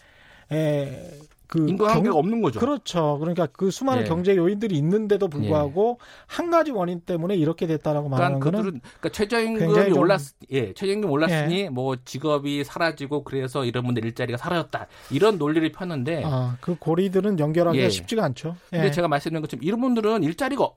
에, 0.52 1.10
그 1.48 1.66
경... 1.78 2.06
없는 2.12 2.42
거죠. 2.42 2.60
그렇죠. 2.60 3.18
그러니까 3.20 3.48
그 3.48 3.72
수많은 3.72 4.04
예. 4.04 4.08
경제 4.08 4.36
요인들이 4.36 4.76
있는데도 4.78 5.30
불구하고 5.30 5.98
예. 6.00 6.06
한 6.28 6.52
가지 6.52 6.72
원인 6.72 7.00
때문에 7.00 7.36
이렇게 7.36 7.68
됐다라고 7.68 8.10
말하는 8.10 8.40
그러니까 8.40 8.64
거는 8.64 8.82
그러니까 8.82 9.10
최저임금이 9.10 9.90
좀... 9.90 9.98
올랐 9.98 10.22
예, 10.52 10.74
최저임금 10.74 11.10
올랐으니 11.10 11.60
예. 11.62 11.70
뭐 11.70 11.96
직업이 12.04 12.64
사라지고 12.64 13.24
그래서 13.24 13.64
이런 13.64 13.86
분들 13.86 14.04
일자리가 14.06 14.38
사라졌다. 14.38 14.88
이런 15.12 15.38
논리를 15.38 15.72
폈는데 15.72 16.24
아, 16.26 16.58
그 16.60 16.76
고리들은 16.78 17.40
연결하기가 17.40 17.84
예. 17.84 17.90
쉽지가 17.90 18.26
않죠. 18.26 18.56
근데 18.70 18.88
예. 18.88 18.92
제가 18.92 19.08
말씀드린 19.08 19.42
것처럼 19.42 19.64
이런 19.64 19.80
분들은 19.80 20.24
일자리가 20.24 20.70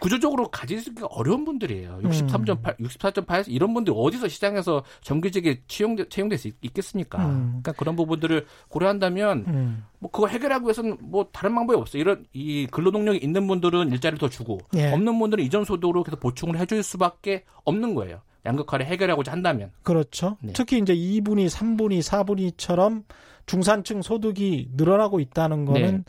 구조적으로 0.00 0.48
가지기 0.48 0.90
어려운 1.10 1.44
분들이에요. 1.44 2.00
63.8, 2.02 2.80
음. 2.80 2.86
64.8에서 2.86 3.44
이런 3.48 3.74
분들 3.74 3.92
어디서 3.96 4.26
시장에서 4.26 4.82
정규직에 5.02 5.62
채용돼, 5.68 6.08
채용될 6.08 6.38
수 6.38 6.48
있, 6.48 6.74
겠습니까 6.74 7.24
음. 7.24 7.46
그러니까 7.48 7.72
그런 7.72 7.94
부분들을 7.94 8.44
고려한다면 8.68 9.44
음. 9.46 9.84
뭐 10.00 10.10
그거 10.10 10.26
해결하기 10.26 10.64
위해서는 10.64 10.98
뭐 11.00 11.28
다른 11.32 11.54
방법이 11.54 11.78
없어요. 11.78 12.00
이런 12.00 12.24
이 12.32 12.66
근로동력이 12.70 13.18
있는 13.18 13.46
분들은 13.46 13.92
일자리를 13.92 14.18
더 14.18 14.28
주고 14.28 14.58
예. 14.74 14.92
없는 14.92 15.18
분들은 15.18 15.44
이전 15.44 15.64
소득으로 15.64 16.02
계속 16.02 16.18
보충을 16.20 16.58
해줄 16.58 16.82
수밖에 16.82 17.44
없는 17.64 17.94
거예요. 17.94 18.20
양극화를 18.46 18.86
해결하고자 18.86 19.30
한다면. 19.30 19.70
그렇죠. 19.82 20.36
네. 20.40 20.52
특히 20.54 20.78
이제 20.78 20.94
2분위, 20.94 21.48
3분위, 21.48 22.00
4분위처럼 22.00 23.04
중산층 23.46 24.02
소득이 24.02 24.70
늘어나고 24.76 25.20
있다는 25.20 25.64
거는 25.64 25.96
네. 25.98 26.04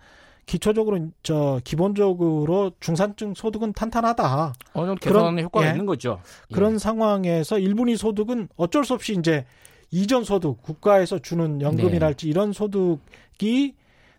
기초적으로 0.50 1.10
저 1.22 1.62
기본적으로 1.64 2.72
중산층 2.80 3.36
소득은 3.36 3.72
탄탄하다. 3.74 4.54
어느 4.74 4.88
정도 4.88 5.00
개선 5.00 5.40
효과가 5.40 5.68
예, 5.68 5.72
있는 5.72 5.86
거죠. 5.86 6.22
그런 6.52 6.74
예. 6.74 6.78
상황에서 6.80 7.58
1분위 7.58 7.96
소득은 7.96 8.48
어쩔 8.56 8.84
수 8.84 8.96
없이 8.96 9.16
이제 9.16 9.46
이전 9.92 10.24
소득 10.24 10.64
국가에서 10.64 11.20
주는 11.20 11.62
연금이랄지 11.62 12.26
네. 12.26 12.30
이런 12.32 12.52
소득이 12.52 13.76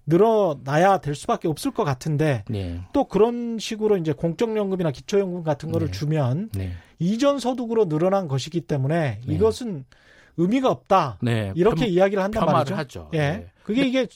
늘어나야 0.06 0.98
될 0.98 1.16
수밖에 1.16 1.48
없을 1.48 1.72
것 1.72 1.82
같은데 1.82 2.44
네. 2.48 2.80
또 2.92 3.06
그런 3.06 3.58
식으로 3.58 3.96
이제 3.96 4.12
공적연금이나 4.12 4.92
기초연금 4.92 5.42
같은 5.42 5.72
거를 5.72 5.88
네. 5.88 5.92
주면 5.92 6.50
네. 6.54 6.74
이전 7.00 7.40
소득으로 7.40 7.88
늘어난 7.88 8.28
것이기 8.28 8.60
때문에 8.60 9.18
네. 9.26 9.34
이것은 9.34 9.84
의미가 10.36 10.70
없다. 10.70 11.18
네. 11.22 11.52
이렇게 11.56 11.86
편, 11.86 11.88
이야기를 11.88 12.22
한단 12.22 12.46
말이죠. 12.46 12.76
하죠. 12.76 13.10
예. 13.14 13.18
네. 13.18 13.46
그게 13.64 13.84
이게 13.84 14.06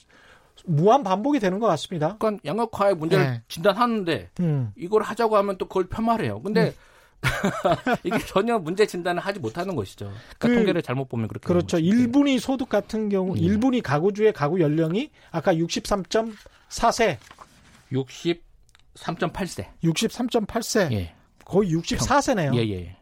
무한 0.65 1.03
반복이 1.03 1.39
되는 1.39 1.59
것 1.59 1.67
같습니다. 1.67 2.17
그러니까 2.17 2.41
양극화의 2.45 2.95
문제를 2.95 3.25
네. 3.25 3.41
진단하는데 3.47 4.29
음. 4.39 4.71
이걸 4.75 5.03
하자고 5.03 5.37
하면 5.37 5.57
또 5.57 5.67
그걸 5.67 5.87
폄하해요. 5.87 6.41
근데 6.41 6.67
음. 6.67 6.73
이게 8.03 8.17
전혀 8.19 8.59
문제 8.59 8.85
진단을 8.85 9.21
하지 9.21 9.39
못하는 9.39 9.75
것이죠. 9.75 10.05
그러니까 10.05 10.47
그, 10.47 10.55
통계를 10.55 10.81
잘못 10.81 11.09
보면 11.09 11.27
그렇게 11.27 11.47
그렇죠. 11.47 11.77
1분위 11.77 12.39
소득 12.39 12.69
같은 12.69 13.09
경우 13.09 13.31
음. 13.31 13.35
1분위 13.35 13.81
가구주의 13.81 14.31
가구 14.33 14.59
연령이 14.59 15.11
아까 15.31 15.53
63.4세 15.53 17.17
63.8세 17.91 19.65
63.8세 19.83 20.91
예. 20.91 21.13
거의 21.43 21.73
64세네요. 21.75 22.55
예, 22.55 22.69
예. 22.69 22.97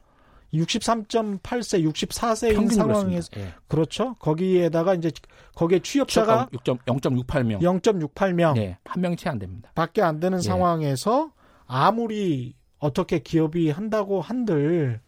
63.8세, 0.53 1.83
64세인 1.91 2.73
상황에서 2.73 3.29
예. 3.37 3.53
그렇죠. 3.67 4.15
거기에다가 4.19 4.93
이제 4.93 5.11
거기에 5.55 5.79
취업자가 5.79 6.47
0.68명, 6.51 7.59
0.68명, 7.59 8.57
예, 8.57 8.77
한 8.85 9.01
명이 9.01 9.15
채안 9.15 9.39
됩니다. 9.39 9.71
밖에 9.75 10.01
안 10.01 10.19
되는 10.19 10.37
예. 10.37 10.41
상황에서 10.41 11.31
아무리 11.65 12.53
어떻게 12.79 13.19
기업이 13.19 13.69
한다고 13.71 14.21
한들 14.21 14.99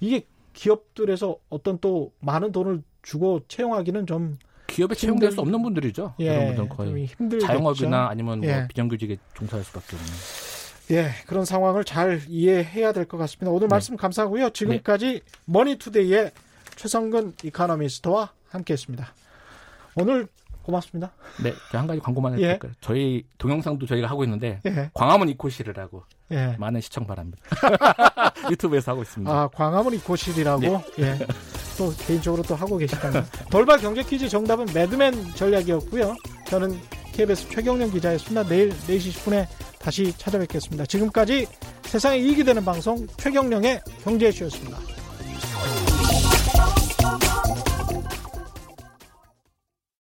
이게 0.00 0.26
기업들에서 0.52 1.36
어떤 1.48 1.78
또 1.78 2.12
많은 2.20 2.52
돈을 2.52 2.82
주고 3.02 3.40
채용하기는 3.48 4.06
좀 4.06 4.36
기업에 4.66 4.94
채용될 4.94 5.30
힘들... 5.30 5.32
수 5.32 5.40
없는 5.40 5.62
분들이죠. 5.62 6.14
예, 6.20 6.46
분들은 6.46 6.68
거의 6.68 7.08
자영업이나 7.40 8.08
아니면 8.08 8.40
뭐 8.40 8.48
예. 8.48 8.66
비정규직에 8.68 9.18
종사할 9.34 9.64
수밖에 9.64 9.96
없는. 9.96 10.10
예, 10.92 11.10
그런 11.26 11.44
상황을 11.44 11.84
잘 11.84 12.20
이해해야 12.28 12.92
될 12.92 13.06
것 13.06 13.16
같습니다. 13.18 13.50
오늘 13.50 13.66
네. 13.68 13.74
말씀 13.74 13.96
감사하고요. 13.96 14.50
지금까지 14.50 15.06
네. 15.06 15.20
머니투데이의 15.46 16.30
최성근 16.76 17.34
이카노미스트와 17.42 18.30
함께했습니다. 18.50 19.12
오늘 19.96 20.28
고맙습니다. 20.62 21.12
네, 21.42 21.52
한 21.70 21.86
가지 21.86 22.00
광고만 22.00 22.38
예. 22.40 22.48
될까요? 22.48 22.72
저희 22.80 23.24
동영상도 23.38 23.86
저희가 23.86 24.08
하고 24.08 24.24
있는데 24.24 24.60
예. 24.66 24.90
광화문 24.94 25.28
이코실이라고 25.30 26.02
예. 26.32 26.56
많은 26.58 26.80
시청 26.80 27.06
바랍니다. 27.06 27.38
유튜브에서 28.50 28.92
하고 28.92 29.02
있습니다. 29.02 29.32
아, 29.32 29.48
광화문 29.48 29.94
이코실이라고 29.94 30.60
네. 30.60 30.84
예. 31.00 31.18
또 31.76 31.92
개인적으로 32.06 32.42
또 32.42 32.54
하고 32.54 32.76
계시다면 32.76 33.26
돌발 33.50 33.78
경제 33.78 34.02
퀴즈 34.02 34.28
정답은 34.28 34.66
매드맨 34.74 35.34
전략이었고요. 35.34 36.14
저는 36.46 36.78
KBS 37.12 37.48
최경련 37.50 37.90
기자였습니다. 37.90 38.44
내일 38.48 38.70
4시 38.70 39.12
10분에 39.12 39.46
다시 39.78 40.16
찾아뵙겠습니다. 40.16 40.86
지금까지 40.86 41.46
세상에 41.82 42.18
이익이 42.18 42.44
되는 42.44 42.64
방송 42.64 43.06
최경령의 43.16 43.80
경제쇼였습니다. 44.04 44.78